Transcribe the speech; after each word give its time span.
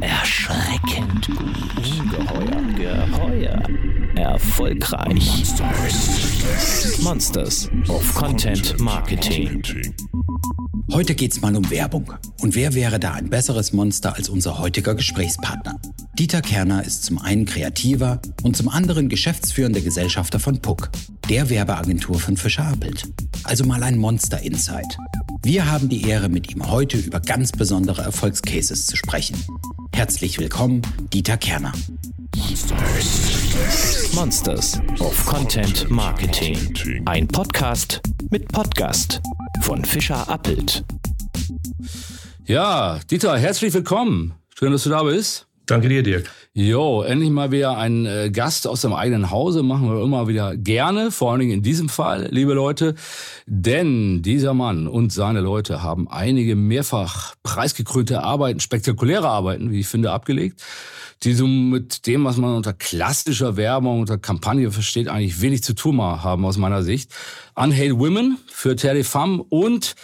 Erschreckend 0.00 1.28
gut. 1.28 1.98
Ungeheuer. 1.98 2.62
Geheuer. 2.76 3.62
Erfolgreich. 4.16 5.44
Monsters 7.02 7.70
of 7.88 8.14
Content 8.14 8.78
Marketing. 8.80 9.62
Heute 10.92 11.14
geht's 11.14 11.40
mal 11.40 11.56
um 11.56 11.70
Werbung. 11.70 12.12
Und 12.40 12.54
wer 12.54 12.74
wäre 12.74 13.00
da 13.00 13.12
ein 13.12 13.30
besseres 13.30 13.72
Monster 13.72 14.14
als 14.14 14.28
unser 14.28 14.58
heutiger 14.58 14.94
Gesprächspartner? 14.94 15.80
Dieter 16.18 16.42
Kerner 16.42 16.84
ist 16.84 17.04
zum 17.04 17.18
einen 17.18 17.46
Kreativer 17.46 18.20
und 18.42 18.56
zum 18.56 18.68
anderen 18.68 19.08
geschäftsführender 19.08 19.80
Gesellschafter 19.80 20.38
von 20.38 20.60
Puck, 20.60 20.90
der 21.30 21.48
Werbeagentur 21.48 22.18
von 22.18 22.36
Fischer 22.36 22.66
Appelt. 22.66 23.08
Also 23.44 23.64
mal 23.64 23.82
ein 23.82 23.96
Monster-Insight. 23.96 24.98
Wir 25.44 25.68
haben 25.68 25.88
die 25.88 26.08
Ehre, 26.08 26.28
mit 26.28 26.52
ihm 26.52 26.70
heute 26.70 26.96
über 26.98 27.18
ganz 27.18 27.50
besondere 27.50 28.02
Erfolgscases 28.02 28.86
zu 28.86 28.96
sprechen. 28.96 29.36
Herzlich 29.92 30.38
willkommen, 30.38 30.82
Dieter 31.12 31.36
Kerner. 31.36 31.72
Monsters 34.14 34.80
of 35.00 35.26
Content 35.26 35.90
Marketing. 35.90 37.02
Ein 37.06 37.26
Podcast 37.26 38.00
mit 38.30 38.46
Podcast 38.52 39.20
von 39.62 39.84
Fischer 39.84 40.28
Appelt. 40.28 40.84
Ja, 42.44 43.00
Dieter, 43.10 43.36
herzlich 43.36 43.74
willkommen. 43.74 44.34
Schön, 44.56 44.70
dass 44.70 44.84
du 44.84 44.90
da 44.90 45.02
bist. 45.02 45.48
Danke 45.66 45.88
dir, 45.88 46.02
Dirk. 46.02 46.28
Jo, 46.54 47.02
endlich 47.02 47.30
mal 47.30 47.52
wieder 47.52 47.78
ein 47.78 48.04
äh, 48.04 48.30
Gast 48.30 48.66
aus 48.66 48.80
dem 48.82 48.92
eigenen 48.92 49.30
Hause. 49.30 49.62
Machen 49.62 49.90
wir 49.90 50.02
immer 50.02 50.26
wieder 50.26 50.56
gerne, 50.56 51.10
vor 51.10 51.30
allen 51.30 51.40
Dingen 51.40 51.52
in 51.52 51.62
diesem 51.62 51.88
Fall, 51.88 52.28
liebe 52.30 52.52
Leute. 52.52 52.94
Denn 53.46 54.22
dieser 54.22 54.52
Mann 54.52 54.88
und 54.88 55.12
seine 55.12 55.40
Leute 55.40 55.82
haben 55.82 56.08
einige 56.10 56.56
mehrfach 56.56 57.36
preisgekrönte 57.44 58.22
Arbeiten, 58.22 58.60
spektakuläre 58.60 59.28
Arbeiten, 59.28 59.70
wie 59.70 59.80
ich 59.80 59.86
finde, 59.86 60.10
abgelegt, 60.10 60.62
die 61.22 61.32
so 61.32 61.46
mit 61.46 62.06
dem, 62.06 62.24
was 62.24 62.36
man 62.36 62.54
unter 62.54 62.72
klassischer 62.72 63.56
Werbung, 63.56 64.00
unter 64.00 64.18
Kampagne 64.18 64.72
versteht, 64.72 65.08
eigentlich 65.08 65.40
wenig 65.40 65.62
zu 65.62 65.74
tun 65.74 66.02
haben 66.02 66.44
aus 66.44 66.58
meiner 66.58 66.82
Sicht. 66.82 67.12
Unhate 67.54 67.98
Women 67.98 68.36
für 68.46 68.74
Terre 68.74 69.04
Femme 69.04 69.44
und 69.48 69.94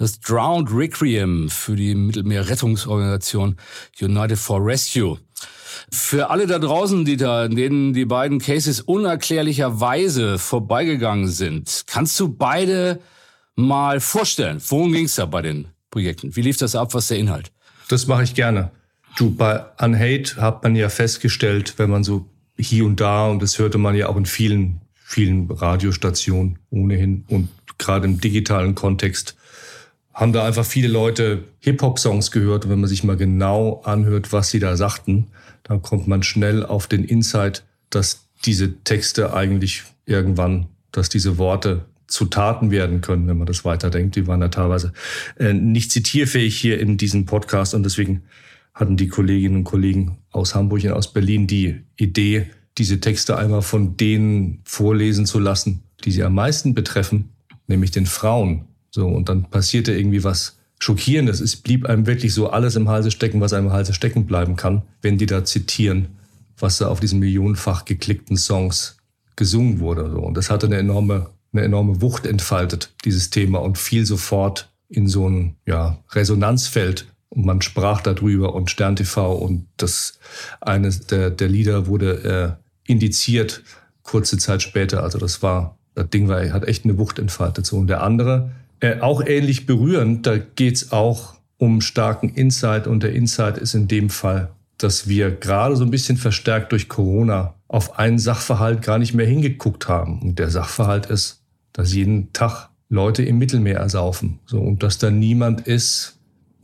das 0.00 0.18
Drowned 0.18 0.72
Requiem 0.72 1.50
für 1.50 1.76
die 1.76 1.94
Mittelmeerrettungsorganisation 1.94 3.56
United 4.00 4.38
for 4.38 4.64
Rescue. 4.64 5.18
Für 5.92 6.30
alle 6.30 6.46
da 6.46 6.58
draußen, 6.58 7.04
die 7.04 7.18
da, 7.18 7.48
denen 7.48 7.92
die 7.92 8.06
beiden 8.06 8.38
Cases 8.38 8.80
unerklärlicherweise 8.80 10.38
vorbeigegangen 10.38 11.28
sind, 11.28 11.84
kannst 11.86 12.18
du 12.18 12.34
beide 12.34 13.00
mal 13.56 14.00
vorstellen, 14.00 14.62
worum 14.68 14.92
ging 14.92 15.04
es 15.04 15.16
da 15.16 15.26
bei 15.26 15.42
den 15.42 15.66
Projekten? 15.90 16.34
Wie 16.34 16.42
lief 16.42 16.56
das 16.56 16.74
ab? 16.74 16.94
Was 16.94 17.04
ist 17.04 17.10
der 17.10 17.18
Inhalt? 17.18 17.52
Das 17.88 18.06
mache 18.06 18.22
ich 18.22 18.34
gerne. 18.34 18.70
Du, 19.16 19.30
bei 19.34 19.62
Unhate 19.78 20.36
hat 20.36 20.62
man 20.62 20.76
ja 20.76 20.88
festgestellt, 20.88 21.74
wenn 21.76 21.90
man 21.90 22.04
so 22.04 22.24
hier 22.56 22.86
und 22.86 23.00
da, 23.00 23.28
und 23.28 23.42
das 23.42 23.58
hörte 23.58 23.76
man 23.76 23.94
ja 23.94 24.08
auch 24.08 24.16
in 24.16 24.24
vielen, 24.24 24.80
vielen 24.94 25.50
Radiostationen 25.50 26.58
ohnehin 26.70 27.26
und 27.28 27.50
gerade 27.76 28.06
im 28.06 28.18
digitalen 28.18 28.74
Kontext, 28.74 29.36
haben 30.20 30.34
da 30.34 30.44
einfach 30.44 30.66
viele 30.66 30.88
Leute 30.88 31.44
Hip-Hop-Songs 31.60 32.30
gehört. 32.30 32.66
Und 32.66 32.70
wenn 32.70 32.80
man 32.80 32.90
sich 32.90 33.02
mal 33.04 33.16
genau 33.16 33.80
anhört, 33.84 34.34
was 34.34 34.50
sie 34.50 34.58
da 34.60 34.76
sagten, 34.76 35.28
dann 35.62 35.80
kommt 35.80 36.06
man 36.06 36.22
schnell 36.22 36.64
auf 36.64 36.86
den 36.86 37.04
Insight, 37.04 37.64
dass 37.88 38.26
diese 38.44 38.84
Texte 38.84 39.32
eigentlich 39.32 39.82
irgendwann, 40.04 40.66
dass 40.92 41.08
diese 41.08 41.38
Worte 41.38 41.86
zu 42.06 42.26
Taten 42.26 42.70
werden 42.70 43.00
können, 43.00 43.28
wenn 43.28 43.38
man 43.38 43.46
das 43.46 43.64
weiterdenkt. 43.64 44.14
Die 44.14 44.26
waren 44.26 44.42
ja 44.42 44.48
teilweise 44.48 44.92
äh, 45.38 45.54
nicht 45.54 45.90
zitierfähig 45.90 46.54
hier 46.54 46.78
in 46.80 46.98
diesem 46.98 47.24
Podcast 47.24 47.72
und 47.72 47.82
deswegen 47.82 48.22
hatten 48.74 48.98
die 48.98 49.08
Kolleginnen 49.08 49.56
und 49.56 49.64
Kollegen 49.64 50.18
aus 50.32 50.54
Hamburg 50.54 50.84
und 50.84 50.92
aus 50.92 51.12
Berlin 51.12 51.46
die 51.46 51.80
Idee, 51.96 52.50
diese 52.76 53.00
Texte 53.00 53.38
einmal 53.38 53.62
von 53.62 53.96
denen 53.96 54.60
vorlesen 54.64 55.24
zu 55.24 55.38
lassen, 55.38 55.82
die 56.04 56.10
sie 56.10 56.24
am 56.24 56.34
meisten 56.34 56.74
betreffen, 56.74 57.30
nämlich 57.68 57.90
den 57.90 58.06
Frauen. 58.06 58.66
So, 58.90 59.06
und 59.06 59.28
dann 59.28 59.44
passierte 59.50 59.92
irgendwie 59.92 60.24
was 60.24 60.58
Schockierendes. 60.80 61.40
Es 61.40 61.56
blieb 61.56 61.86
einem 61.86 62.06
wirklich 62.06 62.34
so 62.34 62.50
alles 62.50 62.74
im 62.76 62.88
Halse 62.88 63.10
stecken, 63.10 63.40
was 63.40 63.52
einem 63.52 63.66
im 63.66 63.72
Halse 63.72 63.94
stecken 63.94 64.26
bleiben 64.26 64.56
kann, 64.56 64.82
wenn 65.02 65.18
die 65.18 65.26
da 65.26 65.44
zitieren, 65.44 66.08
was 66.58 66.78
da 66.78 66.88
auf 66.88 67.00
diesen 67.00 67.20
millionenfach 67.20 67.84
geklickten 67.84 68.36
Songs 68.36 68.96
gesungen 69.36 69.80
wurde. 69.80 70.10
So. 70.10 70.18
Und 70.20 70.36
das 70.36 70.50
hatte 70.50 70.66
eine 70.66 70.78
enorme, 70.78 71.30
eine 71.52 71.62
enorme 71.62 72.00
Wucht 72.00 72.26
entfaltet, 72.26 72.92
dieses 73.04 73.30
Thema, 73.30 73.60
und 73.60 73.78
fiel 73.78 74.06
sofort 74.06 74.70
in 74.88 75.06
so 75.06 75.28
ein 75.28 75.56
ja, 75.66 75.98
Resonanzfeld. 76.12 77.06
Und 77.28 77.46
man 77.46 77.62
sprach 77.62 78.00
darüber 78.00 78.54
und 78.54 78.70
Stern 78.70 78.96
TV 78.96 79.32
und 79.32 79.66
das 79.76 80.18
eines 80.60 81.06
der, 81.06 81.30
der 81.30 81.48
Lieder 81.48 81.86
wurde 81.86 82.58
äh, 82.58 82.90
indiziert 82.90 83.62
kurze 84.02 84.36
Zeit 84.36 84.62
später. 84.62 85.04
Also 85.04 85.18
das 85.18 85.42
war, 85.42 85.78
das 85.94 86.10
Ding 86.10 86.26
war, 86.26 86.42
hat 86.52 86.64
echt 86.64 86.84
eine 86.84 86.98
Wucht 86.98 87.20
entfaltet. 87.20 87.66
So. 87.66 87.76
Und 87.76 87.86
der 87.86 88.02
andere, 88.02 88.50
äh, 88.80 89.00
auch 89.00 89.24
ähnlich 89.24 89.66
berührend, 89.66 90.26
da 90.26 90.38
geht's 90.38 90.92
auch 90.92 91.34
um 91.58 91.80
starken 91.80 92.30
Insight 92.30 92.86
und 92.86 93.02
der 93.02 93.12
Insight 93.12 93.58
ist 93.58 93.74
in 93.74 93.86
dem 93.86 94.08
Fall, 94.08 94.50
dass 94.78 95.08
wir 95.08 95.30
gerade 95.30 95.76
so 95.76 95.84
ein 95.84 95.90
bisschen 95.90 96.16
verstärkt 96.16 96.72
durch 96.72 96.88
Corona 96.88 97.54
auf 97.68 97.98
einen 97.98 98.18
Sachverhalt 98.18 98.82
gar 98.82 98.98
nicht 98.98 99.14
mehr 99.14 99.26
hingeguckt 99.26 99.88
haben. 99.88 100.20
Und 100.22 100.38
der 100.38 100.50
Sachverhalt 100.50 101.06
ist, 101.06 101.42
dass 101.72 101.92
jeden 101.92 102.32
Tag 102.32 102.70
Leute 102.88 103.22
im 103.22 103.38
Mittelmeer 103.38 103.76
ersaufen. 103.76 104.40
So, 104.46 104.58
und 104.58 104.82
dass 104.82 104.98
da 104.98 105.10
niemand 105.10 105.60
ist, 105.66 106.18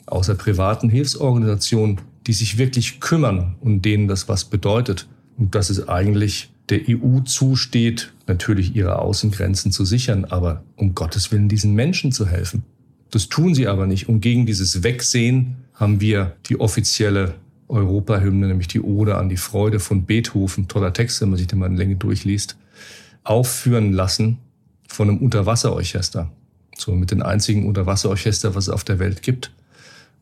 außer 0.07 0.35
privaten 0.35 0.89
Hilfsorganisationen, 0.89 2.01
die 2.27 2.33
sich 2.33 2.59
wirklich 2.59 3.01
kümmern 3.01 3.57
und 3.61 3.83
denen 3.83 4.09
das 4.09 4.29
was 4.29 4.45
bedeutet. 4.47 5.07
Und 5.37 5.55
dass 5.55 5.71
es 5.71 5.89
eigentlich 5.89 6.51
der 6.69 6.81
EU 6.89 7.21
zusteht, 7.21 8.13
natürlich 8.27 8.75
ihre 8.75 8.99
Außengrenzen 8.99 9.73
zu 9.73 9.85
sichern, 9.85 10.25
aber 10.25 10.63
um 10.77 10.95
Gottes 10.95 11.31
Willen 11.31 11.49
diesen 11.49 11.75
Menschen 11.75 12.13
zu 12.13 12.27
helfen. 12.27 12.65
Das 13.11 13.29
tun 13.29 13.55
sie 13.55 13.69
aber 13.69 13.87
nicht. 13.87 14.09
Und 14.09 14.21
gegen 14.21 14.47
dieses 14.47 14.83
Wegsehen 14.83 15.57
haben 15.75 16.01
wir 16.01 16.37
die 16.49 16.59
offizielle 16.59 17.35
Europahymne, 17.69 18.49
nämlich 18.49 18.69
die 18.69 18.81
Ode 18.81 19.17
an 19.17 19.29
die 19.29 19.37
Freude 19.37 19.81
von 19.81 20.05
Beethoven, 20.05 20.69
toller 20.69 20.93
Text, 20.93 21.21
wenn 21.21 21.31
man 21.31 21.39
sich 21.39 21.47
den 21.47 21.59
mal 21.59 21.67
in 21.67 21.77
Länge 21.77 21.97
durchliest, 21.97 22.57
aufführen 23.25 23.93
lassen 23.93 24.39
von 24.89 25.09
einem 25.09 25.19
Unterwasserorchester. 25.19 26.31
So 26.77 26.93
mit 26.93 27.11
den 27.11 27.23
einzigen 27.23 27.67
Unterwasserorchester, 27.67 28.55
was 28.55 28.65
es 28.65 28.71
auf 28.71 28.85
der 28.85 28.99
Welt 28.99 29.23
gibt. 29.23 29.53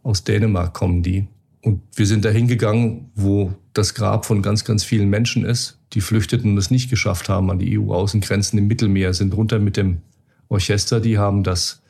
Aus 0.03 0.25
Dänemark 0.25 0.73
kommen 0.73 1.03
die. 1.03 1.27
Und 1.63 1.81
wir 1.97 2.07
sind 2.07 2.25
dahin 2.25 2.47
gegangen, 2.47 3.11
wo 3.15 3.55
das 3.73 3.95
Grab 3.95 4.27
von 4.27 4.43
ganz, 4.43 4.65
ganz 4.65 4.85
vielen 4.85 5.09
Menschen 5.09 5.45
ist, 5.45 5.79
die 5.95 6.01
flüchteten 6.01 6.57
es 6.57 6.71
nicht 6.71 6.91
geschafft 6.91 7.29
haben 7.29 7.51
an 7.51 7.59
die 7.59 7.79
EU-Außengrenzen 7.79 8.59
im 8.59 8.67
Mittelmeer, 8.67 9.15
sind 9.15 9.35
runter 9.35 9.59
mit 9.59 9.77
dem 9.77 9.99
Orchester, 10.49 11.01
die 11.01 11.19
haben 11.19 11.43
das 11.43 11.83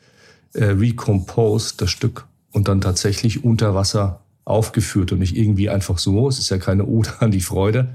äh, 0.53 0.65
recomposed, 0.65 1.81
das 1.81 1.91
Stück, 1.91 2.27
und 2.51 2.69
dann 2.69 2.79
tatsächlich 2.79 3.43
unter 3.43 3.75
Wasser 3.75 4.21
aufgeführt 4.45 5.11
und 5.11 5.19
nicht 5.19 5.35
irgendwie 5.35 5.69
einfach 5.69 5.97
so. 5.97 6.29
Es 6.29 6.39
ist 6.39 6.49
ja 6.49 6.57
keine 6.57 6.85
Ode 6.85 7.09
an 7.19 7.31
die 7.31 7.41
Freude, 7.41 7.89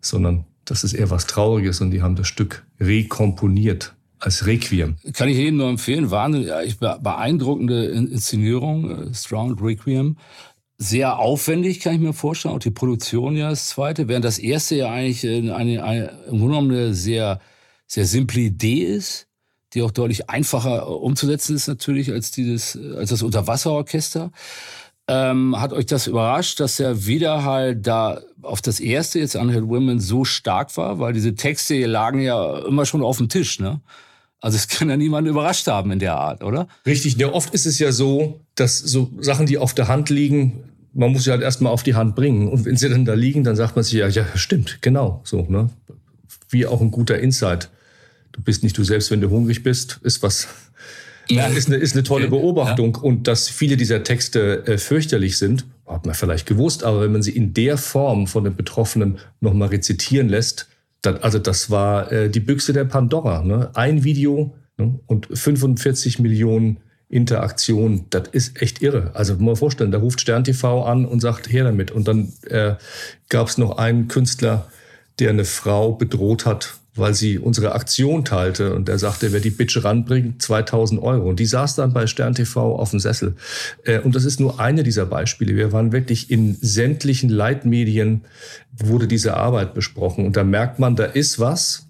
sondern 0.00 0.44
das 0.66 0.84
ist 0.84 0.92
eher 0.92 1.10
was 1.10 1.26
Trauriges 1.26 1.80
und 1.80 1.90
die 1.90 2.02
haben 2.02 2.16
das 2.16 2.26
Stück 2.26 2.64
rekomponiert 2.80 3.94
als 4.18 4.46
Requiem. 4.46 4.96
Kann 5.12 5.28
ich 5.28 5.36
jedem 5.36 5.58
nur 5.58 5.68
empfehlen. 5.68 6.10
Wahnsinnig 6.10 6.78
beeindruckende 6.78 7.86
Inszenierung, 7.86 9.08
äh, 9.08 9.14
Strong 9.14 9.58
Requiem 9.58 10.16
sehr 10.78 11.18
aufwendig, 11.18 11.80
kann 11.80 11.94
ich 11.94 12.00
mir 12.00 12.12
vorstellen. 12.12 12.54
Auch 12.54 12.60
die 12.60 12.70
Produktion 12.70 13.36
ja 13.36 13.50
das 13.50 13.68
zweite, 13.68 14.08
während 14.08 14.24
das 14.24 14.38
erste 14.38 14.76
ja 14.76 14.90
eigentlich 14.90 15.26
eine, 15.26 15.54
eine, 15.54 15.84
eine, 15.84 16.06
im 16.26 16.38
Grunde 16.38 16.46
genommen 16.46 16.70
eine 16.70 16.94
sehr, 16.94 17.40
sehr 17.86 18.06
simple 18.06 18.40
Idee 18.40 18.82
ist, 18.82 19.28
die 19.72 19.82
auch 19.82 19.90
deutlich 19.90 20.30
einfacher 20.30 20.88
umzusetzen 20.88 21.56
ist 21.56 21.68
natürlich 21.68 22.10
als 22.10 22.30
dieses, 22.30 22.76
als 22.96 23.10
das 23.10 23.22
Unterwasserorchester. 23.22 24.30
Ähm, 25.06 25.60
hat 25.60 25.72
euch 25.72 25.86
das 25.86 26.06
überrascht, 26.06 26.60
dass 26.60 26.76
der 26.76 27.06
Widerhall 27.06 27.76
da 27.76 28.22
auf 28.40 28.62
das 28.62 28.80
erste 28.80 29.18
jetzt 29.18 29.36
Unheld 29.36 29.68
Women 29.68 30.00
so 30.00 30.24
stark 30.24 30.76
war? 30.78 30.98
Weil 30.98 31.12
diese 31.12 31.34
Texte 31.34 31.84
lagen 31.84 32.20
ja 32.20 32.60
immer 32.66 32.86
schon 32.86 33.02
auf 33.02 33.18
dem 33.18 33.28
Tisch, 33.28 33.60
ne? 33.60 33.80
Also 34.44 34.56
es 34.58 34.68
kann 34.68 34.90
ja 34.90 34.98
niemanden 34.98 35.30
überrascht 35.30 35.66
haben 35.68 35.90
in 35.90 35.98
der 35.98 36.16
Art, 36.16 36.44
oder? 36.44 36.68
Richtig. 36.84 37.16
Ja, 37.16 37.32
oft 37.32 37.54
ist 37.54 37.64
es 37.64 37.78
ja 37.78 37.92
so, 37.92 38.40
dass 38.56 38.78
so 38.78 39.10
Sachen, 39.18 39.46
die 39.46 39.56
auf 39.56 39.72
der 39.72 39.88
Hand 39.88 40.10
liegen, 40.10 40.64
man 40.92 41.12
muss 41.12 41.24
sie 41.24 41.30
halt 41.30 41.40
erstmal 41.40 41.72
auf 41.72 41.82
die 41.82 41.94
Hand 41.94 42.14
bringen. 42.14 42.48
Und 42.48 42.66
wenn 42.66 42.76
sie 42.76 42.90
dann 42.90 43.06
da 43.06 43.14
liegen, 43.14 43.42
dann 43.42 43.56
sagt 43.56 43.74
man 43.74 43.86
sich 43.86 43.94
ja, 43.94 44.06
ja, 44.06 44.26
stimmt, 44.34 44.82
genau, 44.82 45.22
so, 45.24 45.46
ne? 45.48 45.70
Wie 46.50 46.66
auch 46.66 46.82
ein 46.82 46.90
guter 46.90 47.18
Insight. 47.18 47.70
Du 48.32 48.42
bist 48.42 48.62
nicht 48.62 48.76
du 48.76 48.84
selbst, 48.84 49.10
wenn 49.10 49.22
du 49.22 49.30
hungrig 49.30 49.62
bist, 49.62 49.98
ist 50.02 50.22
was, 50.22 50.46
ja. 51.30 51.46
ist, 51.56 51.68
eine, 51.68 51.76
ist 51.76 51.94
eine 51.94 52.02
tolle 52.02 52.28
Beobachtung. 52.28 52.96
Ja. 52.96 53.00
Und 53.00 53.26
dass 53.26 53.48
viele 53.48 53.78
dieser 53.78 54.02
Texte 54.02 54.66
äh, 54.66 54.76
fürchterlich 54.76 55.38
sind, 55.38 55.64
hat 55.86 56.04
man 56.04 56.14
vielleicht 56.14 56.44
gewusst, 56.44 56.84
aber 56.84 57.00
wenn 57.00 57.12
man 57.12 57.22
sie 57.22 57.34
in 57.34 57.54
der 57.54 57.78
Form 57.78 58.26
von 58.26 58.44
den 58.44 58.56
Betroffenen 58.56 59.16
nochmal 59.40 59.68
rezitieren 59.68 60.28
lässt, 60.28 60.68
dann, 61.04 61.18
also 61.18 61.38
das 61.38 61.70
war 61.70 62.10
äh, 62.12 62.30
die 62.30 62.40
Büchse 62.40 62.72
der 62.72 62.84
Pandora. 62.84 63.42
Ne? 63.42 63.70
Ein 63.74 64.04
Video 64.04 64.54
ne? 64.76 64.98
und 65.06 65.28
45 65.32 66.18
Millionen 66.18 66.78
Interaktion, 67.08 68.06
das 68.10 68.28
ist 68.32 68.60
echt 68.60 68.82
irre. 68.82 69.10
Also 69.14 69.34
muss 69.34 69.42
man 69.42 69.56
vorstellen, 69.56 69.92
da 69.92 69.98
ruft 69.98 70.20
Stern 70.20 70.44
TV 70.44 70.84
an 70.84 71.04
und 71.04 71.20
sagt, 71.20 71.52
her 71.52 71.64
damit. 71.64 71.90
Und 71.90 72.08
dann 72.08 72.32
äh, 72.48 72.74
gab 73.28 73.48
es 73.48 73.58
noch 73.58 73.78
einen 73.78 74.08
Künstler, 74.08 74.66
der 75.20 75.30
eine 75.30 75.44
Frau 75.44 75.92
bedroht 75.92 76.46
hat, 76.46 76.74
weil 76.96 77.14
sie 77.14 77.38
unsere 77.38 77.72
Aktion 77.72 78.24
teilte. 78.24 78.74
Und 78.74 78.88
er 78.88 78.98
sagte, 78.98 79.32
wer 79.32 79.40
die 79.40 79.50
Bitch 79.50 79.82
ranbringt, 79.82 80.40
2000 80.40 81.02
Euro. 81.02 81.28
Und 81.28 81.40
die 81.40 81.46
saß 81.46 81.74
dann 81.74 81.92
bei 81.92 82.06
Stern 82.06 82.34
TV 82.34 82.76
auf 82.76 82.90
dem 82.90 83.00
Sessel. 83.00 83.34
Äh, 83.84 84.00
und 84.00 84.14
das 84.14 84.24
ist 84.24 84.40
nur 84.40 84.60
eine 84.60 84.82
dieser 84.82 85.06
Beispiele. 85.06 85.56
Wir 85.56 85.72
waren 85.72 85.92
wirklich 85.92 86.30
in 86.30 86.56
sämtlichen 86.60 87.30
Leitmedien, 87.30 88.22
wurde 88.72 89.08
diese 89.08 89.36
Arbeit 89.36 89.74
besprochen. 89.74 90.24
Und 90.24 90.36
da 90.36 90.44
merkt 90.44 90.78
man, 90.78 90.94
da 90.94 91.04
ist 91.04 91.40
was, 91.40 91.86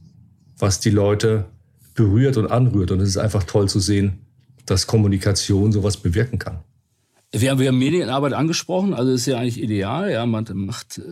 was 0.59 0.81
die 0.81 0.91
Leute 0.91 1.47
berührt 1.95 2.37
und 2.37 2.51
anrührt. 2.51 2.91
Und 2.91 3.01
es 3.01 3.11
ist 3.11 3.19
einfach 3.19 3.45
toll 3.45 3.69
zu 3.69 3.81
sehen, 3.81 4.21
dass 4.67 4.87
Kommunikation 4.87 5.73
sowas 5.73 5.99
bewirken 5.99 6.39
kann. 6.39 6.61
Wir 7.31 7.51
haben, 7.51 7.59
wir 7.59 7.69
haben 7.69 7.79
Medienarbeit 7.79 8.33
angesprochen, 8.33 8.95
also 8.95 9.11
ist 9.11 9.27
ja 9.27 9.39
eigentlich 9.39 9.61
ideal. 9.61 10.11
Ja, 10.11 10.25
man 10.25 10.47
macht 10.55 10.99
äh, 10.99 11.03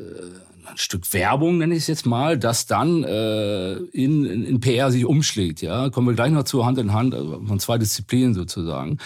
ein 0.67 0.77
Stück 0.77 1.13
Werbung, 1.13 1.59
nenne 1.59 1.75
ich 1.75 1.83
es 1.83 1.87
jetzt 1.87 2.07
mal, 2.07 2.39
das 2.39 2.67
dann 2.67 3.05
äh, 3.05 3.75
in, 3.75 4.25
in, 4.25 4.45
in 4.45 4.61
PR 4.61 4.91
sich 4.91 5.05
umschlägt. 5.05 5.63
Ja, 5.63 5.91
kommen 5.91 6.09
wir 6.09 6.15
gleich 6.15 6.33
noch 6.33 6.45
zu 6.45 6.65
Hand 6.65 6.79
in 6.79 6.93
Hand 6.93 7.15
also 7.15 7.43
von 7.45 7.59
zwei 7.61 7.79
Disziplinen 7.79 8.35
sozusagen. 8.35 8.99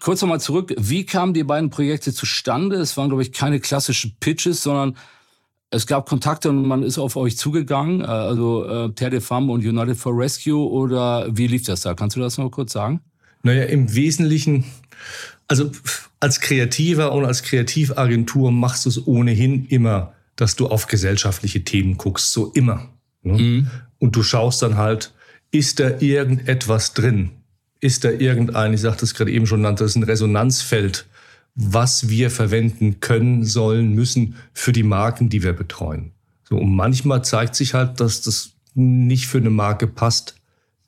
Kurz 0.00 0.22
nochmal 0.22 0.40
zurück: 0.40 0.74
Wie 0.78 1.04
kamen 1.04 1.34
die 1.34 1.44
beiden 1.44 1.70
Projekte 1.70 2.12
zustande? 2.12 2.76
Es 2.76 2.96
waren 2.96 3.08
glaube 3.08 3.22
ich 3.22 3.32
keine 3.32 3.60
klassischen 3.60 4.16
Pitches, 4.20 4.62
sondern 4.62 4.96
es 5.70 5.86
gab 5.86 6.08
Kontakte 6.08 6.50
und 6.50 6.66
man 6.66 6.82
ist 6.82 6.98
auf 6.98 7.16
euch 7.16 7.36
zugegangen, 7.36 8.02
äh, 8.02 8.04
also 8.04 8.64
äh, 8.66 8.92
Terre 8.92 9.10
de 9.12 9.20
Femme 9.20 9.50
und 9.52 9.64
United 9.64 9.96
for 9.96 10.16
Rescue 10.16 10.70
oder 10.70 11.26
wie 11.34 11.46
lief 11.46 11.64
das 11.64 11.80
da? 11.80 11.94
Kannst 11.94 12.16
du 12.16 12.20
das 12.20 12.38
noch 12.38 12.50
kurz 12.50 12.72
sagen? 12.72 13.00
Naja, 13.42 13.64
im 13.64 13.94
Wesentlichen, 13.94 14.64
also 15.48 15.70
als 16.20 16.40
Kreativer 16.40 17.12
und 17.12 17.24
als 17.24 17.42
Kreativagentur 17.42 18.52
machst 18.52 18.84
du 18.84 18.90
es 18.90 19.06
ohnehin 19.06 19.66
immer, 19.66 20.12
dass 20.42 20.56
du 20.56 20.66
auf 20.66 20.88
gesellschaftliche 20.88 21.62
Themen 21.62 21.96
guckst, 21.96 22.32
so 22.32 22.50
immer. 22.50 22.88
Ne? 23.22 23.38
Mhm. 23.38 23.70
Und 24.00 24.16
du 24.16 24.24
schaust 24.24 24.60
dann 24.60 24.76
halt, 24.76 25.14
ist 25.52 25.78
da 25.78 26.00
irgendetwas 26.00 26.94
drin? 26.94 27.30
Ist 27.78 28.02
da 28.02 28.10
irgendein, 28.10 28.74
ich 28.74 28.80
sagte 28.80 29.04
es 29.04 29.14
gerade 29.14 29.30
eben 29.30 29.46
schon, 29.46 29.60
nannte 29.60 29.84
es 29.84 29.94
ein 29.94 30.02
Resonanzfeld, 30.02 31.06
was 31.54 32.08
wir 32.08 32.28
verwenden 32.28 32.98
können, 32.98 33.44
sollen, 33.44 33.92
müssen 33.94 34.34
für 34.52 34.72
die 34.72 34.82
Marken, 34.82 35.28
die 35.28 35.44
wir 35.44 35.52
betreuen. 35.52 36.10
So, 36.42 36.56
und 36.56 36.74
manchmal 36.74 37.22
zeigt 37.22 37.54
sich 37.54 37.74
halt, 37.74 38.00
dass 38.00 38.22
das 38.22 38.54
nicht 38.74 39.28
für 39.28 39.38
eine 39.38 39.50
Marke 39.50 39.86
passt, 39.86 40.34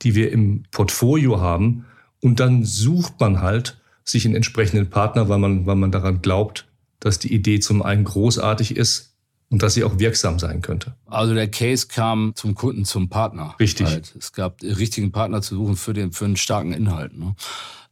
die 0.03 0.17
wir 0.17 0.33
im 0.33 0.65
Portfolio 0.73 1.41
haben. 1.41 1.85
Und 2.21 2.41
dann 2.41 2.65
sucht 2.65 3.21
man 3.21 3.41
halt 3.41 3.81
sich 4.03 4.25
einen 4.25 4.35
entsprechenden 4.35 4.91
Partner, 4.91 5.29
weil 5.29 5.39
man, 5.39 5.65
weil 5.65 5.77
man 5.77 5.93
daran 5.93 6.23
glaubt, 6.23 6.67
dass 6.99 7.21
die 7.21 7.33
Idee 7.33 7.61
zum 7.61 7.83
einen 7.83 8.03
großartig 8.03 8.77
ist 8.77 9.14
und 9.51 9.63
dass 9.63 9.75
sie 9.75 9.85
auch 9.85 9.99
wirksam 9.99 10.39
sein 10.39 10.63
könnte. 10.63 10.95
Also 11.07 11.35
der 11.35 11.49
Case 11.49 11.87
kam 11.87 12.33
zum 12.35 12.55
Kunden, 12.55 12.85
zum 12.85 13.09
Partner. 13.09 13.55
Richtig. 13.61 13.87
Halt. 13.87 14.15
Es 14.19 14.33
gab 14.33 14.63
richtigen 14.63 15.13
Partner 15.13 15.43
zu 15.43 15.55
suchen 15.55 15.77
für 15.77 15.93
den 15.93 16.13
für 16.13 16.25
einen 16.25 16.37
starken 16.37 16.73
Inhalt. 16.73 17.17
Ne? 17.17 17.35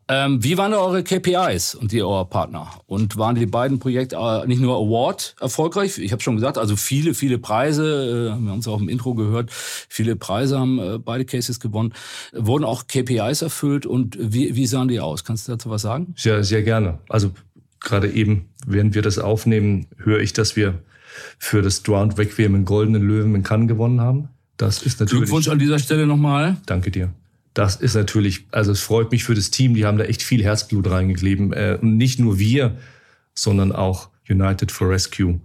Ähm, 0.09 0.43
wie 0.43 0.59
waren 0.59 0.73
da 0.73 0.79
eure 0.79 1.05
KPIs 1.05 1.75
und 1.75 1.93
die 1.93 2.03
eurer 2.03 2.25
Partner? 2.25 2.69
Und 2.87 3.17
waren 3.17 3.35
die 3.37 3.47
beiden 3.47 3.79
Projekte 3.79 4.17
äh, 4.17 4.47
nicht 4.47 4.61
nur 4.61 4.77
Award 4.77 5.37
erfolgreich? 5.41 5.99
Ich 5.99 6.13
habe 6.13 6.21
schon 6.21 6.35
gesagt, 6.35 6.59
also 6.59 6.77
viele, 6.77 7.15
viele 7.15 7.39
Preise, 7.39 8.35
äh, 8.37 8.43
wir 8.43 8.51
haben 8.51 8.59
es 8.59 8.69
auch 8.69 8.81
im 8.81 8.89
Intro 8.89 9.15
gehört, 9.15 9.51
viele 9.53 10.17
Preise 10.17 10.59
haben 10.59 10.79
äh, 10.79 10.99
beide 10.99 11.25
Cases 11.25 11.61
gewonnen. 11.61 11.95
Wurden 12.33 12.65
auch 12.65 12.89
KPIs 12.89 13.43
erfüllt 13.43 13.87
und 13.87 14.19
wie, 14.21 14.57
wie 14.57 14.67
sahen 14.67 14.89
die 14.89 15.01
aus? 15.01 15.25
Kannst 15.25 15.47
du 15.47 15.53
dazu 15.53 15.71
was 15.71 15.83
sagen? 15.83 16.15
Sehr, 16.17 16.43
sehr 16.43 16.63
gerne. 16.63 16.99
Also 17.09 17.31
gerade 17.81 18.11
eben, 18.11 18.51
während 18.67 18.95
wir 18.95 19.03
das 19.03 19.19
aufnehmen, 19.19 19.87
höre 19.97 20.21
ich, 20.21 20.33
dass 20.33 20.57
wir 20.57 20.83
für 21.39 21.63
das 21.63 21.83
Drowned 21.83 22.19
Requiem 22.19 22.55
in 22.55 22.65
Goldenen 22.65 23.03
Löwen 23.03 23.35
in 23.35 23.43
Cannes 23.43 23.69
gewonnen 23.69 24.01
haben. 24.01 24.29
Das 24.57 24.83
ist 24.83 25.01
natürlich. 25.01 25.25
Glückwunsch 25.25 25.49
an 25.49 25.59
dieser 25.59 25.79
Stelle 25.79 26.07
nochmal. 26.07 26.57
Danke 26.67 26.91
dir 26.91 27.13
das 27.55 27.77
ist 27.77 27.95
natürlich, 27.95 28.47
also 28.51 28.73
es 28.73 28.81
freut 28.81 29.11
mich 29.13 29.25
für 29.25 29.35
das 29.35 29.51
Team, 29.51 29.75
die 29.75 29.85
haben 29.85 29.99
da 29.99 30.05
echt 30.05 30.23
viel 30.23 30.43
Herzblut 30.43 30.91
reingeklebt. 30.91 31.55
Äh, 31.55 31.79
und 31.81 31.97
nicht 31.97 32.19
nur 32.19 32.39
wir, 32.39 32.77
sondern 33.35 33.73
auch 33.73 34.09
United 34.29 34.73
for 34.73 34.89
Rescue, 34.89 35.41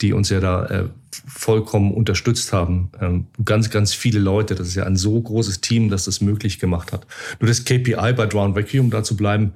die 0.00 0.12
uns 0.12 0.30
ja 0.30 0.40
da 0.40 0.66
äh, 0.66 0.84
vollkommen 1.12 1.92
unterstützt 1.92 2.52
haben. 2.52 2.90
Ähm, 3.00 3.26
ganz, 3.44 3.70
ganz 3.70 3.94
viele 3.94 4.18
Leute, 4.18 4.54
das 4.54 4.68
ist 4.68 4.74
ja 4.74 4.84
ein 4.84 4.96
so 4.96 5.20
großes 5.20 5.60
Team, 5.60 5.88
das 5.88 6.06
das 6.06 6.20
möglich 6.20 6.58
gemacht 6.58 6.92
hat. 6.92 7.06
Nur 7.38 7.48
das 7.48 7.64
KPI 7.64 8.12
bei 8.16 8.26
Drown 8.26 8.56
Vacuum, 8.56 8.90
da 8.90 9.04
zu 9.04 9.16
bleiben, 9.16 9.52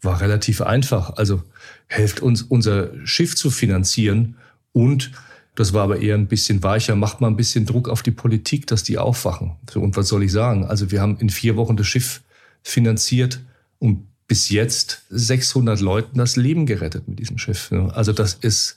war 0.00 0.20
relativ 0.20 0.60
einfach. 0.60 1.16
Also 1.16 1.42
helft 1.88 2.20
uns, 2.20 2.42
unser 2.42 2.90
Schiff 3.04 3.34
zu 3.34 3.50
finanzieren 3.50 4.36
und 4.72 5.12
das 5.58 5.72
war 5.72 5.82
aber 5.82 6.00
eher 6.00 6.14
ein 6.14 6.28
bisschen 6.28 6.62
weicher. 6.62 6.94
Macht 6.94 7.20
mal 7.20 7.26
ein 7.26 7.36
bisschen 7.36 7.66
Druck 7.66 7.88
auf 7.88 8.02
die 8.04 8.12
Politik, 8.12 8.68
dass 8.68 8.84
die 8.84 8.96
aufwachen. 8.96 9.56
Und 9.74 9.96
was 9.96 10.06
soll 10.06 10.22
ich 10.22 10.30
sagen? 10.30 10.64
Also 10.64 10.92
wir 10.92 11.00
haben 11.00 11.16
in 11.18 11.30
vier 11.30 11.56
Wochen 11.56 11.76
das 11.76 11.88
Schiff 11.88 12.22
finanziert 12.62 13.40
und 13.80 14.06
bis 14.28 14.50
jetzt 14.50 15.02
600 15.10 15.80
Leuten 15.80 16.18
das 16.18 16.36
Leben 16.36 16.64
gerettet 16.64 17.08
mit 17.08 17.18
diesem 17.18 17.38
Schiff. 17.38 17.72
Also 17.72 18.12
das 18.12 18.34
ist, 18.34 18.76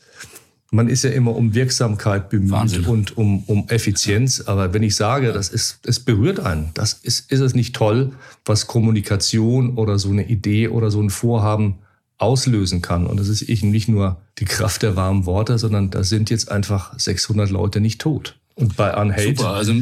man 0.71 0.87
ist 0.87 1.03
ja 1.03 1.11
immer 1.11 1.35
um 1.35 1.53
Wirksamkeit 1.53 2.29
bemüht 2.29 2.51
Wahnsinn. 2.51 2.85
und 2.85 3.15
um, 3.15 3.43
um 3.43 3.67
Effizienz. 3.67 4.41
Aber 4.41 4.73
wenn 4.73 4.81
ich 4.81 4.95
sage, 4.95 5.33
das 5.33 5.49
ist, 5.49 5.81
es 5.85 5.99
berührt 5.99 6.39
einen, 6.39 6.71
das 6.73 6.93
ist, 6.93 7.31
ist 7.31 7.41
es 7.41 7.53
nicht 7.53 7.75
toll, 7.75 8.13
was 8.43 8.65
Kommunikation 8.65 9.75
oder 9.77 9.99
so 9.99 10.09
eine 10.09 10.27
Idee 10.27 10.69
oder 10.69 10.89
so 10.89 10.99
ein 10.99 11.11
Vorhaben 11.11 11.75
auslösen 12.21 12.81
kann. 12.81 13.07
Und 13.07 13.19
das 13.19 13.27
ist 13.27 13.41
eben 13.41 13.71
nicht 13.71 13.87
nur 13.87 14.21
die 14.39 14.45
Kraft 14.45 14.83
der 14.83 14.95
warmen 14.95 15.25
Worte, 15.25 15.57
sondern 15.57 15.89
da 15.89 16.03
sind 16.03 16.29
jetzt 16.29 16.51
einfach 16.51 16.97
600 16.97 17.49
Leute 17.49 17.81
nicht 17.81 17.99
tot. 17.99 18.37
Und 18.55 18.75
bei 18.75 18.95
Unhate. 18.95 19.35
Super, 19.35 19.49
also 19.49 19.73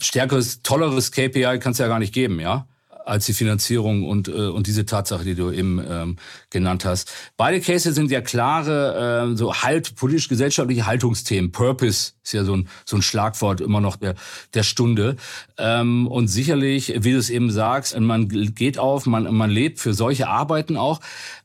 stärkeres, 0.00 0.62
tolleres 0.62 1.10
KPI 1.10 1.58
kann 1.58 1.72
es 1.72 1.78
ja 1.78 1.88
gar 1.88 1.98
nicht 1.98 2.12
geben, 2.12 2.40
ja? 2.40 2.66
Als 3.04 3.26
die 3.26 3.32
Finanzierung 3.32 4.04
und, 4.04 4.28
äh, 4.28 4.32
und 4.32 4.66
diese 4.66 4.86
Tatsache, 4.86 5.24
die 5.24 5.34
du 5.34 5.50
eben 5.50 5.80
ähm, 5.86 6.16
genannt 6.50 6.84
hast. 6.84 7.12
Beide 7.36 7.60
Cases 7.60 7.94
sind 7.94 8.10
ja 8.10 8.20
klare, 8.20 9.32
äh, 9.32 9.36
so 9.36 9.54
halt 9.54 9.94
politisch-gesellschaftliche 9.96 10.86
Haltungsthemen. 10.86 11.52
Purpose 11.52 12.12
ist 12.22 12.32
ja 12.32 12.44
so 12.44 12.56
ein, 12.56 12.68
so 12.84 12.96
ein 12.96 13.02
Schlagwort 13.02 13.60
immer 13.60 13.80
noch 13.80 13.96
der, 13.96 14.14
der 14.54 14.62
Stunde. 14.62 15.16
Ähm, 15.58 16.06
und 16.06 16.28
sicherlich, 16.28 16.94
wie 16.98 17.12
du 17.12 17.18
es 17.18 17.30
eben 17.30 17.50
sagst, 17.50 17.98
man 17.98 18.28
geht 18.28 18.78
auf, 18.78 19.06
man, 19.06 19.34
man 19.34 19.50
lebt 19.50 19.80
für 19.80 19.94
solche 19.94 20.28
Arbeiten 20.28 20.76
auch. 20.76 21.00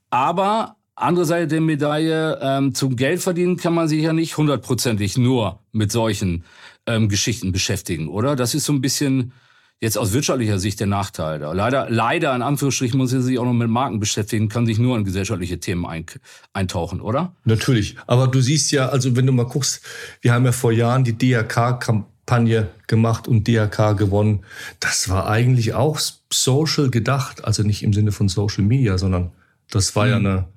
Aber 0.09 0.77
andere 0.95 1.25
Seite 1.25 1.47
der 1.47 1.61
Medaille, 1.61 2.39
ähm, 2.41 2.73
zum 2.73 2.95
Geld 2.95 3.21
verdienen 3.21 3.57
kann 3.57 3.73
man 3.73 3.87
sich 3.87 4.01
ja 4.03 4.13
nicht 4.13 4.37
hundertprozentig 4.37 5.17
nur 5.17 5.59
mit 5.71 5.91
solchen 5.91 6.43
ähm, 6.85 7.09
Geschichten 7.09 7.51
beschäftigen, 7.51 8.09
oder? 8.09 8.35
Das 8.35 8.53
ist 8.53 8.65
so 8.65 8.73
ein 8.73 8.81
bisschen 8.81 9.33
jetzt 9.81 9.97
aus 9.97 10.13
wirtschaftlicher 10.13 10.59
Sicht 10.59 10.79
der 10.79 10.87
Nachteil 10.87 11.39
da. 11.39 11.53
Leider, 11.53 11.89
leider 11.89 12.35
in 12.35 12.41
Anführungsstrichen 12.41 12.97
muss 12.97 13.13
er 13.13 13.21
sich 13.21 13.39
auch 13.39 13.45
noch 13.45 13.53
mit 13.53 13.69
Marken 13.69 13.99
beschäftigen, 13.99 14.49
kann 14.49 14.65
sich 14.65 14.77
nur 14.77 14.97
in 14.97 15.05
gesellschaftliche 15.05 15.59
Themen 15.59 15.85
ein, 15.85 16.05
eintauchen, 16.53 17.01
oder? 17.01 17.33
Natürlich. 17.45 17.95
Aber 18.05 18.27
du 18.27 18.41
siehst 18.41 18.71
ja, 18.71 18.89
also 18.89 19.15
wenn 19.15 19.25
du 19.25 19.31
mal 19.31 19.45
guckst, 19.45 19.81
wir 20.21 20.33
haben 20.33 20.45
ja 20.45 20.51
vor 20.51 20.71
Jahren 20.71 21.03
die 21.05 21.17
DRK-Kampagne 21.17 22.69
gemacht 22.87 23.27
und 23.27 23.47
DRK 23.47 23.93
gewonnen. 23.93 24.41
Das 24.79 25.07
war 25.09 25.29
eigentlich 25.29 25.73
auch 25.73 25.99
social 26.31 26.89
gedacht, 26.89 27.45
also 27.45 27.63
nicht 27.63 27.83
im 27.83 27.93
Sinne 27.93 28.11
von 28.11 28.27
Social 28.27 28.63
Media, 28.63 28.97
sondern 28.97 29.31
das 29.71 29.95
war 29.95 30.05
mhm. 30.05 30.11
ja 30.11 30.17
eine, 30.17 30.47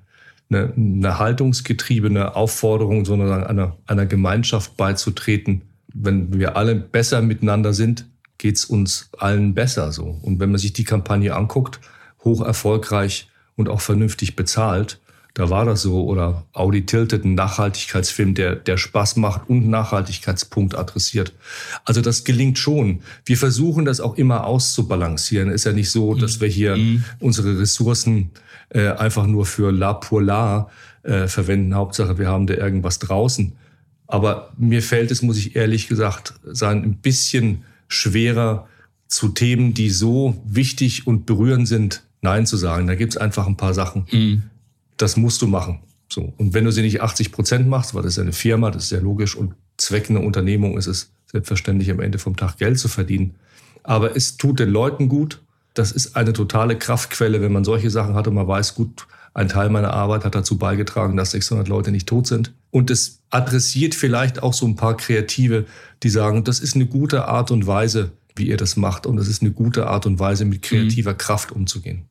eine, 0.49 0.73
eine 0.75 1.19
haltungsgetriebene 1.19 2.35
Aufforderung, 2.35 3.05
sondern 3.05 3.45
einer, 3.45 3.77
einer 3.87 4.05
Gemeinschaft 4.05 4.75
beizutreten. 4.75 5.61
Wenn 5.93 6.37
wir 6.39 6.57
alle 6.57 6.75
besser 6.75 7.21
miteinander 7.21 7.73
sind, 7.73 8.05
geht's 8.37 8.65
uns 8.65 9.09
allen 9.17 9.53
besser 9.53 9.91
so. 9.91 10.19
Und 10.21 10.39
wenn 10.39 10.51
man 10.51 10.59
sich 10.59 10.73
die 10.73 10.83
Kampagne 10.83 11.35
anguckt, 11.35 11.79
hoch 12.23 12.41
erfolgreich 12.41 13.29
und 13.55 13.69
auch 13.69 13.81
vernünftig 13.81 14.35
bezahlt, 14.35 14.99
da 15.33 15.49
war 15.49 15.65
das 15.65 15.81
so. 15.81 16.03
Oder 16.05 16.45
Audi 16.53 16.85
Tilted, 16.85 17.25
ein 17.25 17.33
Nachhaltigkeitsfilm, 17.33 18.35
der, 18.35 18.55
der 18.55 18.77
Spaß 18.77 19.15
macht 19.15 19.49
und 19.49 19.67
Nachhaltigkeitspunkt 19.67 20.75
adressiert. 20.75 21.33
Also 21.85 22.01
das 22.01 22.23
gelingt 22.23 22.59
schon. 22.59 23.01
Wir 23.25 23.37
versuchen 23.37 23.85
das 23.85 23.99
auch 23.99 24.15
immer 24.15 24.45
auszubalancieren. 24.45 25.49
Ist 25.49 25.65
ja 25.65 25.71
nicht 25.71 25.89
so, 25.89 26.13
dass 26.13 26.39
wir 26.39 26.47
hier 26.47 26.77
mhm. 26.77 27.03
unsere 27.19 27.59
Ressourcen 27.59 28.31
äh, 28.69 28.89
einfach 28.89 29.25
nur 29.25 29.45
für 29.45 29.71
la 29.71 29.93
pour 29.93 30.21
la 30.21 30.69
äh, 31.01 31.27
verwenden. 31.27 31.73
Hauptsache, 31.73 32.19
wir 32.19 32.27
haben 32.27 32.45
da 32.45 32.53
irgendwas 32.53 32.99
draußen. 32.99 33.53
Aber 34.05 34.53
mir 34.57 34.83
fällt 34.83 35.09
es, 35.09 35.23
muss 35.23 35.37
ich 35.37 35.55
ehrlich 35.55 35.87
gesagt 35.87 36.35
sein, 36.43 36.83
ein 36.83 36.97
bisschen 36.97 37.63
schwerer, 37.87 38.67
zu 39.07 39.29
Themen, 39.29 39.73
die 39.73 39.89
so 39.89 40.41
wichtig 40.45 41.05
und 41.05 41.25
berührend 41.25 41.67
sind, 41.67 42.03
Nein 42.21 42.45
zu 42.45 42.57
sagen. 42.57 42.87
Da 42.87 42.95
gibt's 42.95 43.17
einfach 43.17 43.47
ein 43.47 43.57
paar 43.57 43.73
Sachen. 43.73 44.07
Mhm. 44.11 44.43
Das 44.97 45.17
musst 45.17 45.41
du 45.41 45.47
machen. 45.47 45.79
So. 46.09 46.33
Und 46.37 46.53
wenn 46.53 46.65
du 46.65 46.71
sie 46.71 46.81
nicht 46.81 47.01
80 47.01 47.31
Prozent 47.31 47.67
machst, 47.67 47.93
weil 47.93 48.03
das 48.03 48.13
ist 48.13 48.19
eine 48.19 48.33
Firma, 48.33 48.71
das 48.71 48.85
ist 48.85 48.91
ja 48.91 48.99
logisch 48.99 49.35
und 49.35 49.53
Zweck 49.77 50.09
einer 50.09 50.21
Unternehmung 50.21 50.77
ist 50.77 50.87
es 50.87 51.11
selbstverständlich 51.31 51.91
am 51.91 51.99
Ende 51.99 52.19
vom 52.19 52.35
Tag 52.35 52.57
Geld 52.57 52.79
zu 52.79 52.87
verdienen. 52.87 53.35
Aber 53.83 54.15
es 54.15 54.37
tut 54.37 54.59
den 54.59 54.69
Leuten 54.69 55.09
gut, 55.09 55.42
das 55.73 55.91
ist 55.91 56.15
eine 56.15 56.33
totale 56.33 56.77
Kraftquelle, 56.77 57.41
wenn 57.41 57.51
man 57.51 57.63
solche 57.63 57.89
Sachen 57.89 58.15
hat 58.15 58.27
und 58.27 58.35
man 58.35 58.47
weiß, 58.47 58.75
gut, 58.75 59.07
ein 59.33 59.49
Teil 59.49 59.69
meiner 59.69 59.93
Arbeit 59.93 60.25
hat 60.25 60.35
dazu 60.35 60.57
beigetragen, 60.57 61.17
dass 61.17 61.31
600 61.31 61.67
Leute 61.67 61.91
nicht 61.91 62.07
tot 62.07 62.27
sind. 62.27 62.53
Und 62.69 62.91
es 62.91 63.23
adressiert 63.31 63.95
vielleicht 63.95 64.43
auch 64.43 64.53
so 64.53 64.67
ein 64.67 64.75
paar 64.75 64.95
Kreative, 64.95 65.65
die 66.03 66.09
sagen, 66.09 66.43
das 66.43 66.59
ist 66.59 66.75
eine 66.75 66.85
gute 66.85 67.27
Art 67.27 67.49
und 67.49 67.65
Weise, 67.65 68.11
wie 68.35 68.47
ihr 68.47 68.57
das 68.57 68.77
macht. 68.77 69.07
Und 69.07 69.17
es 69.17 69.27
ist 69.27 69.41
eine 69.41 69.51
gute 69.51 69.87
Art 69.87 70.05
und 70.05 70.19
Weise, 70.19 70.45
mit 70.45 70.61
kreativer 70.61 71.13
mhm. 71.13 71.17
Kraft 71.17 71.51
umzugehen. 71.51 72.05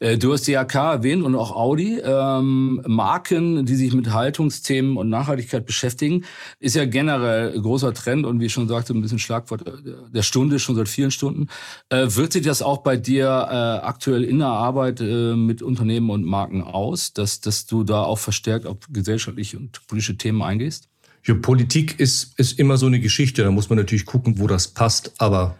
Äh, 0.00 0.18
du 0.18 0.32
hast 0.32 0.46
DRK 0.46 0.74
erwähnt 0.74 1.22
und 1.22 1.34
auch 1.34 1.54
Audi. 1.54 1.98
Ähm, 2.02 2.82
Marken, 2.86 3.66
die 3.66 3.74
sich 3.74 3.92
mit 3.92 4.12
Haltungsthemen 4.12 4.96
und 4.96 5.08
Nachhaltigkeit 5.08 5.66
beschäftigen, 5.66 6.24
ist 6.58 6.76
ja 6.76 6.84
generell 6.84 7.54
ein 7.54 7.62
großer 7.62 7.92
Trend 7.94 8.26
und 8.26 8.40
wie 8.40 8.46
ich 8.46 8.52
schon 8.52 8.68
sagte, 8.68 8.92
ein 8.92 9.02
bisschen 9.02 9.18
Schlagwort 9.18 9.64
der 10.12 10.22
Stunde, 10.22 10.58
schon 10.58 10.76
seit 10.76 10.88
vielen 10.88 11.10
Stunden. 11.10 11.48
Äh, 11.88 12.06
wirkt 12.08 12.32
sich 12.32 12.42
das 12.42 12.62
auch 12.62 12.78
bei 12.78 12.96
dir 12.96 13.26
äh, 13.26 13.86
aktuell 13.86 14.24
in 14.24 14.38
der 14.38 14.48
Arbeit 14.48 15.00
äh, 15.00 15.34
mit 15.34 15.62
Unternehmen 15.62 16.10
und 16.10 16.24
Marken 16.24 16.62
aus, 16.62 17.12
dass, 17.12 17.40
dass 17.40 17.66
du 17.66 17.84
da 17.84 18.02
auch 18.02 18.18
verstärkt 18.18 18.66
auf 18.66 18.78
gesellschaftliche 18.90 19.58
und 19.58 19.86
politische 19.86 20.16
Themen 20.16 20.42
eingehst? 20.42 20.88
Ja, 21.24 21.34
Politik 21.34 21.98
ist, 21.98 22.38
ist 22.38 22.58
immer 22.58 22.76
so 22.76 22.86
eine 22.86 23.00
Geschichte. 23.00 23.42
Da 23.42 23.50
muss 23.50 23.68
man 23.68 23.78
natürlich 23.78 24.06
gucken, 24.06 24.38
wo 24.38 24.46
das 24.46 24.68
passt. 24.68 25.12
Aber 25.18 25.58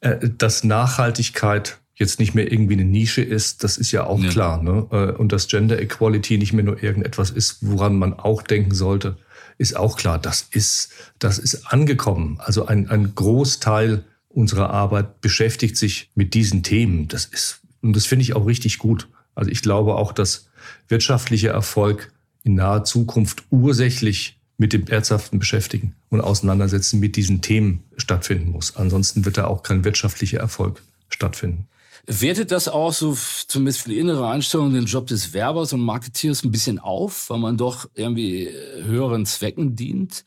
äh, 0.00 0.28
dass 0.36 0.64
Nachhaltigkeit 0.64 1.78
jetzt 1.96 2.18
nicht 2.18 2.34
mehr 2.34 2.50
irgendwie 2.50 2.74
eine 2.74 2.84
Nische 2.84 3.22
ist, 3.22 3.62
das 3.62 3.78
ist 3.78 3.92
ja 3.92 4.04
auch 4.04 4.20
ja. 4.20 4.30
klar. 4.30 4.62
Ne? 4.62 4.86
Äh, 4.90 5.12
und 5.12 5.32
dass 5.32 5.48
Gender 5.48 5.80
Equality 5.80 6.38
nicht 6.38 6.52
mehr 6.52 6.64
nur 6.64 6.82
irgendetwas 6.82 7.30
ist, 7.30 7.58
woran 7.60 7.96
man 7.96 8.14
auch 8.14 8.42
denken 8.42 8.74
sollte, 8.74 9.16
ist 9.58 9.76
auch 9.76 9.96
klar. 9.96 10.18
Das 10.18 10.48
ist, 10.50 10.90
das 11.18 11.38
ist 11.38 11.72
angekommen. 11.72 12.38
Also 12.40 12.66
ein, 12.66 12.90
ein 12.90 13.14
Großteil 13.14 14.04
unserer 14.28 14.70
Arbeit 14.70 15.20
beschäftigt 15.20 15.76
sich 15.76 16.10
mit 16.14 16.34
diesen 16.34 16.64
Themen. 16.64 17.06
Das 17.06 17.26
ist, 17.26 17.60
und 17.80 17.94
das 17.94 18.06
finde 18.06 18.24
ich 18.24 18.34
auch 18.34 18.46
richtig 18.46 18.78
gut. 18.78 19.08
Also 19.36 19.50
ich 19.50 19.62
glaube 19.62 19.94
auch, 19.94 20.12
dass 20.12 20.48
wirtschaftlicher 20.88 21.50
Erfolg 21.50 22.12
in 22.42 22.54
naher 22.54 22.84
Zukunft 22.84 23.44
ursächlich 23.50 24.38
mit 24.56 24.72
dem 24.72 24.86
ernsthaften 24.86 25.38
Beschäftigen 25.38 25.94
und 26.10 26.20
Auseinandersetzen 26.20 27.00
mit 27.00 27.16
diesen 27.16 27.40
Themen 27.40 27.84
stattfinden 27.96 28.50
muss. 28.50 28.76
Ansonsten 28.76 29.24
wird 29.24 29.36
da 29.36 29.46
auch 29.46 29.62
kein 29.62 29.84
wirtschaftlicher 29.84 30.38
Erfolg 30.38 30.82
stattfinden. 31.08 31.66
Wertet 32.06 32.50
das 32.50 32.68
auch 32.68 32.92
so 32.92 33.16
zumindest 33.46 33.82
für 33.82 33.90
die 33.90 33.98
innere 33.98 34.28
Einstellung 34.28 34.74
den 34.74 34.84
Job 34.84 35.06
des 35.06 35.32
Werbers 35.32 35.72
und 35.72 35.80
Marketeers 35.80 36.44
ein 36.44 36.50
bisschen 36.50 36.78
auf, 36.78 37.30
weil 37.30 37.38
man 37.38 37.56
doch 37.56 37.88
irgendwie 37.94 38.46
äh, 38.46 38.84
höheren 38.84 39.24
Zwecken 39.24 39.74
dient? 39.74 40.24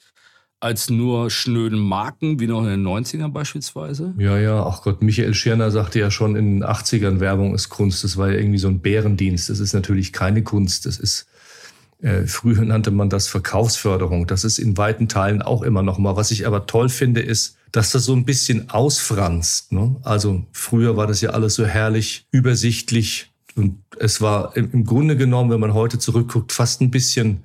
als 0.60 0.90
nur 0.90 1.30
schnöden 1.30 1.78
Marken, 1.78 2.40
wie 2.40 2.48
noch 2.48 2.64
in 2.64 2.70
den 2.70 2.88
90ern 2.88 3.30
beispielsweise? 3.30 4.14
Ja, 4.18 4.40
ja, 4.40 4.66
ach 4.66 4.82
Gott, 4.82 5.02
Michael 5.04 5.34
Schirner 5.34 5.70
sagte 5.70 6.00
ja 6.00 6.10
schon 6.10 6.36
in 6.36 6.60
den 6.60 6.64
80ern, 6.64 7.20
Werbung 7.20 7.54
ist 7.54 7.70
Kunst. 7.70 8.04
Das 8.04 8.18
war 8.18 8.32
ja 8.32 8.38
irgendwie 8.38 8.58
so 8.58 8.68
ein 8.68 8.80
Bärendienst. 8.80 9.50
Das 9.50 9.60
ist 9.60 9.74
natürlich 9.74 10.14
keine 10.14 10.44
Kunst. 10.44 10.88
Das 10.88 10.98
ist, 10.98 11.28
äh, 12.02 12.24
früher 12.24 12.64
nannte 12.64 12.90
man 12.90 13.10
das 13.10 13.28
Verkaufsförderung. 13.28 14.26
Das 14.26 14.44
ist 14.44 14.58
in 14.58 14.78
weiten 14.78 15.08
Teilen 15.08 15.44
auch 15.44 15.62
immer 15.62 15.84
noch 15.84 16.00
mal. 16.00 16.16
Was 16.16 16.32
ich 16.32 16.48
aber 16.48 16.66
toll 16.66 16.90
finde, 16.90 17.22
ist, 17.22 17.57
dass 17.72 17.92
das 17.92 18.06
so 18.06 18.14
ein 18.14 18.26
bisschen 18.26 18.70
ausfranst. 18.70 19.72
Ne? 19.72 19.96
Also 20.04 20.46
früher 20.52 20.98
war 20.98 21.08
das 21.08 21.22
ja 21.22 21.32
alles 21.32 21.56
so 21.56 21.66
herrlich 21.66 22.26
übersichtlich 22.32 23.32
und 23.56 23.80
es 24.00 24.22
war 24.22 24.56
im 24.56 24.86
Grunde 24.86 25.18
genommen, 25.18 25.50
wenn 25.50 25.60
man 25.60 25.74
heute 25.74 25.98
zurückguckt, 25.98 26.52
fast 26.52 26.82
ein 26.82 26.92
bisschen 26.92 27.44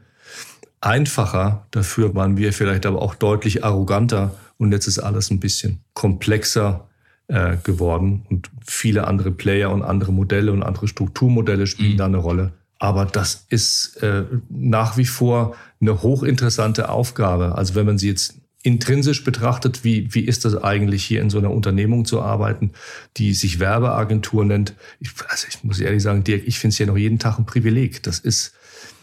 einfacher. 0.81 1.67
Dafür 1.71 2.15
waren 2.15 2.37
wir 2.37 2.53
vielleicht 2.53 2.85
aber 2.85 3.01
auch 3.01 3.15
deutlich 3.15 3.65
arroganter 3.65 4.35
und 4.59 4.73
jetzt 4.73 4.87
ist 4.87 4.99
alles 4.99 5.31
ein 5.31 5.41
bisschen 5.41 5.81
komplexer 5.95 6.87
äh, 7.29 7.57
geworden 7.63 8.27
und 8.29 8.51
viele 8.67 9.07
andere 9.07 9.31
Player 9.31 9.71
und 9.71 9.83
andere 9.83 10.13
Modelle 10.13 10.53
und 10.53 10.63
andere 10.63 10.87
Strukturmodelle 10.89 11.67
spielen 11.67 11.95
mhm. 11.95 11.99
da 11.99 12.05
eine 12.07 12.19
Rolle. 12.19 12.53
Aber 12.79 13.07
das 13.07 13.47
ist 13.49 14.03
äh, 14.03 14.25
nach 14.51 14.97
wie 14.97 15.07
vor 15.07 15.55
eine 15.81 16.03
hochinteressante 16.03 16.89
Aufgabe. 16.89 17.55
Also 17.55 17.75
wenn 17.75 17.87
man 17.87 17.97
sie 17.97 18.09
jetzt 18.09 18.42
intrinsisch 18.63 19.25
betrachtet, 19.25 19.83
wie, 19.83 20.15
wie 20.15 20.21
ist 20.21 20.45
das 20.45 20.57
eigentlich 20.57 21.05
hier 21.05 21.21
in 21.21 21.31
so 21.31 21.39
einer 21.39 21.51
Unternehmung 21.51 22.05
zu 22.05 22.23
arbeiten, 22.23 22.71
die 23.17 23.35
sich 23.35 23.59
Werbeagentur 23.59 24.45
nennt. 24.45 24.75
Ich, 25.01 25.11
also 25.29 25.47
ich 25.49 25.65
muss 25.65 25.81
ehrlich 25.81 26.03
sagen, 26.03 26.23
Dirk, 26.23 26.45
ich 26.47 26.59
finde 26.59 26.73
es 26.73 26.79
ja 26.79 26.87
noch 26.87 26.97
jeden 26.97 27.19
Tag 27.19 27.39
ein 27.39 27.47
Privileg. 27.47 28.03
Das 28.05 28.21
ist, 28.21 28.53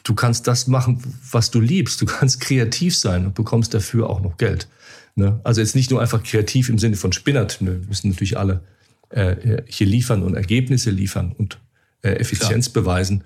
du 0.04 0.16
kannst 0.16 0.48
das 0.48 0.68
machen, 0.68 1.04
was 1.32 1.52
du 1.52 1.60
liebst. 1.60 2.02
Du 2.02 2.06
kannst 2.06 2.40
kreativ 2.40 2.96
sein 2.96 3.26
und 3.26 3.36
bekommst 3.36 3.74
dafür 3.74 4.10
auch 4.10 4.22
noch 4.22 4.38
Geld. 4.38 4.70
Ne? 5.16 5.42
Also 5.44 5.60
jetzt 5.60 5.76
nicht 5.76 5.92
nur 5.92 6.02
einfach 6.02 6.24
kreativ 6.24 6.70
im 6.70 6.80
Sinne 6.80 6.96
von 6.96 7.12
Spinnert. 7.12 7.60
Ne? 7.62 7.82
Wir 7.82 7.88
müssen 7.88 8.10
natürlich 8.10 8.38
alle 8.38 8.62
äh, 9.10 9.62
hier 9.68 9.88
liefern 9.88 10.24
und 10.24 10.36
Ergebnisse 10.36 10.90
liefern 10.90 11.34
und 11.38 11.60
äh, 12.02 12.12
Effizienz 12.12 12.72
Klar. 12.72 12.84
beweisen. 12.84 13.26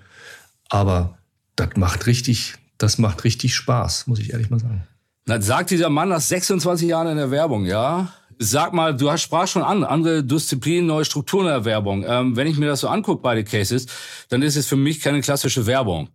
Aber 0.68 1.16
das 1.54 1.70
macht 1.76 2.08
richtig, 2.08 2.54
das 2.78 2.98
macht 2.98 3.22
richtig 3.22 3.54
Spaß, 3.54 4.08
muss 4.08 4.18
ich 4.18 4.32
ehrlich 4.32 4.50
mal 4.50 4.58
sagen. 4.58 4.84
Dann 5.26 5.40
sagt 5.40 5.70
dieser 5.70 5.88
Mann 5.88 6.10
nach 6.10 6.20
26 6.20 6.88
Jahren 6.88 7.08
in 7.08 7.16
der 7.16 7.30
Werbung, 7.30 7.64
ja. 7.64 8.12
Sag 8.38 8.72
mal, 8.74 8.94
du 8.94 9.10
hast 9.10 9.22
sprach 9.22 9.46
schon 9.46 9.62
an, 9.62 9.84
andere 9.84 10.22
Disziplinen, 10.22 10.86
neue 10.86 11.04
Strukturen 11.04 11.46
in 11.46 11.52
der 11.52 11.64
Werbung. 11.64 12.04
Ähm, 12.06 12.36
wenn 12.36 12.46
ich 12.46 12.58
mir 12.58 12.66
das 12.66 12.80
so 12.80 12.88
angucke, 12.88 13.22
beide 13.22 13.44
Cases, 13.44 13.86
dann 14.28 14.42
ist 14.42 14.56
es 14.56 14.66
für 14.66 14.76
mich 14.76 15.00
keine 15.00 15.20
klassische 15.20 15.66
Werbung. 15.66 16.08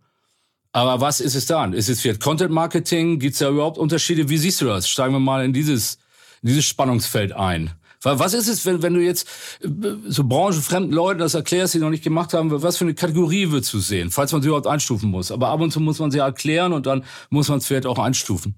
Aber 0.72 1.00
was 1.00 1.20
ist 1.20 1.34
es 1.34 1.46
dann? 1.46 1.72
Ist 1.72 1.88
es 1.88 2.00
vielleicht 2.00 2.20
Content 2.20 2.52
Marketing? 2.52 3.18
Gibt 3.18 3.32
es 3.32 3.40
da 3.40 3.48
überhaupt 3.48 3.78
Unterschiede? 3.78 4.28
Wie 4.28 4.38
siehst 4.38 4.60
du 4.60 4.66
das? 4.66 4.88
Steigen 4.88 5.12
wir 5.12 5.18
mal 5.18 5.44
in 5.44 5.52
dieses, 5.52 5.98
in 6.42 6.48
dieses 6.48 6.66
Spannungsfeld 6.66 7.32
ein. 7.32 7.72
Was 8.02 8.32
ist 8.32 8.48
es, 8.48 8.64
wenn, 8.64 8.80
wenn 8.82 8.94
du 8.94 9.00
jetzt 9.00 9.28
äh, 9.62 9.68
so 10.06 10.24
branchenfremden 10.24 10.92
Leuten 10.92 11.20
das 11.20 11.34
erklärst, 11.34 11.74
die 11.74 11.80
noch 11.80 11.90
nicht 11.90 12.04
gemacht 12.04 12.32
haben, 12.32 12.50
was 12.62 12.78
für 12.78 12.84
eine 12.84 12.94
Kategorie 12.94 13.50
würdest 13.50 13.72
du 13.74 13.78
sehen, 13.78 14.10
falls 14.10 14.32
man 14.32 14.40
sie 14.40 14.48
überhaupt 14.48 14.66
einstufen 14.66 15.10
muss? 15.10 15.30
Aber 15.30 15.48
ab 15.48 15.60
und 15.60 15.70
zu 15.70 15.80
muss 15.80 15.98
man 15.98 16.10
sie 16.10 16.18
erklären 16.18 16.72
und 16.72 16.86
dann 16.86 17.04
muss 17.28 17.48
man 17.48 17.58
es 17.58 17.66
vielleicht 17.66 17.86
auch 17.86 17.98
einstufen. 17.98 18.54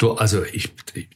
Also 0.00 0.44
ich, 0.44 0.72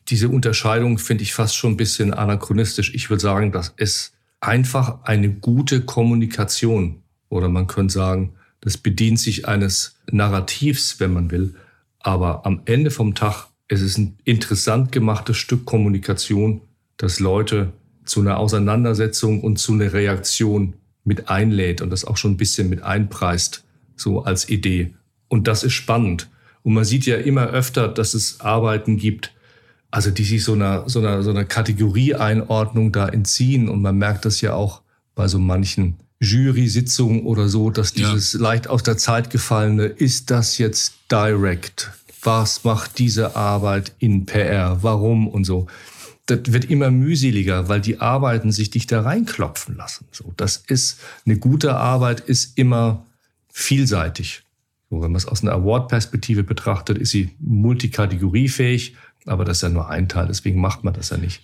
diese 0.08 0.28
Unterscheidung 0.28 0.98
finde 0.98 1.22
ich 1.22 1.34
fast 1.34 1.56
schon 1.56 1.72
ein 1.72 1.76
bisschen 1.76 2.14
anachronistisch. 2.14 2.94
Ich 2.94 3.10
würde 3.10 3.20
sagen, 3.20 3.52
das 3.52 3.74
ist 3.76 4.12
einfach 4.40 5.02
eine 5.04 5.30
gute 5.30 5.82
Kommunikation. 5.82 7.02
Oder 7.28 7.48
man 7.48 7.66
könnte 7.66 7.92
sagen, 7.92 8.34
das 8.60 8.78
bedient 8.78 9.20
sich 9.20 9.46
eines 9.46 9.96
Narrativs, 10.10 11.00
wenn 11.00 11.12
man 11.12 11.30
will. 11.30 11.54
Aber 11.98 12.46
am 12.46 12.62
Ende 12.64 12.90
vom 12.90 13.14
Tag 13.14 13.48
ist 13.68 13.82
es 13.82 13.98
ein 13.98 14.16
interessant 14.24 14.92
gemachtes 14.92 15.36
Stück 15.36 15.64
Kommunikation, 15.66 16.62
das 16.96 17.20
Leute 17.20 17.72
zu 18.04 18.20
einer 18.20 18.38
Auseinandersetzung 18.38 19.42
und 19.42 19.58
zu 19.58 19.74
einer 19.74 19.92
Reaktion 19.92 20.74
mit 21.04 21.28
einlädt 21.28 21.82
und 21.82 21.90
das 21.90 22.04
auch 22.04 22.16
schon 22.16 22.32
ein 22.32 22.36
bisschen 22.36 22.68
mit 22.68 22.82
einpreist, 22.82 23.64
so 23.96 24.22
als 24.24 24.48
Idee. 24.48 24.94
Und 25.28 25.46
das 25.46 25.62
ist 25.62 25.74
spannend. 25.74 26.28
Und 26.68 26.74
man 26.74 26.84
sieht 26.84 27.06
ja 27.06 27.16
immer 27.16 27.46
öfter, 27.46 27.88
dass 27.88 28.12
es 28.12 28.42
Arbeiten 28.42 28.98
gibt, 28.98 29.32
also 29.90 30.10
die 30.10 30.24
sich 30.24 30.44
so 30.44 30.52
einer, 30.52 30.86
so 30.86 30.98
einer, 30.98 31.22
so 31.22 31.30
einer 31.30 31.46
Kategorieeinordnung 31.46 32.92
da 32.92 33.08
entziehen. 33.08 33.70
Und 33.70 33.80
man 33.80 33.96
merkt 33.96 34.26
das 34.26 34.42
ja 34.42 34.52
auch 34.52 34.82
bei 35.14 35.28
so 35.28 35.38
manchen 35.38 35.96
Jury-Sitzungen 36.20 37.22
oder 37.22 37.48
so, 37.48 37.70
dass 37.70 37.94
dieses 37.94 38.34
ja. 38.34 38.40
leicht 38.40 38.68
aus 38.68 38.82
der 38.82 38.98
Zeit 38.98 39.30
gefallene, 39.30 39.84
ist 39.84 40.30
das 40.30 40.58
jetzt 40.58 40.92
direct? 41.10 41.90
Was 42.22 42.64
macht 42.64 42.98
diese 42.98 43.34
Arbeit 43.34 43.92
in 43.98 44.26
PR? 44.26 44.82
Warum 44.82 45.26
und 45.26 45.44
so? 45.44 45.68
Das 46.26 46.40
wird 46.48 46.66
immer 46.66 46.90
mühseliger, 46.90 47.70
weil 47.70 47.80
die 47.80 48.02
Arbeiten 48.02 48.52
sich 48.52 48.68
dich 48.68 48.86
da 48.86 49.00
reinklopfen 49.00 49.74
lassen. 49.74 50.04
So, 50.12 50.34
das 50.36 50.64
ist 50.66 51.00
eine 51.24 51.38
gute 51.38 51.76
Arbeit, 51.76 52.20
ist 52.20 52.58
immer 52.58 53.06
vielseitig. 53.50 54.42
So, 54.90 55.02
wenn 55.02 55.12
man 55.12 55.16
es 55.16 55.26
aus 55.26 55.42
einer 55.42 55.52
Award-Perspektive 55.52 56.44
betrachtet, 56.44 56.98
ist 56.98 57.10
sie 57.10 57.30
multikategoriefähig, 57.40 58.96
aber 59.26 59.44
das 59.44 59.58
ist 59.58 59.62
ja 59.62 59.68
nur 59.68 59.88
ein 59.88 60.08
Teil, 60.08 60.26
deswegen 60.26 60.60
macht 60.60 60.84
man 60.84 60.94
das 60.94 61.10
ja 61.10 61.18
nicht. 61.18 61.42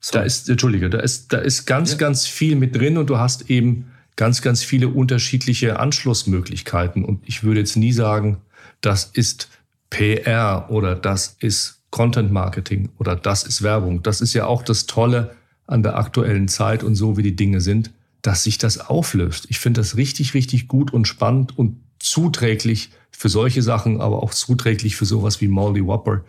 So. 0.00 0.14
Da 0.14 0.22
ist, 0.22 0.48
Entschuldige, 0.48 0.90
da 0.90 0.98
ist, 0.98 1.32
da 1.32 1.38
ist 1.38 1.66
ganz, 1.66 1.92
ja. 1.92 1.98
ganz 1.98 2.26
viel 2.26 2.56
mit 2.56 2.74
drin 2.74 2.98
und 2.98 3.10
du 3.10 3.18
hast 3.18 3.50
eben 3.50 3.92
ganz, 4.16 4.42
ganz 4.42 4.62
viele 4.62 4.88
unterschiedliche 4.88 5.78
Anschlussmöglichkeiten. 5.78 7.04
Und 7.04 7.22
ich 7.26 7.42
würde 7.42 7.60
jetzt 7.60 7.76
nie 7.76 7.92
sagen, 7.92 8.38
das 8.80 9.04
ist 9.04 9.48
PR 9.90 10.66
oder 10.70 10.94
das 10.94 11.36
ist 11.40 11.82
Content 11.90 12.32
Marketing 12.32 12.90
oder 12.98 13.16
das 13.16 13.44
ist 13.44 13.62
Werbung. 13.62 14.02
Das 14.02 14.20
ist 14.20 14.32
ja 14.32 14.46
auch 14.46 14.62
das 14.62 14.86
Tolle 14.86 15.36
an 15.66 15.82
der 15.82 15.96
aktuellen 15.96 16.48
Zeit 16.48 16.82
und 16.82 16.94
so, 16.94 17.16
wie 17.16 17.22
die 17.22 17.36
Dinge 17.36 17.60
sind, 17.60 17.90
dass 18.22 18.44
sich 18.44 18.58
das 18.58 18.78
auflöst. 18.78 19.46
Ich 19.48 19.58
finde 19.58 19.80
das 19.80 19.96
richtig, 19.96 20.34
richtig 20.34 20.68
gut 20.68 20.92
und 20.92 21.06
spannend 21.06 21.56
und 21.58 21.80
zuträglich 22.00 22.90
für 23.10 23.28
solche 23.28 23.62
Sachen, 23.62 24.00
aber 24.00 24.22
auch 24.22 24.32
zuträglich 24.32 24.96
für 24.96 25.04
sowas 25.04 25.40
wie 25.40 25.48
Molly 25.48 25.86
Whopper. 25.86 26.24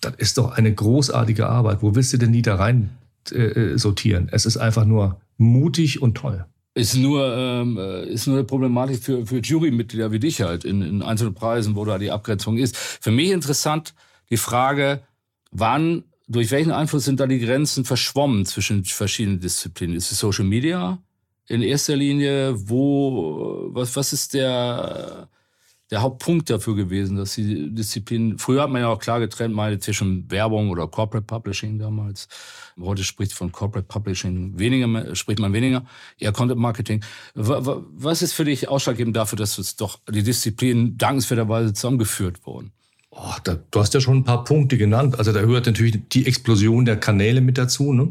Das 0.00 0.14
ist 0.16 0.36
doch 0.36 0.52
eine 0.52 0.74
großartige 0.74 1.48
Arbeit. 1.48 1.82
Wo 1.82 1.94
willst 1.94 2.12
du 2.12 2.18
denn 2.18 2.32
nie 2.32 2.42
da 2.42 2.56
rein 2.56 2.90
äh, 3.30 3.78
sortieren? 3.78 4.28
Es 4.30 4.44
ist 4.44 4.56
einfach 4.56 4.84
nur 4.84 5.20
mutig 5.38 6.02
und 6.02 6.16
toll. 6.16 6.44
Ist 6.74 6.96
nur, 6.96 7.32
ähm, 7.36 7.78
äh, 7.78 8.04
ist 8.06 8.26
nur 8.26 8.36
eine 8.36 8.44
Problematik 8.44 9.02
für, 9.02 9.24
für 9.24 9.38
Jurymitglieder 9.38 10.10
wie 10.10 10.18
dich 10.18 10.40
halt 10.40 10.64
in, 10.64 10.82
in 10.82 11.02
einzelnen 11.02 11.34
Preisen, 11.34 11.76
wo 11.76 11.84
da 11.84 11.98
die 11.98 12.10
Abgrenzung 12.10 12.58
ist. 12.58 12.76
Für 12.76 13.12
mich 13.12 13.30
interessant 13.30 13.94
die 14.28 14.36
Frage, 14.36 15.02
wann, 15.52 16.02
durch 16.26 16.50
welchen 16.50 16.72
Einfluss 16.72 17.04
sind 17.04 17.20
da 17.20 17.28
die 17.28 17.38
Grenzen 17.38 17.84
verschwommen 17.84 18.44
zwischen 18.44 18.84
verschiedenen 18.84 19.38
Disziplinen? 19.38 19.94
Ist 19.94 20.10
es 20.10 20.18
Social 20.18 20.44
Media? 20.44 20.98
In 21.48 21.62
erster 21.62 21.96
Linie, 21.96 22.54
wo, 22.68 23.68
was, 23.72 23.94
was 23.96 24.12
ist 24.12 24.34
der, 24.34 25.28
der 25.90 26.02
Hauptpunkt 26.02 26.48
dafür 26.48 26.74
gewesen, 26.74 27.16
dass 27.16 27.34
die 27.34 27.74
Disziplin, 27.74 28.38
früher 28.38 28.62
hat 28.62 28.70
man 28.70 28.80
ja 28.80 28.88
auch 28.88 28.98
klar 28.98 29.20
getrennt, 29.20 29.54
meine 29.54 29.78
zwischen 29.78 30.30
Werbung 30.30 30.70
oder 30.70 30.88
Corporate 30.88 31.26
Publishing 31.26 31.78
damals. 31.78 32.28
Heute 32.80 33.04
spricht 33.04 33.32
von 33.32 33.52
Corporate 33.52 33.86
Publishing 33.86 34.58
weniger, 34.58 35.14
spricht 35.14 35.38
man 35.38 35.52
weniger, 35.52 35.84
eher 36.18 36.32
Content 36.32 36.60
Marketing. 36.60 37.04
Was 37.34 38.22
ist 38.22 38.32
für 38.32 38.44
dich 38.44 38.68
ausschlaggebend 38.68 39.16
dafür, 39.16 39.36
dass 39.36 39.58
es 39.58 39.76
doch 39.76 40.00
die 40.10 40.22
Disziplinen 40.22 40.96
dankenswerterweise 40.96 41.74
zusammengeführt 41.74 42.46
wurden? 42.46 42.72
Oh, 43.10 43.34
da, 43.44 43.56
du 43.70 43.80
hast 43.80 43.94
ja 43.94 44.00
schon 44.00 44.18
ein 44.18 44.24
paar 44.24 44.42
Punkte 44.42 44.76
genannt. 44.76 45.18
Also 45.18 45.32
da 45.32 45.42
gehört 45.42 45.66
natürlich 45.66 46.00
die 46.08 46.26
Explosion 46.26 46.84
der 46.84 46.96
Kanäle 46.96 47.40
mit 47.40 47.58
dazu. 47.58 47.92
Ne? 47.92 48.10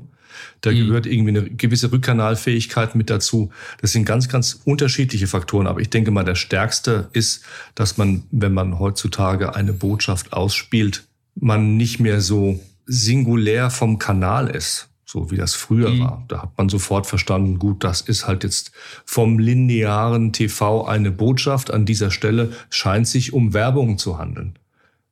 Da 0.61 0.71
mhm. 0.71 0.75
gehört 0.75 1.05
irgendwie 1.05 1.37
eine 1.37 1.49
gewisse 1.49 1.91
Rückkanalfähigkeit 1.91 2.95
mit 2.95 3.09
dazu. 3.09 3.51
Das 3.81 3.91
sind 3.91 4.05
ganz, 4.05 4.29
ganz 4.29 4.61
unterschiedliche 4.65 5.27
Faktoren. 5.27 5.67
Aber 5.67 5.79
ich 5.79 5.89
denke 5.89 6.11
mal, 6.11 6.23
der 6.23 6.35
stärkste 6.35 7.09
ist, 7.13 7.43
dass 7.75 7.97
man, 7.97 8.23
wenn 8.31 8.53
man 8.53 8.79
heutzutage 8.79 9.55
eine 9.55 9.73
Botschaft 9.73 10.33
ausspielt, 10.33 11.05
man 11.35 11.77
nicht 11.77 11.99
mehr 11.99 12.21
so 12.21 12.59
singulär 12.85 13.69
vom 13.69 13.97
Kanal 13.97 14.49
ist, 14.49 14.89
so 15.05 15.31
wie 15.31 15.37
das 15.37 15.53
früher 15.53 15.89
mhm. 15.89 15.99
war. 15.99 16.25
Da 16.27 16.41
hat 16.41 16.57
man 16.57 16.69
sofort 16.69 17.07
verstanden, 17.07 17.59
gut, 17.59 17.83
das 17.83 18.01
ist 18.01 18.27
halt 18.27 18.43
jetzt 18.43 18.71
vom 19.05 19.39
linearen 19.39 20.33
TV 20.33 20.85
eine 20.85 21.11
Botschaft. 21.11 21.71
An 21.71 21.85
dieser 21.85 22.11
Stelle 22.11 22.51
scheint 22.69 23.07
sich 23.07 23.33
um 23.33 23.53
Werbung 23.53 23.97
zu 23.97 24.17
handeln. 24.17 24.57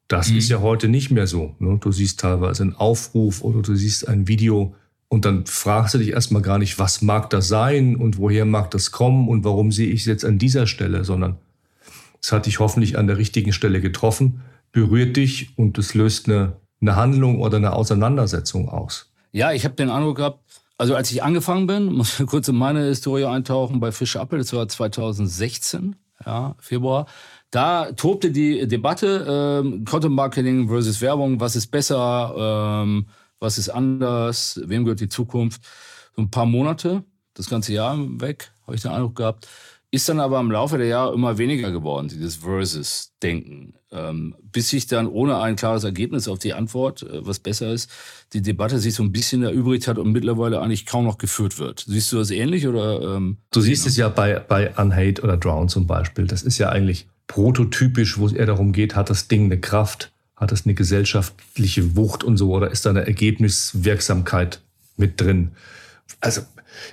Das 0.08 0.30
mhm. 0.30 0.38
ist 0.38 0.50
ja 0.50 0.60
heute 0.60 0.90
nicht 0.90 1.12
mehr 1.12 1.28
so. 1.28 1.56
Ne? 1.60 1.78
Du 1.80 1.92
siehst 1.92 2.20
teilweise 2.20 2.64
einen 2.64 2.76
Aufruf 2.76 3.42
oder 3.44 3.62
du 3.62 3.76
siehst 3.76 4.08
ein 4.08 4.28
Video 4.28 4.76
und 5.12 5.26
dann 5.26 5.46
fragst 5.46 5.94
du 5.94 5.98
dich 5.98 6.12
erstmal 6.12 6.42
gar 6.42 6.58
nicht, 6.58 6.80
was 6.80 7.02
mag 7.02 7.30
das 7.32 7.50
sein 7.50 7.98
und 7.98 8.18
woher 8.18 8.46
mag 8.46 8.72
das 8.72 8.92
kommen 8.92 9.28
und 9.28 9.44
warum 9.44 9.74
sehe 9.74 9.90
ich 9.90 10.02
es 10.02 10.06
jetzt 10.06 10.24
an 10.24 10.38
dieser 10.38 10.68
Stelle, 10.68 11.04
sondern 11.04 11.38
es 12.22 12.32
hat 12.32 12.46
dich 12.46 12.60
hoffentlich 12.60 12.98
an 12.98 13.08
der 13.08 13.18
richtigen 13.18 13.52
Stelle 13.52 13.82
getroffen, 13.82 14.40
berührt 14.72 15.18
dich 15.18 15.58
und 15.58 15.78
es 15.78 15.96
löst 15.96 16.30
eine, 16.30 16.54
eine 16.80 16.96
Handlung 16.96 17.42
oder 17.42 17.58
eine 17.58 17.74
Auseinandersetzung 17.74 18.70
aus. 18.70 19.12
Ja, 19.34 19.52
ich 19.52 19.66
habe 19.66 19.76
den 19.76 19.90
Eindruck 19.90 20.16
gehabt, 20.16 20.40
also 20.78 20.96
als 20.96 21.12
ich 21.12 21.22
angefangen 21.24 21.68
bin, 21.68 21.92
muss 21.92 22.18
ich 22.18 22.26
kurz 22.26 22.48
in 22.48 22.56
meine 22.56 22.86
Historie 22.86 23.26
eintauchen 23.26 23.82
bei 23.82 23.92
Fischer 23.92 24.22
Appel, 24.22 24.40
das 24.40 24.54
war 24.54 24.70
2016, 24.70 25.98
ja, 26.26 26.56
Februar. 26.58 27.06
Da 27.50 27.92
tobte 27.92 28.32
die 28.32 28.66
Debatte 28.66 29.62
ähm, 29.62 29.84
Content 29.84 30.16
Marketing 30.16 30.70
versus 30.70 31.02
Werbung, 31.02 31.42
was 31.42 31.58
ist 31.58 31.68
besser, 31.68 32.34
ähm, 32.86 33.08
was 33.42 33.58
ist 33.58 33.70
anders, 33.70 34.62
wem 34.64 34.86
gehört 34.86 35.02
die 35.02 35.10
Zukunft. 35.10 35.62
So 36.16 36.22
ein 36.22 36.32
paar 36.32 36.46
Monate, 36.46 37.04
das 37.34 37.50
ganze 37.50 37.74
Jahr 37.74 37.98
weg, 38.22 38.52
habe 38.66 38.76
ich 38.76 38.82
den 38.82 38.92
Eindruck 38.92 39.16
gehabt. 39.16 39.48
Ist 39.94 40.08
dann 40.08 40.22
aber 40.22 40.40
im 40.40 40.50
Laufe 40.50 40.78
der 40.78 40.88
Jahre 40.88 41.14
immer 41.14 41.38
weniger 41.38 41.70
geworden, 41.70 42.08
dieses 42.08 42.38
Versus-Denken. 42.38 43.74
Ähm, 43.92 44.36
bis 44.42 44.70
sich 44.70 44.88
dann 44.88 45.06
ohne 45.06 45.42
ein 45.42 45.58
klares 45.58 45.84
Ergebnis 45.84 46.30
auf 46.30 46.40
die 46.40 46.54
Antwort, 46.54 47.04
äh, 47.04 47.26
was 47.26 47.40
besser 47.40 47.74
ist, 47.74 47.92
die 48.32 48.42
Debatte 48.42 48.80
sich 48.80 48.94
so 48.94 49.04
ein 49.04 49.12
bisschen 49.12 49.44
erübrigt 49.44 49.90
hat 49.90 49.98
und 49.98 50.14
mittlerweile 50.14 50.62
eigentlich 50.62 50.86
kaum 50.86 51.04
noch 51.04 51.18
geführt 51.18 51.60
wird. 51.60 51.84
Siehst 51.86 52.10
du 52.14 52.18
das 52.18 52.32
ähnlich 52.32 52.68
oder? 52.68 53.18
Ähm, 53.18 53.38
du 53.52 53.60
siehst 53.60 53.86
es 53.86 53.98
ja 53.98 54.08
bei, 54.08 54.40
bei 54.40 54.74
Unhate 54.78 55.22
oder 55.24 55.36
Drown 55.36 55.68
zum 55.68 55.88
Beispiel. 55.88 56.26
Das 56.26 56.44
ist 56.44 56.58
ja 56.58 56.70
eigentlich 56.70 57.08
prototypisch, 57.28 58.18
wo 58.18 58.28
es 58.28 58.34
eher 58.34 58.46
darum 58.46 58.72
geht, 58.72 58.96
hat 58.96 59.10
das 59.10 59.28
Ding 59.28 59.46
eine 59.46 59.60
Kraft 59.60 60.11
hat 60.42 60.52
das 60.52 60.66
eine 60.66 60.74
gesellschaftliche 60.74 61.96
Wucht 61.96 62.24
und 62.24 62.36
so 62.36 62.52
oder 62.52 62.72
ist 62.72 62.86
da 62.86 62.90
eine 62.90 63.06
Ergebniswirksamkeit 63.06 64.60
mit 64.98 65.22
drin? 65.22 65.52
Also 66.20 66.42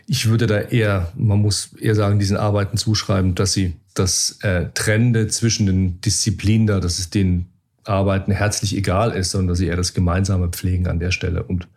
ich 0.06 0.28
würde 0.28 0.46
da 0.46 0.58
eher, 0.60 1.10
man 1.16 1.40
muss 1.40 1.70
eher 1.80 1.94
sagen, 1.94 2.18
diesen 2.18 2.36
Arbeiten 2.36 2.76
zuschreiben, 2.76 3.34
dass 3.34 3.54
sie 3.54 3.74
das 3.94 4.38
äh, 4.42 4.66
Trennende 4.74 5.28
zwischen 5.28 5.64
den 5.64 6.00
Disziplinen 6.02 6.66
da, 6.66 6.78
dass 6.78 6.98
es 6.98 7.08
den 7.08 7.46
Arbeiten 7.84 8.32
herzlich 8.32 8.76
egal 8.76 9.12
ist, 9.12 9.30
sondern 9.30 9.48
dass 9.48 9.58
sie 9.58 9.66
eher 9.66 9.76
das 9.76 9.94
Gemeinsame 9.94 10.48
pflegen 10.48 10.86
an 10.86 11.00
der 11.00 11.10
Stelle. 11.10 11.42
Und 11.42 11.68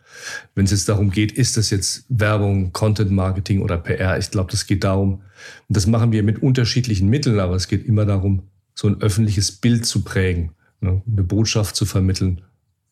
wenn 0.54 0.66
es 0.66 0.72
jetzt 0.72 0.90
darum 0.90 1.10
geht, 1.10 1.32
ist 1.32 1.56
das 1.56 1.70
jetzt 1.70 2.04
Werbung, 2.10 2.74
Content 2.74 3.10
Marketing 3.12 3.62
oder 3.62 3.78
PR, 3.78 4.18
ich 4.18 4.30
glaube, 4.30 4.50
das 4.50 4.66
geht 4.66 4.84
darum, 4.84 5.22
und 5.68 5.76
das 5.76 5.86
machen 5.86 6.12
wir 6.12 6.22
mit 6.22 6.42
unterschiedlichen 6.42 7.08
Mitteln, 7.08 7.40
aber 7.40 7.54
es 7.54 7.66
geht 7.66 7.86
immer 7.86 8.04
darum, 8.04 8.42
so 8.74 8.88
ein 8.88 9.00
öffentliches 9.00 9.52
Bild 9.52 9.86
zu 9.86 10.02
prägen 10.02 10.50
ne, 10.82 11.02
eine 11.10 11.22
Botschaft 11.22 11.76
zu 11.76 11.86
vermitteln 11.86 12.42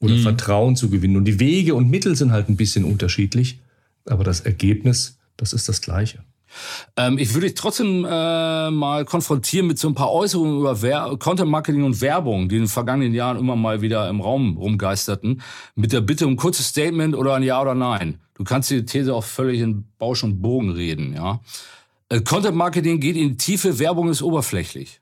oder 0.00 0.14
mhm. 0.14 0.22
Vertrauen 0.22 0.76
zu 0.76 0.90
gewinnen. 0.90 1.16
Und 1.16 1.24
die 1.26 1.40
Wege 1.40 1.74
und 1.74 1.90
Mittel 1.90 2.16
sind 2.16 2.32
halt 2.32 2.48
ein 2.48 2.56
bisschen 2.56 2.84
unterschiedlich, 2.84 3.60
aber 4.06 4.24
das 4.24 4.40
Ergebnis, 4.40 5.18
das 5.36 5.52
ist 5.52 5.68
das 5.68 5.80
gleiche. 5.80 6.20
Ähm, 6.96 7.18
ich 7.18 7.32
würde 7.34 7.46
dich 7.46 7.54
trotzdem 7.54 8.04
äh, 8.04 8.70
mal 8.70 9.04
konfrontieren 9.04 9.66
mit 9.66 9.78
so 9.78 9.88
ein 9.88 9.94
paar 9.94 10.10
Äußerungen 10.10 10.58
über 10.58 10.82
Wer 10.82 11.16
Content 11.18 11.50
Marketing 11.50 11.84
und 11.84 12.00
Werbung, 12.00 12.48
die 12.48 12.56
in 12.56 12.62
den 12.62 12.68
vergangenen 12.68 13.14
Jahren 13.14 13.38
immer 13.38 13.56
mal 13.56 13.82
wieder 13.82 14.08
im 14.08 14.20
Raum 14.20 14.56
rumgeisterten, 14.56 15.42
mit 15.76 15.92
der 15.92 16.00
Bitte 16.00 16.26
um 16.26 16.32
ein 16.32 16.36
kurzes 16.36 16.66
Statement 16.66 17.14
oder 17.14 17.34
ein 17.34 17.42
Ja 17.42 17.60
oder 17.60 17.74
Nein. 17.74 18.18
Du 18.34 18.44
kannst 18.44 18.70
die 18.70 18.84
These 18.84 19.14
auch 19.14 19.24
völlig 19.24 19.60
in 19.60 19.84
Bausch 19.98 20.24
und 20.24 20.42
Bogen 20.42 20.70
reden, 20.70 21.14
ja. 21.14 21.40
Äh, 22.08 22.20
Content 22.22 22.56
Marketing 22.56 22.98
geht 22.98 23.16
in 23.16 23.30
die 23.30 23.36
Tiefe, 23.36 23.78
Werbung 23.78 24.08
ist 24.08 24.22
oberflächlich. 24.22 25.00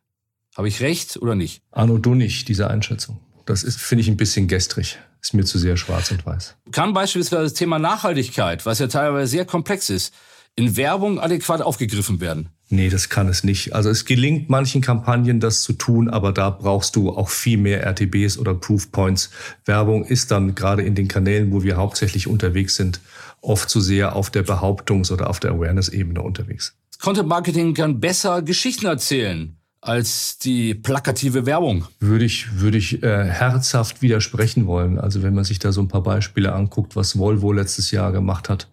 Habe 0.58 0.66
ich 0.66 0.80
recht 0.80 1.18
oder 1.22 1.36
nicht? 1.36 1.62
Arno, 1.70 1.98
du 1.98 2.16
nicht, 2.16 2.48
diese 2.48 2.68
Einschätzung. 2.68 3.20
Das 3.46 3.62
ist, 3.62 3.78
finde 3.78 4.02
ich, 4.02 4.08
ein 4.08 4.16
bisschen 4.16 4.48
gestrig. 4.48 4.98
Ist 5.22 5.32
mir 5.32 5.44
zu 5.44 5.56
sehr 5.56 5.76
schwarz 5.76 6.10
und 6.10 6.26
weiß. 6.26 6.56
Kann 6.72 6.92
beispielsweise 6.92 7.44
das 7.44 7.54
Thema 7.54 7.78
Nachhaltigkeit, 7.78 8.66
was 8.66 8.80
ja 8.80 8.88
teilweise 8.88 9.30
sehr 9.30 9.44
komplex 9.44 9.88
ist, 9.88 10.12
in 10.56 10.76
Werbung 10.76 11.20
adäquat 11.20 11.62
aufgegriffen 11.62 12.20
werden? 12.20 12.48
Nee, 12.70 12.88
das 12.88 13.08
kann 13.08 13.28
es 13.28 13.44
nicht. 13.44 13.72
Also 13.72 13.88
es 13.88 14.04
gelingt 14.04 14.50
manchen 14.50 14.80
Kampagnen, 14.80 15.38
das 15.38 15.62
zu 15.62 15.74
tun, 15.74 16.10
aber 16.10 16.32
da 16.32 16.50
brauchst 16.50 16.96
du 16.96 17.10
auch 17.10 17.28
viel 17.28 17.56
mehr 17.56 17.84
RTBs 17.84 18.36
oder 18.36 18.52
Proofpoints. 18.52 19.30
Werbung 19.64 20.04
ist 20.04 20.32
dann 20.32 20.56
gerade 20.56 20.82
in 20.82 20.96
den 20.96 21.06
Kanälen, 21.06 21.52
wo 21.52 21.62
wir 21.62 21.76
hauptsächlich 21.76 22.26
unterwegs 22.26 22.74
sind, 22.74 23.00
oft 23.42 23.70
zu 23.70 23.80
sehr 23.80 24.16
auf 24.16 24.28
der 24.30 24.44
Behauptungs- 24.44 25.12
oder 25.12 25.30
auf 25.30 25.38
der 25.38 25.52
Awareness-Ebene 25.52 26.20
unterwegs. 26.20 26.74
Content 27.00 27.28
Marketing 27.28 27.74
kann 27.74 28.00
besser 28.00 28.42
Geschichten 28.42 28.86
erzählen 28.86 29.57
als 29.80 30.38
die 30.38 30.74
plakative 30.74 31.46
Werbung. 31.46 31.86
Würde 32.00 32.24
ich, 32.24 32.60
würde 32.60 32.78
ich 32.78 33.02
äh, 33.02 33.24
herzhaft 33.24 34.02
widersprechen 34.02 34.66
wollen. 34.66 34.98
Also 34.98 35.22
wenn 35.22 35.34
man 35.34 35.44
sich 35.44 35.58
da 35.58 35.72
so 35.72 35.80
ein 35.80 35.88
paar 35.88 36.02
Beispiele 36.02 36.52
anguckt, 36.52 36.96
was 36.96 37.18
Volvo 37.18 37.52
letztes 37.52 37.90
Jahr 37.90 38.12
gemacht 38.12 38.48
hat 38.48 38.68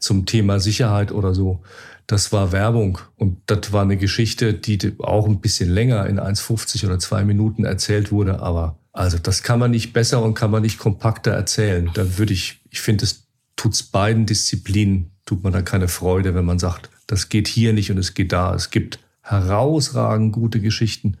zum 0.00 0.26
Thema 0.26 0.60
Sicherheit 0.60 1.12
oder 1.12 1.34
so, 1.34 1.62
das 2.06 2.32
war 2.32 2.52
Werbung 2.52 2.98
und 3.16 3.38
das 3.46 3.72
war 3.72 3.82
eine 3.82 3.98
Geschichte, 3.98 4.54
die 4.54 4.94
auch 4.98 5.26
ein 5.26 5.40
bisschen 5.40 5.68
länger 5.68 6.06
in 6.06 6.18
1,50 6.18 6.86
oder 6.86 6.98
zwei 6.98 7.22
Minuten 7.22 7.64
erzählt 7.64 8.10
wurde. 8.10 8.40
Aber 8.40 8.78
also 8.92 9.18
das 9.18 9.42
kann 9.42 9.58
man 9.58 9.70
nicht 9.70 9.92
besser 9.92 10.22
und 10.22 10.34
kann 10.34 10.50
man 10.50 10.62
nicht 10.62 10.78
kompakter 10.78 11.32
erzählen. 11.32 11.90
Da 11.92 12.18
würde 12.18 12.32
ich, 12.32 12.60
ich 12.70 12.80
finde, 12.80 13.04
es 13.04 13.28
tut's 13.56 13.82
beiden 13.82 14.24
Disziplinen, 14.24 15.10
tut 15.26 15.44
man 15.44 15.52
da 15.52 15.60
keine 15.60 15.88
Freude, 15.88 16.34
wenn 16.34 16.46
man 16.46 16.58
sagt, 16.58 16.88
das 17.06 17.28
geht 17.28 17.46
hier 17.46 17.74
nicht 17.74 17.90
und 17.90 17.98
es 17.98 18.14
geht 18.14 18.32
da. 18.32 18.54
Es 18.54 18.70
gibt 18.70 18.98
herausragend 19.28 20.32
gute 20.32 20.60
Geschichten, 20.60 21.16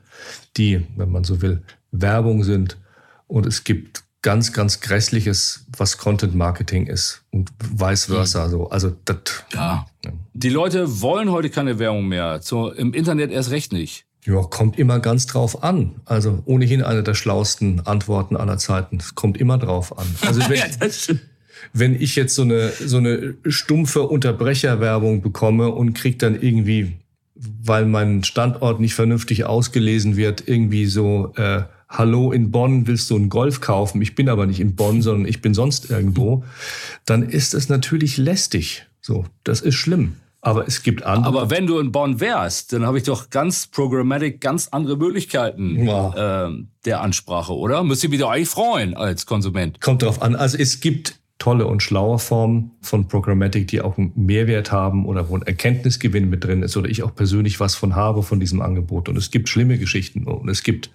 die, 0.56 0.86
wenn 0.96 1.10
man 1.10 1.24
so 1.24 1.42
will, 1.42 1.62
Werbung 1.90 2.42
sind. 2.44 2.76
Und 3.26 3.46
es 3.46 3.64
gibt 3.64 4.02
ganz, 4.22 4.52
ganz 4.52 4.80
Grässliches, 4.80 5.66
was 5.76 5.98
Content 5.98 6.34
Marketing 6.34 6.86
ist 6.86 7.22
und 7.30 7.50
vice 7.60 8.06
versa. 8.06 8.46
Mhm. 8.46 8.50
So. 8.50 8.70
Also 8.70 8.96
das. 9.04 9.18
Ja. 9.52 9.86
ja. 10.04 10.12
Die 10.34 10.50
Leute 10.50 11.00
wollen 11.00 11.30
heute 11.30 11.50
keine 11.50 11.78
Werbung 11.78 12.08
mehr. 12.08 12.40
So, 12.42 12.72
Im 12.72 12.94
Internet 12.94 13.30
erst 13.30 13.50
recht 13.50 13.72
nicht. 13.72 14.04
Ja, 14.24 14.42
kommt 14.42 14.78
immer 14.78 14.98
ganz 14.98 15.26
drauf 15.26 15.62
an. 15.62 16.00
Also 16.04 16.42
ohnehin 16.44 16.82
eine 16.82 17.02
der 17.02 17.14
schlauesten 17.14 17.86
Antworten 17.86 18.36
aller 18.36 18.58
Zeiten. 18.58 18.98
Es 18.98 19.14
kommt 19.14 19.38
immer 19.38 19.58
drauf 19.58 19.96
an. 19.96 20.06
Also 20.26 20.40
wenn, 20.48 20.58
ja, 20.58 20.66
wenn 21.72 22.00
ich 22.00 22.16
jetzt 22.16 22.34
so 22.34 22.42
eine, 22.42 22.70
so 22.70 22.98
eine 22.98 23.36
stumpfe 23.46 24.02
Unterbrecherwerbung 24.02 25.22
bekomme 25.22 25.70
und 25.70 25.94
krieg 25.94 26.18
dann 26.18 26.40
irgendwie 26.40 26.98
weil 27.68 27.86
mein 27.86 28.24
Standort 28.24 28.80
nicht 28.80 28.94
vernünftig 28.94 29.44
ausgelesen 29.44 30.16
wird, 30.16 30.48
irgendwie 30.48 30.86
so, 30.86 31.32
äh, 31.36 31.62
hallo 31.88 32.32
in 32.32 32.50
Bonn, 32.50 32.86
willst 32.86 33.10
du 33.10 33.16
einen 33.16 33.28
Golf 33.28 33.60
kaufen? 33.60 34.02
Ich 34.02 34.14
bin 34.14 34.28
aber 34.28 34.46
nicht 34.46 34.60
in 34.60 34.74
Bonn, 34.74 35.02
sondern 35.02 35.26
ich 35.28 35.40
bin 35.40 35.54
sonst 35.54 35.90
irgendwo. 35.90 36.44
Dann 37.04 37.22
ist 37.22 37.54
es 37.54 37.68
natürlich 37.68 38.16
lästig. 38.16 38.86
So, 39.00 39.24
das 39.44 39.60
ist 39.60 39.76
schlimm. 39.76 40.16
Aber 40.40 40.66
es 40.66 40.82
gibt 40.82 41.02
andere. 41.02 41.26
Aber 41.26 41.50
wenn 41.50 41.66
du 41.66 41.78
in 41.78 41.90
Bonn 41.90 42.20
wärst, 42.20 42.72
dann 42.72 42.86
habe 42.86 42.98
ich 42.98 43.04
doch 43.04 43.30
ganz 43.30 43.66
programmatic 43.66 44.40
ganz 44.40 44.68
andere 44.68 44.96
Möglichkeiten 44.96 45.84
ja. 45.84 46.46
äh, 46.46 46.52
der 46.84 47.00
Ansprache, 47.00 47.54
oder? 47.54 47.82
Müsst 47.82 48.04
ihr 48.04 48.10
mich 48.10 48.20
doch 48.20 48.30
eigentlich 48.30 48.48
freuen 48.48 48.94
als 48.94 49.26
Konsument. 49.26 49.80
Kommt 49.80 50.02
drauf 50.02 50.22
an. 50.22 50.36
Also 50.36 50.56
es 50.56 50.80
gibt 50.80 51.17
tolle 51.38 51.66
und 51.66 51.82
schlaue 51.82 52.18
Formen 52.18 52.72
von 52.80 53.06
Programmatic, 53.06 53.68
die 53.68 53.80
auch 53.80 53.96
einen 53.96 54.12
Mehrwert 54.16 54.72
haben 54.72 55.06
oder 55.06 55.28
wo 55.28 55.36
ein 55.36 55.42
Erkenntnisgewinn 55.42 56.28
mit 56.28 56.44
drin 56.44 56.62
ist 56.62 56.76
oder 56.76 56.88
ich 56.88 57.02
auch 57.02 57.14
persönlich 57.14 57.60
was 57.60 57.74
von 57.76 57.94
habe 57.94 58.22
von 58.22 58.40
diesem 58.40 58.60
Angebot. 58.60 59.08
Und 59.08 59.16
es 59.16 59.30
gibt 59.30 59.48
schlimme 59.48 59.78
Geschichten 59.78 60.24
und 60.24 60.48
es 60.48 60.62
gibt 60.62 60.90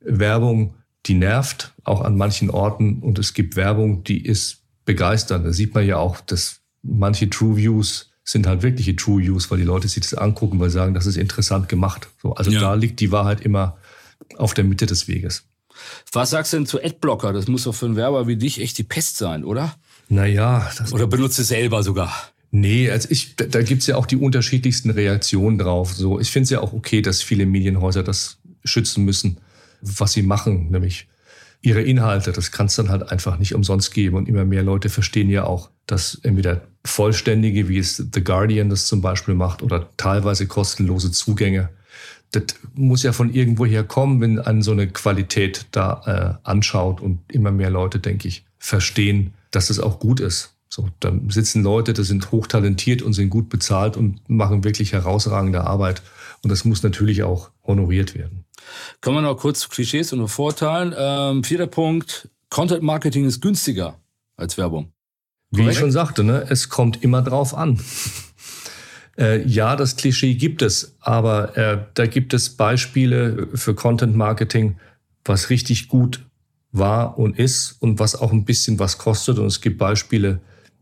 Werbung, 0.00 0.74
die 1.06 1.14
nervt, 1.14 1.72
auch 1.84 2.00
an 2.00 2.16
manchen 2.16 2.50
Orten 2.50 2.98
und 2.98 3.18
es 3.18 3.32
gibt 3.32 3.56
Werbung, 3.56 4.02
die 4.02 4.24
ist 4.24 4.62
begeisternd. 4.84 5.46
Da 5.46 5.52
sieht 5.52 5.74
man 5.74 5.86
ja 5.86 5.98
auch, 5.98 6.20
dass 6.20 6.60
manche 6.82 7.30
True 7.30 7.56
Views 7.56 8.10
sind 8.24 8.46
halt 8.46 8.62
wirkliche 8.62 8.96
True 8.96 9.22
Use, 9.22 9.50
weil 9.50 9.58
die 9.58 9.64
Leute 9.64 9.88
sich 9.88 10.02
das 10.02 10.14
angucken, 10.14 10.58
weil 10.60 10.70
sie 10.70 10.74
sagen, 10.74 10.94
das 10.94 11.06
ist 11.06 11.16
interessant 11.16 11.68
gemacht. 11.68 12.08
So, 12.20 12.34
also 12.34 12.50
ja. 12.50 12.60
da 12.60 12.74
liegt 12.74 13.00
die 13.00 13.12
Wahrheit 13.12 13.40
immer 13.40 13.76
auf 14.36 14.54
der 14.54 14.64
Mitte 14.64 14.86
des 14.86 15.08
Weges. 15.08 15.44
Was 16.12 16.30
sagst 16.30 16.52
du 16.52 16.58
denn 16.58 16.66
zu 16.66 16.82
Adblocker? 16.82 17.32
Das 17.32 17.46
muss 17.46 17.64
doch 17.64 17.74
für 17.74 17.86
einen 17.86 17.96
Werber 17.96 18.26
wie 18.26 18.36
dich 18.36 18.60
echt 18.60 18.78
die 18.78 18.84
Pest 18.84 19.16
sein, 19.16 19.44
oder? 19.44 19.74
Naja. 20.08 20.70
Oder 20.92 21.06
benutzt 21.06 21.38
du 21.38 21.42
selber 21.42 21.82
sogar? 21.82 22.12
Nee, 22.50 22.90
also 22.90 23.08
ich, 23.10 23.36
da, 23.36 23.44
da 23.44 23.62
gibt's 23.62 23.86
ja 23.86 23.96
auch 23.96 24.06
die 24.06 24.16
unterschiedlichsten 24.16 24.90
Reaktionen 24.90 25.58
drauf. 25.58 25.94
So, 25.94 26.18
ich 26.18 26.30
finde 26.30 26.44
es 26.44 26.50
ja 26.50 26.60
auch 26.60 26.72
okay, 26.72 27.00
dass 27.00 27.22
viele 27.22 27.46
Medienhäuser 27.46 28.02
das 28.02 28.38
schützen 28.64 29.04
müssen, 29.04 29.38
was 29.80 30.12
sie 30.12 30.22
machen, 30.22 30.70
nämlich 30.70 31.06
ihre 31.62 31.82
Inhalte. 31.82 32.32
Das 32.32 32.50
kann 32.50 32.66
es 32.66 32.76
dann 32.76 32.88
halt 32.88 33.10
einfach 33.10 33.38
nicht 33.38 33.54
umsonst 33.54 33.92
geben. 33.92 34.16
Und 34.16 34.28
immer 34.28 34.44
mehr 34.44 34.62
Leute 34.62 34.88
verstehen 34.88 35.30
ja 35.30 35.44
auch, 35.44 35.70
dass 35.86 36.18
entweder 36.22 36.62
vollständige, 36.84 37.68
wie 37.68 37.78
es 37.78 37.96
The 37.96 38.24
Guardian 38.24 38.70
das 38.70 38.86
zum 38.86 39.00
Beispiel 39.00 39.34
macht, 39.34 39.62
oder 39.62 39.88
teilweise 39.96 40.46
kostenlose 40.46 41.12
Zugänge. 41.12 41.68
Das 42.32 42.44
muss 42.74 43.02
ja 43.02 43.12
von 43.12 43.32
irgendwoher 43.32 43.82
kommen, 43.82 44.20
wenn 44.20 44.36
man 44.36 44.62
so 44.62 44.70
eine 44.70 44.86
Qualität 44.86 45.66
da 45.72 46.38
äh, 46.44 46.48
anschaut 46.48 47.00
und 47.00 47.20
immer 47.28 47.50
mehr 47.50 47.70
Leute, 47.70 47.98
denke 47.98 48.28
ich, 48.28 48.44
verstehen, 48.58 49.34
dass 49.50 49.70
es 49.70 49.80
auch 49.80 49.98
gut 49.98 50.20
ist. 50.20 50.54
So, 50.68 50.88
dann 51.00 51.28
sitzen 51.30 51.64
Leute, 51.64 51.92
die 51.92 52.04
sind 52.04 52.30
hochtalentiert 52.30 53.02
und 53.02 53.12
sind 53.12 53.30
gut 53.30 53.48
bezahlt 53.48 53.96
und 53.96 54.20
machen 54.28 54.62
wirklich 54.62 54.92
herausragende 54.92 55.62
Arbeit. 55.64 56.02
Und 56.42 56.50
das 56.50 56.64
muss 56.64 56.84
natürlich 56.84 57.24
auch 57.24 57.50
honoriert 57.64 58.14
werden. 58.14 58.44
Kommen 59.00 59.16
wir 59.16 59.22
noch 59.22 59.36
kurz 59.36 59.60
zu 59.60 59.68
Klischees 59.68 60.12
und 60.12 60.28
Vorteilen. 60.28 60.94
Ähm, 60.96 61.42
vierter 61.42 61.66
Punkt. 61.66 62.28
Content 62.50 62.82
Marketing 62.82 63.24
ist 63.24 63.40
günstiger 63.40 63.98
als 64.36 64.58
Werbung. 64.58 64.92
Wie 65.50 65.68
ich 65.68 65.78
schon 65.78 65.90
sagte, 65.90 66.22
ne, 66.22 66.46
es 66.48 66.68
kommt 66.68 67.02
immer 67.02 67.22
drauf 67.22 67.54
an. 67.54 67.80
Äh, 69.20 69.46
ja, 69.46 69.76
das 69.76 69.96
Klischee 69.96 70.34
gibt 70.34 70.62
es, 70.62 70.96
aber 71.00 71.56
äh, 71.56 71.78
da 71.94 72.06
gibt 72.06 72.32
es 72.34 72.48
Beispiele 72.48 73.48
für 73.54 73.74
Content 73.74 74.16
Marketing, 74.16 74.76
was 75.24 75.50
richtig 75.50 75.88
gut 75.88 76.24
war 76.72 77.18
und 77.18 77.38
ist 77.38 77.76
und 77.80 77.98
was 77.98 78.16
auch 78.16 78.32
ein 78.32 78.44
bisschen 78.44 78.78
was 78.78 78.98
kostet. 78.98 79.38
Und 79.38 79.46
es 79.46 79.60
gibt 79.60 79.78
Beispiele 79.78 80.40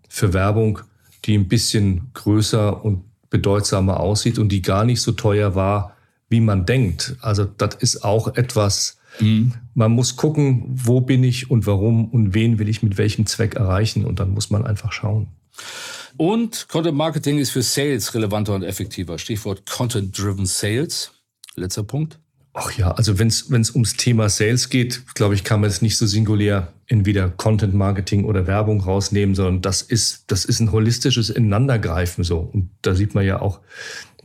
für 0.08 0.32
Werbung, 0.32 0.80
die 1.24 1.36
ein 1.36 1.48
bisschen 1.48 2.10
größer 2.14 2.84
und 2.84 3.02
bedeutsamer 3.30 4.00
aussieht 4.00 4.38
und 4.38 4.50
die 4.50 4.62
gar 4.62 4.84
nicht 4.84 5.02
so 5.02 5.12
teuer 5.12 5.54
war, 5.54 5.96
wie 6.28 6.40
man 6.40 6.64
denkt. 6.64 7.16
Also 7.20 7.44
das 7.44 7.74
ist 7.80 8.04
auch 8.04 8.36
etwas, 8.36 8.98
mhm. 9.18 9.54
man 9.74 9.92
muss 9.92 10.16
gucken, 10.16 10.64
wo 10.68 11.00
bin 11.00 11.24
ich 11.24 11.50
und 11.50 11.66
warum 11.66 12.08
und 12.08 12.34
wen 12.34 12.58
will 12.58 12.68
ich 12.68 12.82
mit 12.82 12.98
welchem 12.98 13.26
Zweck 13.26 13.56
erreichen 13.56 14.04
und 14.04 14.20
dann 14.20 14.30
muss 14.30 14.50
man 14.50 14.64
einfach 14.64 14.92
schauen. 14.92 15.28
Und 16.16 16.68
Content 16.68 16.96
Marketing 16.96 17.38
ist 17.38 17.50
für 17.50 17.62
Sales 17.62 18.14
relevanter 18.14 18.54
und 18.54 18.62
effektiver. 18.62 19.18
Stichwort 19.18 19.66
Content 19.66 20.16
Driven 20.16 20.46
Sales. 20.46 21.12
Letzter 21.54 21.82
Punkt. 21.82 22.18
Ach 22.54 22.72
ja, 22.72 22.90
also 22.90 23.18
wenn 23.18 23.28
es 23.28 23.70
ums 23.70 23.94
Thema 23.94 24.28
Sales 24.28 24.68
geht, 24.68 25.14
glaube 25.14 25.34
ich, 25.34 25.44
kann 25.44 25.60
man 25.60 25.70
es 25.70 25.80
nicht 25.80 25.96
so 25.96 26.06
singulär 26.06 26.72
entweder 26.86 27.28
Content 27.28 27.74
Marketing 27.74 28.24
oder 28.24 28.48
Werbung 28.48 28.80
rausnehmen, 28.80 29.34
sondern 29.34 29.62
das 29.62 29.82
ist, 29.82 30.24
das 30.32 30.44
ist 30.44 30.58
ein 30.58 30.72
holistisches 30.72 31.30
Ineinandergreifen 31.30 32.24
so. 32.24 32.38
Und 32.38 32.70
da 32.82 32.94
sieht 32.94 33.14
man 33.14 33.24
ja 33.24 33.40
auch, 33.40 33.60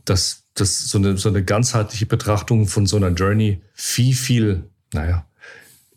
dass, 0.04 0.44
dass 0.54 0.88
so, 0.88 0.98
eine, 0.98 1.16
so 1.16 1.28
eine 1.28 1.44
ganzheitliche 1.44 2.06
Betrachtung 2.06 2.66
von 2.66 2.86
so 2.86 2.96
einer 2.96 3.10
Journey 3.10 3.60
viel, 3.72 4.14
viel, 4.14 4.64
naja, 4.92 5.26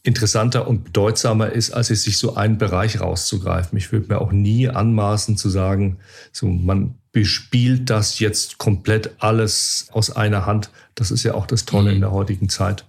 interessanter 0.07 0.67
und 0.69 0.85
bedeutsamer 0.85 1.51
ist, 1.51 1.71
als 1.71 1.89
es 1.89 2.03
sich 2.03 2.17
so 2.17 2.35
einen 2.35 2.57
Bereich 2.57 3.01
rauszugreifen. 3.01 3.77
Ich 3.77 3.91
würde 3.91 4.07
mir 4.07 4.21
auch 4.21 4.31
nie 4.31 4.69
anmaßen 4.69 5.35
zu 5.35 5.49
sagen, 5.49 5.97
so 6.31 6.47
man 6.47 6.95
bespielt 7.11 7.89
das 7.89 8.19
jetzt 8.19 8.57
komplett 8.57 9.11
alles 9.19 9.89
aus 9.91 10.09
einer 10.09 10.45
Hand. 10.45 10.69
Das 10.95 11.11
ist 11.11 11.23
ja 11.23 11.33
auch 11.33 11.45
das 11.45 11.65
Tolle 11.65 11.91
in 11.91 11.97
mhm. 11.97 12.01
der 12.01 12.11
heutigen 12.11 12.47
Zeit, 12.47 12.85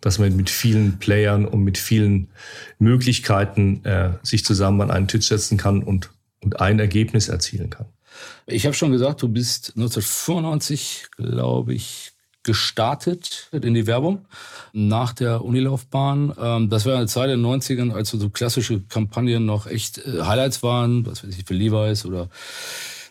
dass 0.00 0.18
man 0.18 0.34
mit 0.34 0.50
vielen 0.50 0.98
Playern 0.98 1.46
und 1.46 1.62
mit 1.62 1.78
vielen 1.78 2.28
Möglichkeiten 2.80 3.84
äh, 3.84 4.14
sich 4.24 4.44
zusammen 4.44 4.80
an 4.80 4.90
einen 4.90 5.06
Tisch 5.06 5.28
setzen 5.28 5.58
kann 5.58 5.84
und, 5.84 6.10
und 6.40 6.60
ein 6.60 6.80
Ergebnis 6.80 7.28
erzielen 7.28 7.70
kann. 7.70 7.86
Ich 8.46 8.66
habe 8.66 8.74
schon 8.74 8.90
gesagt, 8.90 9.22
du 9.22 9.28
bist 9.28 9.74
1995, 9.76 11.06
glaube 11.16 11.72
ich, 11.72 12.12
gestartet 12.48 13.50
in 13.52 13.74
die 13.74 13.86
Werbung 13.86 14.24
nach 14.72 15.12
der 15.12 15.44
Unilaufbahn. 15.44 16.32
Ähm, 16.40 16.70
das 16.70 16.86
war 16.86 16.96
eine 16.96 17.06
Zeit 17.06 17.28
in 17.28 17.42
den 17.42 17.60
90ern, 17.60 17.92
als 17.92 18.08
so 18.08 18.30
klassische 18.30 18.80
Kampagnen 18.88 19.44
noch 19.44 19.66
echt 19.66 19.98
äh, 19.98 20.22
Highlights 20.22 20.62
waren, 20.62 21.04
was 21.04 21.22
weiß 21.22 21.36
ich, 21.36 21.44
für 21.44 21.52
Levi's 21.52 22.06
oder 22.06 22.30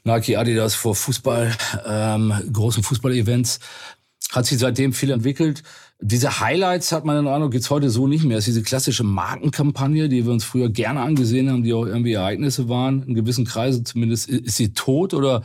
Nike, 0.03 0.37
Adidas 0.37 0.73
vor 0.73 0.95
Fußball, 0.95 1.55
ähm, 1.85 2.33
großen 2.51 2.81
Fußball-Events. 2.81 3.59
Hat 4.31 4.47
sich 4.47 4.57
seitdem 4.57 4.91
viel 4.91 5.11
entwickelt. 5.11 5.61
Diese 5.99 6.39
Highlights, 6.39 6.91
hat 6.91 7.05
man 7.05 7.17
den 7.17 7.31
Eindruck, 7.31 7.51
gibt's 7.51 7.69
heute 7.69 7.91
so 7.91 8.07
nicht 8.07 8.23
mehr. 8.23 8.39
Es 8.39 8.47
ist 8.47 8.55
diese 8.55 8.63
klassische 8.63 9.03
Markenkampagne, 9.03 10.09
die 10.09 10.25
wir 10.25 10.33
uns 10.33 10.45
früher 10.45 10.69
gerne 10.69 11.01
angesehen 11.01 11.51
haben, 11.51 11.61
die 11.61 11.75
auch 11.75 11.85
irgendwie 11.85 12.13
Ereignisse 12.13 12.69
waren. 12.69 13.03
In 13.03 13.13
gewissen 13.13 13.45
Kreisen 13.45 13.85
zumindest. 13.85 14.29
Ist 14.29 14.57
sie 14.57 14.73
tot 14.73 15.13
oder 15.13 15.43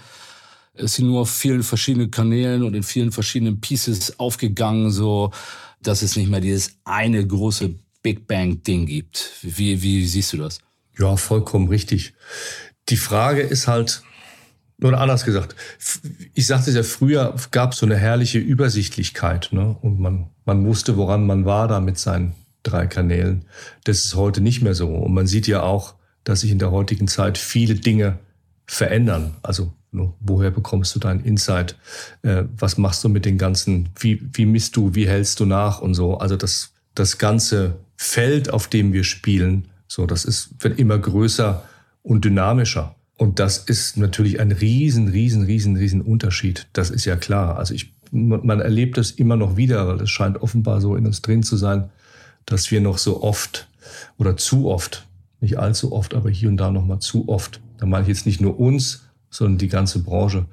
ist 0.74 0.94
sie 0.94 1.02
nur 1.02 1.20
auf 1.20 1.30
vielen 1.30 1.62
verschiedenen 1.62 2.11
Kanälen 2.11 2.62
und 2.62 2.74
in 2.74 2.82
vielen 2.82 3.12
verschiedenen 3.12 3.61
Pieces 3.61 4.18
aufgegangen, 4.18 4.90
so 4.90 5.30
dass 5.82 6.02
es 6.02 6.16
nicht 6.16 6.30
mehr 6.30 6.40
dieses 6.40 6.76
eine 6.85 7.26
große 7.26 7.74
Big 8.02 8.26
Bang 8.26 8.62
Ding 8.62 8.87
gibt? 8.87 9.32
Wie, 9.42 9.82
wie 9.82 10.06
siehst 10.06 10.32
du 10.32 10.38
das? 10.38 10.61
Ja, 10.98 11.16
vollkommen 11.16 11.68
richtig. 11.68 12.14
Die 12.88 12.96
Frage 12.96 13.40
ist 13.40 13.68
halt, 13.68 14.02
oder 14.82 15.00
anders 15.00 15.24
gesagt, 15.24 15.54
ich 16.35 16.46
sagte 16.46 16.70
es 16.70 16.76
ja 16.76 16.82
früher, 16.82 17.35
gab 17.50 17.72
es 17.72 17.78
so 17.78 17.87
eine 17.87 17.96
herrliche 17.96 18.38
Übersichtlichkeit. 18.38 19.50
Ne? 19.52 19.76
Und 19.80 20.00
man, 20.00 20.30
man 20.44 20.66
wusste, 20.66 20.96
woran 20.96 21.26
man 21.26 21.44
war 21.44 21.68
da 21.68 21.80
mit 21.80 21.98
seinen 21.98 22.35
drei 22.62 22.87
Kanälen. 22.87 23.44
Das 23.85 24.04
ist 24.04 24.14
heute 24.14 24.40
nicht 24.40 24.62
mehr 24.62 24.74
so. 24.74 24.88
Und 24.88 25.14
man 25.14 25.26
sieht 25.26 25.46
ja 25.46 25.62
auch, 25.62 25.94
dass 26.24 26.40
sich 26.40 26.50
in 26.50 26.58
der 26.58 26.70
heutigen 26.70 27.08
Zeit 27.08 27.38
viele 27.38 27.74
Dinge 27.74 28.18
verändern. 28.66 29.37
Also 29.42 29.72
woher 30.20 30.50
bekommst 30.50 30.94
du 30.94 30.98
deinen 30.98 31.20
Insight? 31.20 31.76
Äh, 32.22 32.44
was 32.57 32.78
machst 32.78 33.05
du 33.05 33.09
mit 33.09 33.24
den 33.24 33.38
ganzen, 33.38 33.90
wie, 33.98 34.22
wie 34.33 34.46
misst 34.46 34.76
du, 34.76 34.94
wie 34.94 35.07
hältst 35.07 35.38
du 35.40 35.46
nach 35.46 35.81
und 35.81 35.94
so. 35.94 36.16
Also 36.18 36.37
das, 36.37 36.72
das 36.94 37.18
ganze 37.18 37.76
Feld, 37.96 38.50
auf 38.50 38.68
dem 38.68 38.92
wir 38.92 39.05
spielen, 39.05 39.68
so, 39.87 40.07
das 40.07 40.24
ist, 40.24 40.55
wird 40.61 40.78
immer 40.78 40.98
größer 40.98 41.62
und 42.02 42.24
dynamischer. 42.24 42.94
Und 43.16 43.38
das 43.38 43.59
ist 43.59 43.98
natürlich 43.98 44.40
ein 44.40 44.50
riesen, 44.50 45.09
riesen, 45.09 45.44
riesen, 45.44 45.76
riesen 45.76 46.00
Unterschied. 46.00 46.66
Das 46.72 46.90
ist 46.90 47.05
ja 47.05 47.16
klar. 47.16 47.59
Also 47.59 47.74
ich, 47.74 47.94
man 48.11 48.61
erlebt 48.61 48.96
das 48.96 49.11
immer 49.11 49.37
noch 49.37 49.57
wieder, 49.57 49.87
weil 49.87 50.00
es 50.00 50.11
scheint 50.11 50.40
offenbar 50.40 50.81
so 50.81 50.96
in 50.96 51.07
uns 51.07 51.22
drin 51.22 51.42
zu 51.42 51.57
sein, 51.57 51.90
dass 52.46 52.70
wir 52.70 52.81
noch 52.81 52.98
so 52.98 53.22
oft 53.22 53.68
oder 54.18 54.37
zu 54.37 54.68
oft, 54.68 55.07
nicht 55.40 55.59
allzu 55.59 55.92
oft, 55.92 56.14
aber 56.14 56.31
hier 56.31 56.48
und 56.48 56.57
da 56.57 56.70
noch 56.70 56.85
mal 56.85 57.00
zu 57.00 57.28
oft, 57.28 57.61
da 57.78 57.87
meine 57.87 58.02
ich 58.02 58.09
jetzt 58.09 58.26
nicht 58.26 58.40
nur 58.40 58.59
uns, 58.59 59.05
sondern 59.33 59.59
die 59.59 59.68
ganze 59.68 59.99
Branche, 59.99 60.47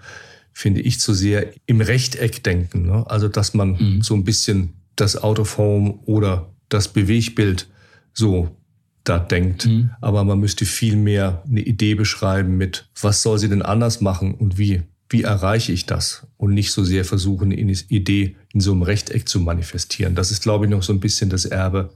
finde 0.54 0.82
ich 0.82 1.00
zu 1.00 1.14
sehr 1.14 1.54
im 1.68 1.82
Rechteck 1.82 2.44
denken. 2.44 2.88
Ne? 2.88 3.06
Also 3.08 3.28
dass 3.28 3.54
man 3.54 3.72
mhm. 3.72 4.02
so 4.02 4.16
ein 4.16 4.24
bisschen 4.24 4.74
das 4.96 5.16
Out 5.16 5.40
of 5.40 5.58
Home 5.58 6.00
oder 6.06 6.50
das 6.70 6.88
Bewegbild 6.88 7.68
so 8.14 8.56
da 9.04 9.20
denkt. 9.20 9.66
Mhm. 9.66 9.92
Aber 10.02 10.24
man 10.24 10.40
müsste 10.40 10.66
viel 10.66 10.96
mehr 10.96 11.44
eine 11.48 11.62
Idee 11.62 11.96
beschreiben 11.96 12.58
mit, 12.58 12.90
was 13.00 13.22
soll 13.22 13.38
sie 13.40 13.50
denn 13.50 13.62
anders 13.62 14.02
machen 14.02 14.34
und 14.34 14.58
wie, 14.58 14.82
wie 15.10 15.24
erreiche 15.24 15.72
ich 15.72 15.86
das? 15.86 16.28
Und 16.38 16.54
nicht 16.54 16.72
so 16.72 16.84
sehr 16.84 17.06
versuchen, 17.06 17.52
eine 17.52 17.72
Idee 17.88 18.36
in 18.54 18.60
so 18.60 18.72
einem 18.72 18.84
Rechteck 18.84 19.28
zu 19.28 19.40
manifestieren. 19.40 20.16
Das 20.16 20.32
ist, 20.32 20.44
glaube 20.44 20.66
ich, 20.66 20.72
noch 20.72 20.84
so 20.84 20.94
ein 20.94 21.00
bisschen 21.00 21.30
das 21.30 21.46
Erbe 21.46 21.92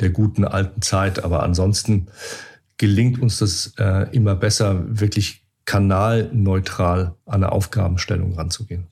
der 0.00 0.10
guten 0.10 0.44
alten 0.44 0.82
Zeit. 0.82 1.22
Aber 1.24 1.42
ansonsten 1.42 2.08
gelingt 2.78 3.20
uns 3.20 3.38
das 3.38 3.74
äh, 3.78 4.08
immer 4.12 4.34
besser, 4.34 4.84
wirklich 4.88 5.42
kanalneutral 5.68 7.14
an 7.26 7.44
eine 7.44 7.52
Aufgabenstellung 7.52 8.32
ranzugehen. 8.36 8.86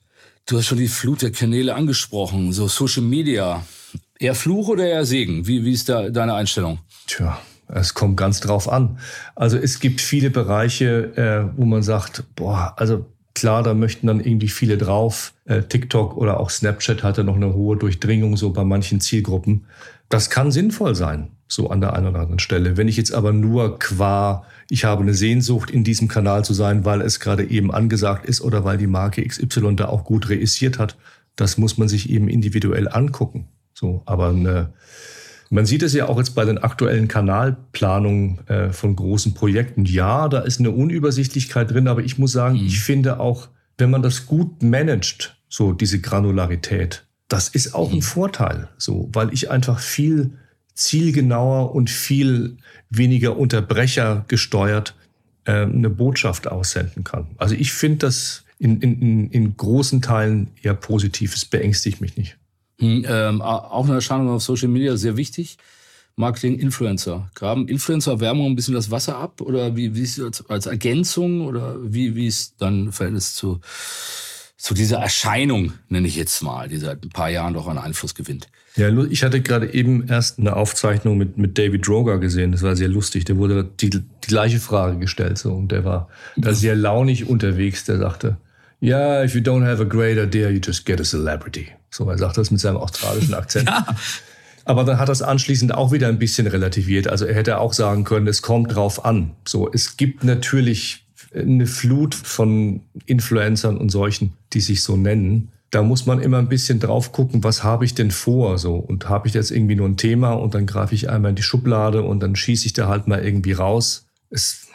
Du 0.45 0.57
hast 0.57 0.67
schon 0.67 0.77
die 0.77 0.87
Flut 0.87 1.23
der 1.23 1.31
Kanäle 1.31 1.73
angesprochen, 1.73 2.53
so 2.53 2.67
Social 2.67 3.01
Media. 3.01 3.65
Eher 4.19 4.35
Fluch 4.35 4.67
oder 4.67 4.85
eher 4.85 5.03
Segen? 5.03 5.47
Wie, 5.47 5.65
wie 5.65 5.71
ist 5.71 5.89
da 5.89 6.09
deine 6.09 6.35
Einstellung? 6.35 6.77
Tja, 7.07 7.39
es 7.67 7.95
kommt 7.95 8.15
ganz 8.15 8.41
drauf 8.41 8.69
an. 8.69 8.99
Also 9.33 9.57
es 9.57 9.79
gibt 9.79 10.01
viele 10.01 10.29
Bereiche, 10.29 11.17
äh, 11.55 11.57
wo 11.57 11.65
man 11.65 11.81
sagt, 11.81 12.23
boah, 12.35 12.75
also 12.77 13.07
klar, 13.33 13.63
da 13.63 13.73
möchten 13.73 14.05
dann 14.05 14.19
irgendwie 14.19 14.47
viele 14.47 14.77
drauf. 14.77 15.33
Äh, 15.45 15.63
TikTok 15.63 16.15
oder 16.15 16.39
auch 16.39 16.51
Snapchat 16.51 17.01
hatte 17.01 17.23
noch 17.23 17.37
eine 17.37 17.55
hohe 17.55 17.75
Durchdringung 17.75 18.37
so 18.37 18.53
bei 18.53 18.63
manchen 18.63 19.01
Zielgruppen. 19.01 19.65
Das 20.09 20.29
kann 20.29 20.51
sinnvoll 20.51 20.93
sein, 20.93 21.31
so 21.47 21.69
an 21.69 21.81
der 21.81 21.93
einen 21.93 22.07
oder 22.07 22.19
anderen 22.19 22.39
Stelle. 22.39 22.77
Wenn 22.77 22.87
ich 22.87 22.97
jetzt 22.97 23.13
aber 23.13 23.31
nur 23.31 23.79
qua, 23.79 24.45
ich 24.69 24.85
habe 24.85 25.01
eine 25.01 25.13
Sehnsucht, 25.13 25.71
in 25.71 25.83
diesem 25.83 26.07
Kanal 26.07 26.43
zu 26.43 26.53
sein, 26.53 26.85
weil 26.85 27.01
es 27.01 27.19
gerade 27.19 27.43
eben 27.43 27.73
angesagt 27.73 28.25
ist 28.25 28.41
oder 28.41 28.63
weil 28.63 28.77
die 28.77 28.87
Marke 28.87 29.25
XY 29.25 29.75
da 29.75 29.87
auch 29.87 30.03
gut 30.03 30.29
reüssiert 30.29 30.77
hat, 30.77 30.97
das 31.35 31.57
muss 31.57 31.77
man 31.77 31.87
sich 31.87 32.09
eben 32.09 32.27
individuell 32.27 32.89
angucken. 32.89 33.47
So, 33.73 34.01
aber 34.05 34.29
eine 34.29 34.73
Man 35.49 35.65
sieht 35.65 35.83
es 35.83 35.93
ja 35.93 36.09
auch 36.09 36.17
jetzt 36.17 36.35
bei 36.35 36.43
den 36.43 36.57
aktuellen 36.57 37.07
Kanalplanungen 37.07 38.45
äh, 38.47 38.73
von 38.73 38.95
großen 38.95 39.33
Projekten. 39.33 39.85
Ja, 39.85 40.27
da 40.27 40.39
ist 40.39 40.59
eine 40.59 40.71
Unübersichtlichkeit 40.71 41.71
drin, 41.71 41.87
aber 41.87 42.03
ich 42.03 42.17
muss 42.17 42.33
sagen, 42.33 42.59
mhm. 42.59 42.65
ich 42.65 42.81
finde 42.81 43.19
auch, 43.19 43.47
wenn 43.77 43.91
man 43.91 44.01
das 44.01 44.25
gut 44.25 44.63
managt, 44.63 45.37
so 45.47 45.71
diese 45.71 46.01
Granularität, 46.01 47.05
das 47.29 47.49
ist 47.49 47.75
auch 47.75 47.91
ein 47.91 47.97
mhm. 47.97 48.01
Vorteil, 48.01 48.69
so, 48.77 49.09
weil 49.13 49.31
ich 49.31 49.51
einfach 49.51 49.79
viel 49.79 50.31
zielgenauer 50.77 51.73
und 51.73 51.89
viel 51.89 52.57
weniger 52.89 53.37
Unterbrecher 53.37 54.25
gesteuert 54.27 54.95
äh, 55.45 55.63
eine 55.63 55.89
Botschaft 55.89 56.47
aussenden 56.47 57.03
kann. 57.03 57.27
Also 57.37 57.55
ich 57.55 57.73
finde 57.73 57.99
das 57.99 58.43
in, 58.59 58.81
in, 58.81 59.29
in 59.29 59.57
großen 59.57 60.01
Teilen 60.01 60.49
eher 60.61 60.73
positiv. 60.73 61.35
Es 61.35 61.45
beängstigt 61.45 62.01
mich 62.01 62.17
nicht. 62.17 62.37
Hm, 62.79 63.05
ähm, 63.07 63.41
auch 63.41 63.85
eine 63.85 63.95
Erscheinung 63.95 64.29
auf 64.29 64.43
Social 64.43 64.67
Media 64.67 64.97
sehr 64.97 65.17
wichtig. 65.17 65.57
Marketing 66.15 66.57
Influencer. 66.57 67.29
Graben 67.35 67.67
Influencer 67.67 68.19
Werbung 68.19 68.47
ein 68.47 68.55
bisschen 68.55 68.73
das 68.73 68.89
Wasser 68.89 69.17
ab 69.17 69.41
oder 69.41 69.75
wie, 69.75 69.95
wie 69.95 70.01
ist 70.01 70.19
als, 70.19 70.49
als 70.49 70.65
Ergänzung 70.65 71.45
oder 71.45 71.75
wie, 71.81 72.15
wie 72.15 72.25
ist 72.25 72.55
dann 72.59 72.91
Verhältnis 72.91 73.35
zu, 73.35 73.61
zu 74.57 74.73
dieser 74.73 74.97
Erscheinung, 74.97 75.73
nenne 75.87 76.07
ich 76.07 76.15
jetzt 76.15 76.41
mal, 76.41 76.67
die 76.67 76.77
seit 76.77 77.03
ein 77.03 77.09
paar 77.09 77.29
Jahren 77.29 77.53
doch 77.53 77.67
an 77.67 77.77
Einfluss 77.77 78.15
gewinnt? 78.15 78.47
Ja, 78.75 78.89
ich 78.89 79.23
hatte 79.23 79.41
gerade 79.41 79.73
eben 79.73 80.07
erst 80.07 80.39
eine 80.39 80.55
Aufzeichnung 80.55 81.17
mit, 81.17 81.37
mit 81.37 81.57
David 81.57 81.87
Droger 81.87 82.19
gesehen. 82.19 82.51
Das 82.51 82.63
war 82.63 82.75
sehr 82.75 82.87
lustig. 82.87 83.25
Der 83.25 83.37
wurde 83.37 83.69
die, 83.79 83.89
die 83.89 84.03
gleiche 84.21 84.59
Frage 84.59 84.97
gestellt 84.99 85.37
so 85.37 85.53
und 85.53 85.71
der 85.71 85.85
war 85.85 86.09
da 86.35 86.53
sehr 86.53 86.75
launig 86.75 87.27
unterwegs. 87.27 87.85
Der 87.85 87.97
sagte, 87.97 88.37
ja, 88.79 88.97
yeah, 88.97 89.23
if 89.23 89.35
you 89.35 89.41
don't 89.41 89.65
have 89.65 89.81
a 89.81 89.85
great 89.85 90.17
idea, 90.17 90.49
you 90.49 90.59
just 90.59 90.85
get 90.85 90.99
a 90.99 91.03
celebrity. 91.03 91.67
So, 91.89 92.09
er 92.09 92.17
sagt 92.17 92.37
das 92.37 92.51
mit 92.51 92.59
seinem 92.59 92.77
australischen 92.77 93.33
Akzent. 93.35 93.69
ja. 93.69 93.85
Aber 94.65 94.83
dann 94.83 94.99
hat 94.99 95.07
er 95.07 95.13
es 95.13 95.21
anschließend 95.21 95.73
auch 95.73 95.91
wieder 95.91 96.09
ein 96.09 96.19
bisschen 96.19 96.45
relativiert. 96.45 97.07
Also 97.07 97.25
er 97.25 97.35
hätte 97.35 97.59
auch 97.59 97.73
sagen 97.73 98.03
können, 98.03 98.27
es 98.27 98.41
kommt 98.41 98.75
drauf 98.75 99.05
an. 99.05 99.31
So, 99.47 99.71
es 99.71 99.95
gibt 99.95 100.25
natürlich 100.25 101.06
eine 101.33 101.67
Flut 101.67 102.15
von 102.15 102.81
Influencern 103.05 103.77
und 103.77 103.89
solchen, 103.89 104.33
die 104.53 104.61
sich 104.61 104.83
so 104.83 104.97
nennen. 104.97 105.49
Da 105.69 105.83
muss 105.83 106.05
man 106.05 106.21
immer 106.21 106.37
ein 106.37 106.47
bisschen 106.47 106.79
drauf 106.79 107.11
gucken, 107.11 107.43
was 107.43 107.63
habe 107.63 107.83
ich 107.83 107.93
denn 107.93 108.11
vor, 108.11 108.57
so. 108.57 108.75
Und 108.75 109.09
habe 109.09 109.27
ich 109.27 109.33
jetzt 109.33 109.51
irgendwie 109.51 109.75
nur 109.75 109.87
ein 109.87 109.97
Thema 109.97 110.31
und 110.31 110.55
dann 110.55 110.65
greife 110.65 110.95
ich 110.95 111.09
einmal 111.09 111.29
in 111.29 111.35
die 111.35 111.43
Schublade 111.43 112.03
und 112.03 112.21
dann 112.21 112.35
schieße 112.35 112.65
ich 112.65 112.73
da 112.73 112.87
halt 112.87 113.07
mal 113.07 113.23
irgendwie 113.23 113.51
raus. 113.51 114.05
Es, 114.29 114.67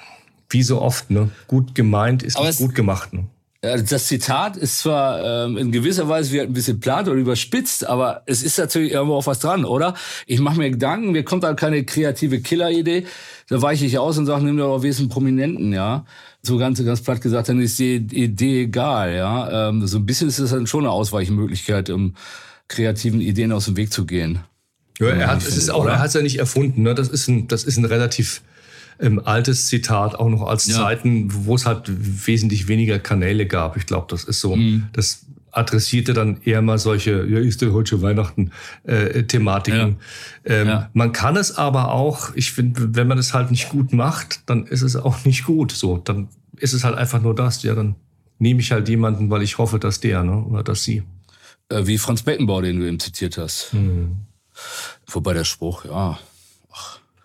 wie 0.51 0.63
so 0.63 0.83
oft, 0.83 1.11
ne? 1.11 1.31
Gut 1.49 1.75
gemeint 1.75 2.23
ist 2.23 2.39
nicht 2.39 2.59
gut 2.59 2.75
gemacht, 2.75 3.13
ne? 3.15 3.25
Das 3.63 4.09
Zitat 4.09 4.57
ist 4.57 4.81
zwar 4.81 5.47
ähm, 5.47 5.57
in 5.57 5.71
gewisser 5.71 6.09
Weise 6.09 6.43
ein 6.43 6.53
bisschen 6.53 6.81
plant 6.81 7.07
oder 7.07 7.17
überspitzt, 7.17 7.87
aber 7.87 8.23
es 8.27 8.43
ist 8.43 8.59
natürlich 8.59 8.91
irgendwo 8.91 9.15
auch 9.15 9.27
was 9.27 9.39
dran, 9.39 9.65
oder? 9.65 9.95
Ich 10.27 10.41
mache 10.41 10.59
mir 10.59 10.69
Gedanken, 10.69 11.13
mir 11.13 11.23
kommt 11.23 11.45
da 11.45 11.55
keine 11.55 11.85
kreative 11.85 12.41
Killer-Idee, 12.41 13.07
da 13.49 13.63
weiche 13.63 13.87
ich 13.87 14.01
aus 14.01 14.19
und 14.19 14.27
sage, 14.27 14.45
nimm 14.45 14.57
doch 14.57 14.83
wenigstens 14.83 15.11
Prominenten, 15.11 15.73
ja. 15.73 16.05
So 16.45 16.59
ganz, 16.59 16.85
ganz 16.85 17.01
platt 17.01 17.21
gesagt, 17.21 17.49
dann 17.49 17.61
ist 17.61 17.79
die 17.79 17.97
Idee 17.97 18.63
egal, 18.63 19.15
ja. 19.15 19.69
Ähm, 19.69 19.87
so 19.87 19.99
ein 19.99 20.07
bisschen 20.07 20.29
ist 20.29 20.41
es 20.41 20.51
dann 20.51 20.67
schon 20.67 20.81
eine 20.81 20.91
Ausweichmöglichkeit, 20.91 21.89
um 21.91 22.15
kreativen 22.67 23.21
Ideen 23.21 23.53
aus 23.53 23.67
dem 23.67 23.77
Weg 23.77 23.93
zu 23.93 24.07
gehen. 24.07 24.41
Ja, 24.99 25.09
er 25.09 25.29
hat, 25.29 25.43
es 25.43 25.57
ist 25.57 25.71
auch, 25.71 25.87
er 25.87 26.01
hat 26.01 26.09
es 26.09 26.15
ja 26.15 26.23
nicht 26.23 26.39
erfunden, 26.39 26.83
ne? 26.83 26.95
Das 26.95 27.09
ist 27.09 27.29
ein, 27.29 27.47
das 27.49 27.65
ist 27.65 27.77
ein 27.77 27.85
relativ 27.85 28.43
ähm, 28.99 29.21
altes 29.25 29.67
Zitat, 29.67 30.15
auch 30.17 30.29
noch 30.29 30.43
als 30.43 30.67
ja. 30.67 30.75
Zeiten, 30.75 31.29
wo 31.47 31.55
es 31.55 31.65
halt 31.65 31.85
wesentlich 31.89 32.69
weniger 32.69 32.99
Kanäle 32.99 33.47
gab. 33.47 33.77
Ich 33.77 33.87
glaube, 33.87 34.07
das 34.11 34.25
ist 34.25 34.41
so, 34.41 34.57
mhm. 34.57 34.89
das 34.93 35.27
adressierte 35.53 36.15
dann 36.15 36.41
eher 36.43 36.63
mal 36.63 36.79
solche, 36.79 37.27
ja, 37.27 37.39
ist 37.39 37.63
der 37.63 37.73
heute 37.73 37.91
schon 37.91 38.03
Weihnachten, 38.03 38.51
äh, 38.85 39.23
Thematiken. 39.25 39.99
Ja. 40.47 40.55
Ähm, 40.55 40.69
ja. 40.69 40.91
Man 40.95 41.13
kann 41.13 41.37
es 41.37 41.57
aber 41.57 41.93
auch, 41.93 42.35
ich 42.35 42.53
finde, 42.53 42.97
wenn 42.97 43.07
man 43.07 43.19
es 43.19 43.35
halt 43.35 43.51
nicht 43.51 43.69
gut 43.69 43.93
macht, 43.93 44.41
dann 44.47 44.67
ist 44.67 44.83
es 44.83 44.97
auch 44.97 45.25
nicht 45.25 45.45
gut. 45.45 45.73
So, 45.73 45.99
dann 45.99 46.29
ist 46.57 46.73
es 46.73 46.85
halt 46.85 46.97
einfach 46.97 47.21
nur 47.21 47.35
das. 47.35 47.63
Ja, 47.63 47.75
dann 47.75 47.97
nehme 48.39 48.61
ich 48.61 48.73
halt 48.73 48.89
jemanden, 48.89 49.31
weil 49.31 49.43
ich 49.43 49.59
hoffe, 49.59 49.79
dass 49.79 50.01
der, 50.01 50.25
ne, 50.25 50.43
oder 50.45 50.65
dass 50.65 50.83
sie. 50.83 51.03
Äh, 51.69 51.87
wie 51.87 51.99
Franz 51.99 52.23
Beckenbauer, 52.23 52.63
den 52.63 52.81
du 52.81 52.87
eben 52.87 52.99
zitiert 52.99 53.37
hast. 53.37 53.75
Mhm. 53.75 54.17
Wobei 55.07 55.35
der 55.35 55.45
Spruch, 55.45 55.85
ja, 55.85 56.19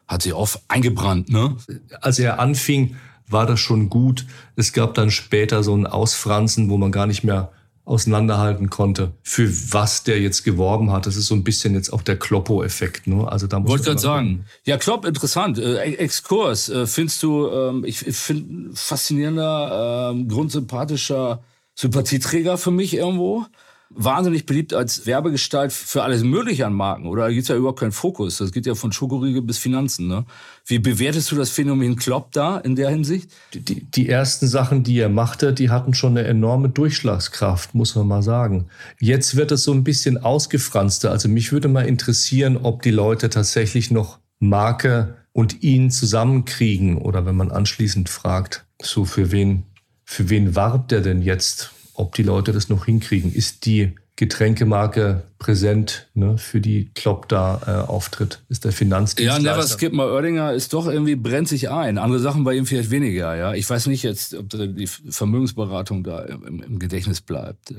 hat 0.07 0.21
sich 0.21 0.33
auch 0.33 0.49
eingebrannt, 0.67 1.29
ne? 1.29 1.57
Als 2.01 2.19
er 2.19 2.39
anfing, 2.39 2.95
war 3.27 3.45
das 3.45 3.59
schon 3.59 3.89
gut. 3.89 4.25
Es 4.55 4.71
gab 4.71 4.93
dann 4.93 5.11
später 5.11 5.63
so 5.63 5.75
ein 5.75 5.85
Ausfranzen, 5.85 6.69
wo 6.69 6.77
man 6.77 6.91
gar 6.91 7.07
nicht 7.07 7.23
mehr 7.23 7.51
auseinanderhalten 7.87 8.69
konnte, 8.69 9.13
für 9.23 9.49
was 9.71 10.03
der 10.03 10.19
jetzt 10.19 10.43
geworben 10.43 10.91
hat. 10.91 11.05
Das 11.05 11.15
ist 11.15 11.27
so 11.27 11.35
ein 11.35 11.45
bisschen 11.45 11.73
jetzt 11.73 11.91
auch 11.93 12.01
der 12.01 12.19
Kloppo-Effekt. 12.19 13.07
Ne? 13.07 13.25
Also 13.25 13.47
da 13.47 13.59
muss 13.59 13.69
Wollte 13.69 13.85
gerade 13.85 13.99
sagen. 13.99 14.45
Ja, 14.65 14.77
Klopp, 14.77 15.05
interessant. 15.05 15.57
Äh, 15.57 15.77
Exkurs. 15.93 16.67
Äh, 16.67 16.85
findest 16.85 17.23
du, 17.23 17.49
ähm, 17.49 17.85
ich, 17.85 18.05
ich 18.05 18.17
finde, 18.17 18.75
faszinierender, 18.75 20.11
ähm, 20.11 20.27
grundsympathischer 20.27 21.41
Sympathieträger 21.75 22.57
für 22.57 22.71
mich 22.71 22.93
irgendwo 22.93 23.45
wahnsinnig 23.89 24.45
beliebt 24.45 24.73
als 24.73 25.05
Werbegestalt 25.05 25.71
für 25.71 26.03
alles 26.03 26.23
Mögliche 26.23 26.65
an 26.65 26.73
Marken. 26.73 27.07
Oder 27.07 27.23
da 27.23 27.31
gibt's 27.31 27.47
ja 27.47 27.55
überhaupt 27.55 27.79
keinen 27.79 27.91
Fokus. 27.91 28.37
Das 28.37 28.51
geht 28.51 28.65
ja 28.65 28.75
von 28.75 28.91
Schokoriegel 28.91 29.41
bis 29.41 29.57
Finanzen. 29.57 30.07
Ne? 30.07 30.25
Wie 30.65 30.79
bewertest 30.79 31.31
du 31.31 31.35
das 31.35 31.49
Phänomen 31.49 31.95
Klopp 31.95 32.31
da 32.31 32.57
in 32.57 32.75
der 32.75 32.89
Hinsicht? 32.89 33.31
Die, 33.53 33.61
die, 33.61 33.83
die 33.85 34.09
ersten 34.09 34.47
Sachen, 34.47 34.83
die 34.83 34.99
er 34.99 35.09
machte, 35.09 35.53
die 35.53 35.69
hatten 35.69 35.93
schon 35.93 36.17
eine 36.17 36.27
enorme 36.27 36.69
Durchschlagskraft, 36.69 37.75
muss 37.75 37.95
man 37.95 38.07
mal 38.07 38.23
sagen. 38.23 38.67
Jetzt 38.99 39.35
wird 39.35 39.51
es 39.51 39.63
so 39.63 39.71
ein 39.71 39.83
bisschen 39.83 40.17
ausgefranster. 40.17 41.11
Also 41.11 41.29
mich 41.29 41.51
würde 41.51 41.67
mal 41.67 41.87
interessieren, 41.87 42.57
ob 42.57 42.81
die 42.81 42.91
Leute 42.91 43.29
tatsächlich 43.29 43.91
noch 43.91 44.19
Marke 44.39 45.15
und 45.31 45.63
ihn 45.63 45.91
zusammenkriegen. 45.91 46.97
Oder 46.97 47.25
wenn 47.25 47.35
man 47.35 47.51
anschließend 47.51 48.09
fragt, 48.09 48.65
so 48.81 49.05
für 49.05 49.31
wen, 49.31 49.63
für 50.03 50.29
wen 50.29 50.55
warb 50.55 50.89
der 50.89 51.01
denn 51.01 51.21
jetzt? 51.21 51.71
Ob 51.97 52.13
die 52.15 52.23
Leute 52.23 52.53
das 52.53 52.69
noch 52.69 52.85
hinkriegen. 52.85 53.33
Ist 53.33 53.65
die 53.65 53.95
Getränkemarke 54.15 55.23
präsent 55.39 56.07
ne, 56.13 56.37
für 56.37 56.61
die 56.61 56.91
Klopp 56.93 57.27
da 57.27 57.61
äh, 57.65 57.89
auftritt? 57.89 58.41
Ist 58.49 58.65
der 58.65 58.71
Finanzdienstleister? 58.71 59.49
Ja, 59.49 59.55
Never 59.55 59.67
Skip 59.67 59.93
My 59.93 60.03
Oerdinger 60.03 60.53
ist 60.53 60.73
doch 60.73 60.87
irgendwie 60.87 61.15
brennt 61.15 61.47
sich 61.47 61.69
ein. 61.69 61.97
Andere 61.97 62.19
Sachen 62.19 62.43
bei 62.43 62.53
ihm 62.53 62.65
vielleicht 62.65 62.91
weniger. 62.91 63.35
Ja, 63.35 63.53
ich 63.53 63.69
weiß 63.69 63.87
nicht 63.87 64.03
jetzt, 64.03 64.35
ob 64.35 64.49
die 64.49 64.87
Vermögensberatung 64.87 66.03
da 66.03 66.21
im, 66.21 66.61
im 66.63 66.79
Gedächtnis 66.79 67.21
bleibt. 67.21 67.71
Äh, 67.71 67.75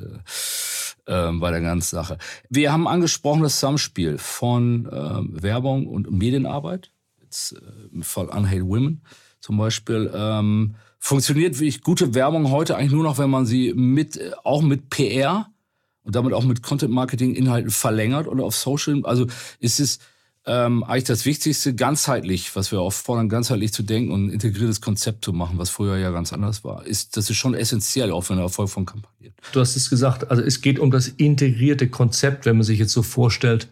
äh, 1.07 1.33
bei 1.33 1.50
der 1.50 1.61
ganzen 1.61 1.96
Sache. 1.96 2.18
Wir 2.50 2.72
haben 2.72 2.87
angesprochen 2.87 3.42
das 3.42 3.54
Zusammenspiel 3.54 4.18
von 4.18 4.87
äh, 4.87 5.42
Werbung 5.42 5.87
und 5.87 6.11
Medienarbeit. 6.11 6.90
Jetzt 7.22 7.52
äh, 7.52 7.94
im 7.94 8.02
Fall 8.02 8.26
Unhate 8.26 8.66
Women 8.66 9.02
zum 9.40 9.57
Beispiel. 9.59 10.11
Ähm, 10.14 10.74
funktioniert 11.09 11.59
wirklich 11.59 11.83
gute 11.83 12.14
Werbung 12.14 12.51
heute 12.51 12.77
eigentlich 12.77 12.92
nur 12.92 13.03
noch, 13.03 13.16
wenn 13.16 13.31
man 13.31 13.47
sie 13.47 13.73
mit, 13.75 14.21
auch 14.44 14.61
mit 14.61 14.90
PR 14.90 15.51
und 16.05 16.14
damit 16.14 16.35
auch 16.35 16.44
mit 16.44 16.62
Content 16.62 16.92
Marketing 16.92 17.35
Inhalten 17.35 17.71
verlängert 17.71 18.29
oder 18.29 18.44
auf 18.44 18.55
Social. 18.55 19.01
Also 19.05 19.27
ist 19.59 19.81
es 19.81 20.01
ähm, 20.44 20.85
eigentlich 20.85 21.05
das 21.05 21.25
Wichtigste, 21.25 21.75
ganzheitlich, 21.75 22.55
was 22.55 22.73
wir 22.73 22.83
oft 22.83 23.03
fordern, 23.03 23.31
ganzheitlich 23.31 23.73
zu 23.73 23.83
denken 23.83 24.12
und 24.12 24.27
ein 24.27 24.31
integriertes 24.31 24.83
Konzept 24.83 25.25
zu 25.25 25.33
machen, 25.33 25.57
was 25.57 25.71
früher 25.71 25.97
ja 25.97 26.11
ganz 26.11 26.35
anders 26.35 26.62
war. 26.62 26.85
Ist, 26.85 27.16
das 27.16 27.31
ist 27.31 27.37
schon 27.38 27.55
essentiell, 27.55 28.12
auch 28.12 28.23
für 28.23 28.35
den 28.35 28.42
Erfolg 28.42 28.68
von 28.68 28.85
Kampagnen. 28.85 29.33
Du 29.53 29.61
hast 29.61 29.77
es 29.77 29.88
gesagt, 29.88 30.31
also 30.31 30.42
es 30.42 30.61
geht 30.61 30.79
um 30.79 30.90
das 30.90 31.09
integrierte 31.09 31.88
Konzept, 31.88 32.44
wenn 32.44 32.57
man 32.57 32.64
sich 32.64 32.79
jetzt 32.79 32.92
so 32.92 33.03
vorstellt, 33.03 33.68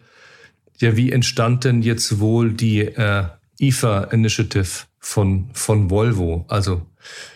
ja, 0.79 0.97
wie 0.97 1.11
entstand 1.11 1.65
denn 1.65 1.83
jetzt 1.83 2.19
wohl 2.19 2.51
die 2.51 2.79
äh, 2.79 3.25
IFA 3.59 4.05
Initiative 4.05 4.85
von, 4.99 5.49
von 5.53 5.89
Volvo? 5.89 6.45
Also 6.47 6.81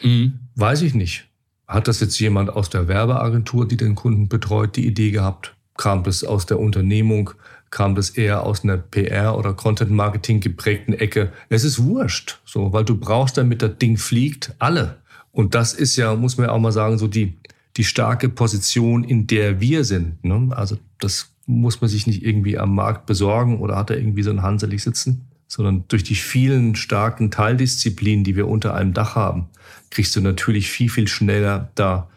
Mhm. 0.04 0.40
Weiß 0.56 0.82
ich 0.82 0.94
nicht. 0.94 1.28
Hat 1.68 1.88
das 1.88 2.00
jetzt 2.00 2.20
jemand 2.20 2.50
aus 2.50 2.70
der 2.70 2.88
Werbeagentur, 2.88 3.68
die 3.68 3.78
den 3.78 3.96
Kunden 3.96 4.28
betreut, 4.28 4.76
die 4.76 4.86
Idee 4.86 5.12
gehabt? 5.12 5.56
Kam 5.78 6.04
das 6.04 6.24
aus 6.24 6.46
der 6.46 6.60
Unternehmung? 6.60 7.32
Kam 7.70 7.96
das 7.96 8.10
eher 8.10 8.44
aus 8.44 8.64
einer 8.64 8.78
PR- 8.78 9.38
oder 9.38 9.54
Content-Marketing 9.54 10.42
geprägten 10.42 10.94
Ecke? 10.94 11.32
Es 11.48 11.64
ist 11.64 11.82
wurscht, 11.82 12.40
so, 12.44 12.74
weil 12.74 12.84
du 12.84 12.98
brauchst, 12.98 13.38
damit 13.38 13.62
das 13.62 13.78
Ding 13.78 13.96
fliegt, 13.96 14.54
alle. 14.60 14.98
Und 15.32 15.56
das 15.56 15.74
ist 15.74 15.96
ja, 15.96 16.14
muss 16.16 16.38
man 16.38 16.48
ja 16.48 16.54
auch 16.54 16.60
mal 16.60 16.74
sagen, 16.74 16.98
so 16.98 17.08
die, 17.08 17.38
die 17.78 17.86
starke 17.86 18.28
Position, 18.28 19.06
in 19.06 19.28
der 19.28 19.62
wir 19.62 19.86
sind. 19.86 20.22
Ne? 20.26 20.50
Also 20.54 20.78
das 21.00 21.32
muss 21.46 21.80
man 21.80 21.90
sich 21.90 22.06
nicht 22.06 22.24
irgendwie 22.24 22.58
am 22.58 22.76
Markt 22.76 23.06
besorgen 23.06 23.60
oder 23.60 23.78
hat 23.78 23.90
er 23.90 23.98
irgendwie 23.98 24.24
so 24.24 24.32
ein 24.32 24.42
Hanselig 24.42 24.84
sitzen, 24.84 25.26
sondern 25.52 25.84
durch 25.90 26.06
die 26.06 26.16
vielen 26.16 26.76
starken 26.76 27.30
Teildisziplinen, 27.30 28.24
die 28.24 28.38
wir 28.38 28.48
unter 28.48 28.74
einem 28.74 28.94
Dach 28.94 29.16
haben, 29.16 29.50
kriegst 29.90 30.16
du 30.16 30.22
natürlich 30.22 30.72
viel, 30.72 30.90
viel 30.90 31.10
schneller 31.10 31.72
da 31.76 32.08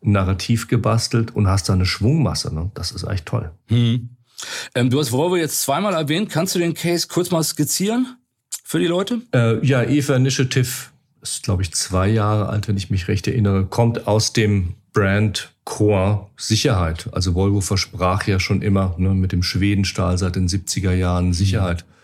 ein 0.00 0.12
Narrativ 0.12 0.68
gebastelt 0.68 1.34
und 1.34 1.48
hast 1.48 1.68
da 1.68 1.72
eine 1.72 1.86
Schwungmasse. 1.86 2.54
Ne? 2.54 2.70
Das 2.74 2.92
ist 2.92 3.02
echt 3.02 3.26
toll. 3.26 3.50
Hm. 3.66 4.10
Ähm, 4.76 4.90
du 4.90 5.00
hast 5.00 5.10
Volvo 5.10 5.34
jetzt 5.34 5.60
zweimal 5.62 5.92
erwähnt. 5.94 6.30
Kannst 6.30 6.54
du 6.54 6.60
den 6.60 6.74
Case 6.74 7.08
kurz 7.08 7.32
mal 7.32 7.42
skizzieren 7.42 8.16
für 8.62 8.78
die 8.78 8.86
Leute? 8.86 9.22
Äh, 9.34 9.66
ja, 9.66 9.82
EVA 9.82 10.14
Initiative 10.14 10.68
ist, 11.20 11.42
glaube 11.42 11.62
ich, 11.62 11.72
zwei 11.72 12.06
Jahre 12.06 12.48
alt, 12.48 12.68
wenn 12.68 12.76
ich 12.76 12.90
mich 12.90 13.08
recht 13.08 13.26
erinnere, 13.26 13.66
kommt 13.66 14.06
aus 14.06 14.32
dem 14.32 14.74
Brand 14.92 15.52
Core 15.64 16.28
Sicherheit. 16.36 17.08
Also 17.10 17.34
Volvo 17.34 17.60
versprach 17.60 18.28
ja 18.28 18.38
schon 18.38 18.62
immer 18.62 18.94
ne, 18.98 19.08
mit 19.14 19.32
dem 19.32 19.42
Schwedenstahl 19.42 20.16
seit 20.16 20.36
den 20.36 20.46
70er 20.46 20.92
Jahren 20.92 21.32
Sicherheit. 21.32 21.84
Mhm 21.84 21.94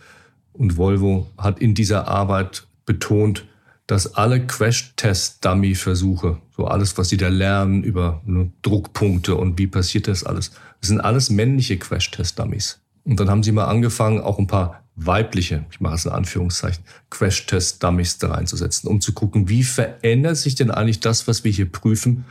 Und 0.61 0.77
Volvo 0.77 1.27
hat 1.39 1.59
in 1.59 1.75
dieser 1.75 2.07
Arbeit 2.07 2.67
betont, 2.85 3.47
dass 3.87 4.17
alle 4.17 4.47
Crash-Test-Dummy-Versuche, 4.47 6.37
so 6.55 6.67
alles, 6.67 6.99
was 6.99 7.09
sie 7.09 7.17
da 7.17 7.29
lernen 7.29 7.83
über 7.83 8.21
ne, 8.27 8.53
Druckpunkte 8.61 9.37
und 9.37 9.59
wie 9.59 9.67
passiert 9.67 10.07
das 10.07 10.23
alles, 10.23 10.51
das 10.83 10.89
sind 10.89 11.01
alles 11.01 11.31
männliche 11.31 11.79
Crash-Test-Dummies. 11.79 12.79
Und 13.05 13.19
dann 13.19 13.31
haben 13.31 13.43
sie 13.43 13.53
mal 13.53 13.69
angefangen, 13.69 14.21
auch 14.21 14.39
ein 14.39 14.49
paar 14.49 14.83
weibliche, 14.97 15.65
ich 15.71 15.81
mache 15.81 15.95
es 15.95 16.05
in 16.05 16.13
Anführungszeichen, 16.13 16.85
Crash-Test-Dummies 17.09 18.19
da 18.19 18.33
reinzusetzen, 18.33 18.91
um 18.91 19.01
zu 19.01 19.15
gucken, 19.15 19.49
wie 19.49 19.65
verändert 19.65 20.37
sich 20.37 20.57
denn 20.57 20.71
eigentlich 20.71 21.01
das, 21.01 21.27
was 21.27 21.43
wir 21.43 21.51
hier 21.51 21.73
prüfen, 21.73 22.27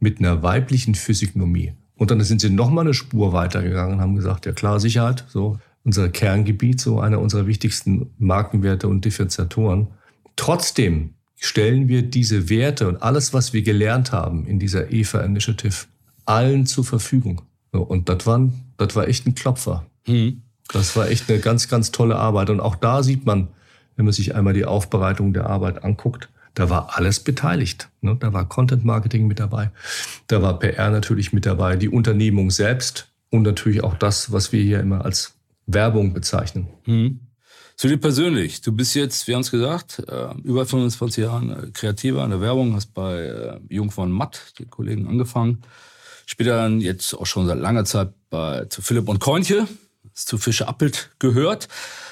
mit 0.00 0.18
einer 0.18 0.42
weiblichen 0.42 0.96
Physiognomie. 0.96 1.74
Und 1.94 2.10
dann 2.10 2.20
sind 2.22 2.40
sie 2.40 2.50
noch 2.50 2.70
mal 2.70 2.80
eine 2.80 2.94
Spur 2.94 3.32
weitergegangen 3.32 3.94
und 3.94 4.00
haben 4.00 4.16
gesagt, 4.16 4.46
ja 4.46 4.52
klar, 4.52 4.80
Sicherheit, 4.80 5.24
so 5.28 5.60
unser 5.88 6.10
Kerngebiet, 6.10 6.82
so 6.82 7.00
einer 7.00 7.18
unserer 7.18 7.46
wichtigsten 7.46 8.10
Markenwerte 8.18 8.88
und 8.88 9.06
Differenziatoren. 9.06 9.86
Trotzdem 10.36 11.14
stellen 11.36 11.88
wir 11.88 12.02
diese 12.02 12.50
Werte 12.50 12.88
und 12.88 13.02
alles, 13.02 13.32
was 13.32 13.54
wir 13.54 13.62
gelernt 13.62 14.12
haben 14.12 14.46
in 14.46 14.58
dieser 14.58 14.92
EFA 14.92 15.20
Initiative, 15.20 15.86
allen 16.26 16.66
zur 16.66 16.84
Verfügung. 16.84 17.40
Und 17.72 18.10
das 18.10 18.26
war, 18.26 18.50
das 18.76 18.96
war 18.96 19.08
echt 19.08 19.26
ein 19.26 19.34
Klopfer. 19.34 19.86
Hm. 20.04 20.42
Das 20.70 20.94
war 20.94 21.08
echt 21.08 21.30
eine 21.30 21.38
ganz, 21.38 21.68
ganz 21.68 21.90
tolle 21.90 22.16
Arbeit. 22.16 22.50
Und 22.50 22.60
auch 22.60 22.76
da 22.76 23.02
sieht 23.02 23.24
man, 23.24 23.48
wenn 23.96 24.04
man 24.04 24.12
sich 24.12 24.34
einmal 24.34 24.52
die 24.52 24.66
Aufbereitung 24.66 25.32
der 25.32 25.46
Arbeit 25.46 25.84
anguckt, 25.84 26.28
da 26.52 26.68
war 26.68 26.98
alles 26.98 27.20
beteiligt. 27.20 27.88
Ne? 28.02 28.14
Da 28.20 28.34
war 28.34 28.46
Content 28.46 28.84
Marketing 28.84 29.26
mit 29.26 29.40
dabei, 29.40 29.70
da 30.26 30.42
war 30.42 30.58
PR 30.58 30.90
natürlich 30.90 31.32
mit 31.32 31.46
dabei, 31.46 31.76
die 31.76 31.88
Unternehmung 31.88 32.50
selbst 32.50 33.10
und 33.30 33.44
natürlich 33.44 33.82
auch 33.82 33.94
das, 33.94 34.32
was 34.32 34.52
wir 34.52 34.62
hier 34.62 34.80
immer 34.80 35.06
als 35.06 35.37
Werbung 35.68 36.12
bezeichnen. 36.12 36.66
Hm. 36.84 37.20
Zu 37.76 37.86
dir 37.86 37.98
persönlich. 37.98 38.60
Du 38.60 38.72
bist 38.72 38.96
jetzt, 38.96 39.28
wir 39.28 39.36
haben 39.36 39.42
es 39.42 39.52
gesagt, 39.52 40.02
äh, 40.08 40.34
über 40.42 40.66
25 40.66 41.22
Jahren 41.22 41.50
äh, 41.50 41.70
Kreativer 41.70 42.24
in 42.24 42.30
der 42.30 42.40
Werbung, 42.40 42.74
hast 42.74 42.92
bei 42.92 43.20
äh, 43.20 43.60
Jung 43.68 43.92
von 43.92 44.10
Matt, 44.10 44.54
den 44.58 44.68
Kollegen, 44.68 45.06
angefangen. 45.06 45.62
Später 46.26 46.56
dann 46.56 46.80
jetzt 46.80 47.14
auch 47.14 47.26
schon 47.26 47.46
seit 47.46 47.58
langer 47.58 47.84
Zeit 47.84 48.12
bei, 48.30 48.64
zu 48.64 48.82
Philipp 48.82 49.08
und 49.08 49.20
Koinche, 49.20 49.68
zu 50.12 50.38
Fische 50.38 50.66
Appelt 50.66 51.10
gehört. 51.20 51.68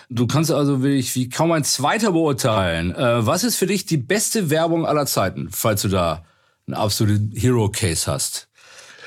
Du 0.09 0.29
kannst 0.29 0.53
also 0.53 0.83
wirklich 0.83 1.16
wie 1.16 1.29
kaum 1.29 1.51
ein 1.51 1.64
zweiter 1.64 2.12
beurteilen. 2.12 2.95
was 2.97 3.42
ist 3.42 3.57
für 3.57 3.66
dich 3.66 3.85
die 3.85 3.97
beste 3.97 4.49
Werbung 4.49 4.87
aller 4.87 5.05
Zeiten, 5.07 5.49
falls 5.51 5.83
du 5.83 5.88
da 5.88 6.25
einen 6.69 6.75
absoluten 6.75 7.33
Hero-Case 7.35 8.11
hast? 8.11 8.49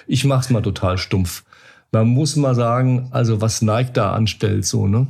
Ich 0.05 0.25
mach's 0.25 0.49
mal 0.49 0.61
total 0.61 0.97
stumpf. 0.97 1.43
Man 1.91 2.07
muss 2.07 2.35
mal 2.35 2.55
sagen, 2.55 3.07
also 3.11 3.41
was 3.41 3.61
Nike 3.61 3.93
da 3.93 4.13
anstellt, 4.13 4.65
so, 4.65 4.87
ne? 4.87 5.07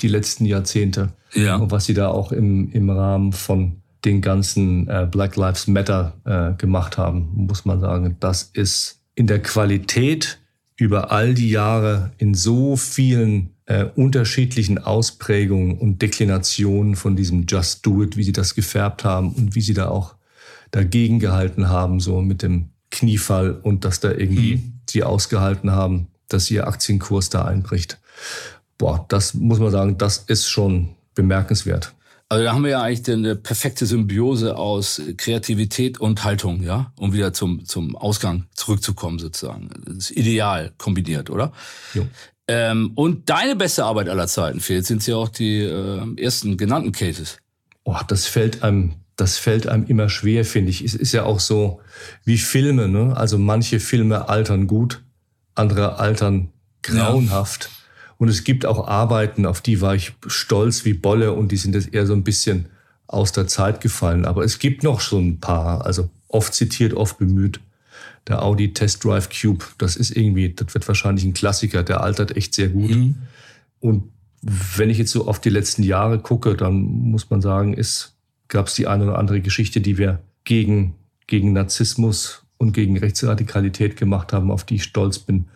die 0.00 0.08
letzten 0.08 0.44
Jahrzehnte. 0.46 1.12
Ja. 1.34 1.56
Und 1.56 1.70
was 1.70 1.84
sie 1.86 1.94
da 1.94 2.08
auch 2.08 2.32
im, 2.32 2.70
im 2.72 2.90
Rahmen 2.90 3.32
von 3.32 3.82
den 4.04 4.20
ganzen 4.20 4.88
äh, 4.88 5.06
Black 5.10 5.36
Lives 5.36 5.66
Matter 5.66 6.14
äh, 6.24 6.56
gemacht 6.58 6.98
haben, 6.98 7.30
muss 7.34 7.64
man 7.64 7.80
sagen, 7.80 8.16
das 8.20 8.50
ist 8.52 9.00
in 9.14 9.26
der 9.26 9.40
Qualität 9.42 10.38
über 10.76 11.12
all 11.12 11.34
die 11.34 11.50
Jahre 11.50 12.12
in 12.18 12.34
so 12.34 12.76
vielen 12.76 13.50
äh, 13.66 13.84
unterschiedlichen 13.84 14.78
Ausprägungen 14.78 15.78
und 15.78 16.02
Deklinationen 16.02 16.96
von 16.96 17.16
diesem 17.16 17.46
Just 17.46 17.86
Do 17.86 18.02
It, 18.02 18.16
wie 18.16 18.24
sie 18.24 18.32
das 18.32 18.54
gefärbt 18.54 19.04
haben 19.04 19.32
und 19.32 19.54
wie 19.54 19.60
sie 19.60 19.74
da 19.74 19.88
auch 19.88 20.16
dagegen 20.70 21.20
gehalten 21.20 21.68
haben, 21.68 22.00
so 22.00 22.20
mit 22.20 22.42
dem 22.42 22.70
Kniefall 22.90 23.52
und 23.52 23.84
dass 23.84 24.00
da 24.00 24.10
irgendwie 24.10 24.56
mhm. 24.56 24.72
sie 24.88 25.02
ausgehalten 25.02 25.70
haben, 25.70 26.08
dass 26.34 26.50
ihr 26.50 26.66
Aktienkurs 26.66 27.30
da 27.30 27.44
einbricht 27.44 27.98
boah, 28.78 29.04
das 29.08 29.34
muss 29.34 29.58
man 29.58 29.70
sagen, 29.70 29.98
das 29.98 30.18
ist 30.18 30.48
schon 30.48 30.90
bemerkenswert. 31.14 31.92
Also 32.28 32.44
da 32.44 32.52
haben 32.52 32.64
wir 32.64 32.70
ja 32.70 32.82
eigentlich 32.82 33.08
eine 33.14 33.36
perfekte 33.36 33.86
Symbiose 33.86 34.56
aus 34.56 35.00
Kreativität 35.16 36.00
und 36.00 36.24
Haltung, 36.24 36.62
ja, 36.62 36.92
um 36.96 37.12
wieder 37.12 37.32
zum, 37.32 37.64
zum 37.64 37.96
Ausgang 37.96 38.46
zurückzukommen 38.54 39.18
sozusagen. 39.18 39.70
Das 39.84 39.96
ist 39.96 40.10
ideal 40.12 40.72
kombiniert, 40.78 41.30
oder? 41.30 41.52
Jo. 41.92 42.06
Ähm, 42.48 42.92
und 42.94 43.30
deine 43.30 43.56
beste 43.56 43.84
Arbeit 43.84 44.08
aller 44.08 44.26
Zeiten, 44.26 44.60
fehlt, 44.60 44.86
sind 44.86 45.06
ja 45.06 45.16
auch 45.16 45.28
die 45.28 45.60
äh, 45.60 46.20
ersten 46.20 46.56
genannten 46.56 46.92
Cases. 46.92 47.38
Oh, 47.84 47.96
das 48.08 48.26
fällt 48.26 48.62
einem, 48.62 48.94
das 49.16 49.38
fällt 49.38 49.66
einem 49.66 49.86
immer 49.86 50.08
schwer, 50.08 50.44
finde 50.44 50.70
ich. 50.70 50.82
Es 50.82 50.94
ist 50.94 51.12
ja 51.12 51.24
auch 51.24 51.40
so 51.40 51.80
wie 52.24 52.38
Filme, 52.38 52.88
ne? 52.88 53.16
Also 53.16 53.38
manche 53.38 53.80
Filme 53.80 54.28
altern 54.28 54.66
gut, 54.66 55.02
andere 55.54 55.98
altern 55.98 56.50
grauenhaft. 56.82 57.64
Ja. 57.64 57.70
Und 58.18 58.28
es 58.28 58.44
gibt 58.44 58.64
auch 58.66 58.86
Arbeiten, 58.86 59.46
auf 59.46 59.60
die 59.60 59.80
war 59.80 59.94
ich 59.94 60.14
stolz 60.26 60.84
wie 60.84 60.94
Bolle 60.94 61.32
und 61.32 61.52
die 61.52 61.56
sind 61.56 61.74
jetzt 61.74 61.92
eher 61.92 62.06
so 62.06 62.14
ein 62.14 62.24
bisschen 62.24 62.66
aus 63.06 63.32
der 63.32 63.46
Zeit 63.46 63.80
gefallen. 63.80 64.24
Aber 64.24 64.44
es 64.44 64.58
gibt 64.58 64.82
noch 64.82 65.00
so 65.00 65.18
ein 65.18 65.40
paar, 65.40 65.84
also 65.84 66.08
oft 66.28 66.54
zitiert, 66.54 66.94
oft 66.94 67.18
bemüht. 67.18 67.60
Der 68.28 68.42
Audi 68.42 68.72
Test 68.72 69.04
Drive 69.04 69.28
Cube, 69.28 69.64
das 69.78 69.96
ist 69.96 70.16
irgendwie, 70.16 70.54
das 70.54 70.72
wird 70.72 70.88
wahrscheinlich 70.88 71.24
ein 71.24 71.34
Klassiker, 71.34 71.82
der 71.82 72.00
altert 72.00 72.36
echt 72.36 72.54
sehr 72.54 72.68
gut. 72.68 72.90
Mhm. 72.90 73.16
Und 73.80 74.04
wenn 74.40 74.88
ich 74.88 74.98
jetzt 74.98 75.10
so 75.10 75.26
auf 75.28 75.40
die 75.40 75.50
letzten 75.50 75.82
Jahre 75.82 76.18
gucke, 76.18 76.56
dann 76.56 76.74
muss 76.74 77.28
man 77.28 77.42
sagen, 77.42 77.76
gab 78.48 78.68
es 78.68 78.74
die 78.74 78.86
eine 78.86 79.04
oder 79.04 79.18
andere 79.18 79.40
Geschichte, 79.40 79.80
die 79.80 79.98
wir 79.98 80.20
gegen, 80.44 80.94
gegen 81.26 81.52
Narzissmus 81.52 82.43
und 82.58 82.72
gegen 82.72 82.96
Rechtsradikalität 82.98 83.96
gemacht 83.96 84.32
haben, 84.32 84.50
auf 84.50 84.64
die 84.64 84.76
ich 84.76 84.84
stolz 84.84 85.18
bin. 85.18 85.46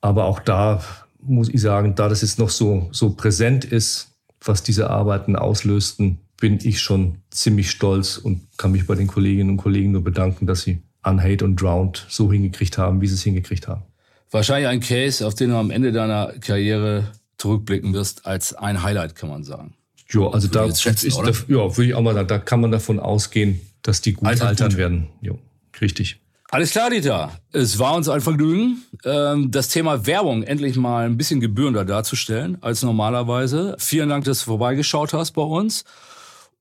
Aber 0.00 0.24
auch 0.24 0.40
da 0.40 0.82
muss 1.20 1.48
ich 1.48 1.60
sagen, 1.60 1.94
da 1.94 2.08
das 2.08 2.22
jetzt 2.22 2.38
noch 2.38 2.50
so, 2.50 2.88
so 2.92 3.10
präsent 3.10 3.64
ist, 3.64 4.08
was 4.40 4.62
diese 4.62 4.90
Arbeiten 4.90 5.36
auslösten, 5.36 6.18
bin 6.40 6.58
ich 6.62 6.80
schon 6.80 7.18
ziemlich 7.30 7.70
stolz 7.70 8.18
und 8.18 8.40
kann 8.56 8.72
mich 8.72 8.86
bei 8.86 8.96
den 8.96 9.06
Kolleginnen 9.06 9.50
und 9.50 9.56
Kollegen 9.58 9.92
nur 9.92 10.02
bedanken, 10.02 10.46
dass 10.46 10.62
sie 10.62 10.82
Unhate 11.04 11.44
und 11.44 11.60
Drowned 11.60 12.04
so 12.08 12.32
hingekriegt 12.32 12.78
haben, 12.78 13.00
wie 13.00 13.06
sie 13.06 13.14
es 13.14 13.22
hingekriegt 13.22 13.68
haben. 13.68 13.82
Wahrscheinlich 14.30 14.68
ein 14.68 14.80
Case, 14.80 15.24
auf 15.26 15.34
den 15.34 15.50
du 15.50 15.56
am 15.56 15.70
Ende 15.70 15.92
deiner 15.92 16.32
Karriere 16.40 17.08
zurückblicken 17.38 17.92
wirst, 17.92 18.26
als 18.26 18.54
ein 18.54 18.82
Highlight, 18.82 19.14
kann 19.14 19.28
man 19.28 19.44
sagen. 19.44 19.74
Ja, 20.10 20.28
also 20.28 20.48
da, 20.48 20.72
schätzen, 20.74 21.06
ist, 21.08 21.18
da, 21.18 21.30
ja, 21.30 21.76
würde 21.76 21.84
ich 21.84 21.94
auch 21.94 22.02
mal 22.02 22.14
sagen, 22.14 22.28
da 22.28 22.38
kann 22.38 22.60
man 22.60 22.72
davon 22.72 22.98
ausgehen, 22.98 23.60
dass 23.82 24.00
die 24.00 24.14
gut 24.14 24.28
Alter 24.28 24.48
altern 24.48 24.70
gut. 24.70 24.78
werden. 24.78 25.08
Ja, 25.20 25.32
richtig. 25.80 26.20
Alles 26.50 26.72
klar, 26.72 26.90
Dieter. 26.90 27.32
Es 27.52 27.78
war 27.78 27.94
uns 27.94 28.10
ein 28.10 28.20
Vergnügen, 28.20 28.82
ähm, 29.06 29.50
das 29.50 29.68
Thema 29.68 30.06
Werbung 30.06 30.42
endlich 30.42 30.76
mal 30.76 31.06
ein 31.06 31.16
bisschen 31.16 31.40
gebührender 31.40 31.86
darzustellen 31.86 32.58
als 32.60 32.82
normalerweise. 32.82 33.74
Vielen 33.78 34.10
Dank, 34.10 34.24
dass 34.24 34.40
du 34.40 34.44
vorbeigeschaut 34.44 35.14
hast 35.14 35.32
bei 35.32 35.40
uns. 35.40 35.84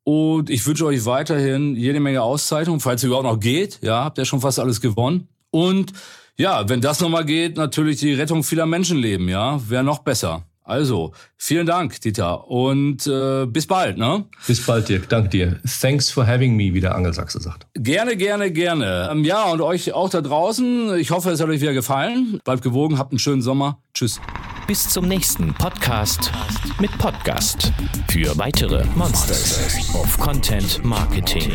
Und 0.03 0.49
ich 0.49 0.65
wünsche 0.65 0.85
euch 0.85 1.03
weiterhin 1.05 1.75
jede 1.75 1.99
Menge 1.99 2.21
Auszeichnungen, 2.21 2.79
falls 2.79 3.01
es 3.01 3.07
überhaupt 3.07 3.25
noch 3.25 3.39
geht. 3.39 3.79
Ja, 3.81 4.05
habt 4.05 4.17
ihr 4.17 4.23
schon 4.23 4.39
fast 4.39 4.59
alles 4.59 4.79
gewonnen. 4.79 5.27
Und 5.49 5.91
ja, 6.37 6.69
wenn 6.69 6.79
das 6.79 7.01
nochmal 7.01 7.25
geht, 7.25 7.57
natürlich 7.57 7.99
die 7.99 8.13
Rettung 8.13 8.43
vieler 8.43 8.65
Menschenleben, 8.65 9.27
ja, 9.27 9.59
wäre 9.69 9.83
noch 9.83 9.99
besser. 9.99 10.45
Also, 10.71 11.11
vielen 11.35 11.67
Dank, 11.67 11.99
Dieter. 11.99 12.47
Und 12.47 13.05
äh, 13.05 13.45
bis 13.45 13.67
bald, 13.67 13.97
ne? 13.97 14.23
Bis 14.47 14.65
bald, 14.65 14.87
Dirk. 14.87 15.09
Dank 15.09 15.29
dir. 15.31 15.59
Thanks 15.81 16.09
for 16.09 16.25
having 16.25 16.55
me, 16.55 16.73
wie 16.73 16.79
der 16.79 16.95
Angelsachse 16.95 17.41
sagt. 17.41 17.67
Gerne, 17.73 18.15
gerne, 18.15 18.51
gerne. 18.51 19.09
Ähm, 19.11 19.25
ja, 19.25 19.51
und 19.51 19.59
euch 19.59 19.91
auch 19.91 20.09
da 20.09 20.21
draußen. 20.21 20.97
Ich 20.97 21.11
hoffe, 21.11 21.29
es 21.31 21.41
hat 21.41 21.49
euch 21.49 21.59
wieder 21.59 21.73
gefallen. 21.73 22.39
Bleibt 22.45 22.61
gewogen, 22.61 22.97
habt 22.97 23.11
einen 23.11 23.19
schönen 23.19 23.41
Sommer. 23.41 23.79
Tschüss. 23.93 24.21
Bis 24.65 24.87
zum 24.87 25.09
nächsten 25.09 25.53
Podcast 25.55 26.31
mit 26.79 26.97
Podcast. 26.97 27.73
Für 28.09 28.37
weitere 28.37 28.85
Monsters 28.95 29.93
of 29.93 30.17
Content 30.19 30.85
Marketing. 30.85 31.51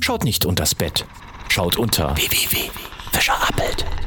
Schaut 0.00 0.24
nicht 0.24 0.44
unters 0.44 0.74
Bett. 0.74 1.06
Schaut 1.48 1.76
unter 1.76 2.16
www.fischerappelt.com. 2.16 3.99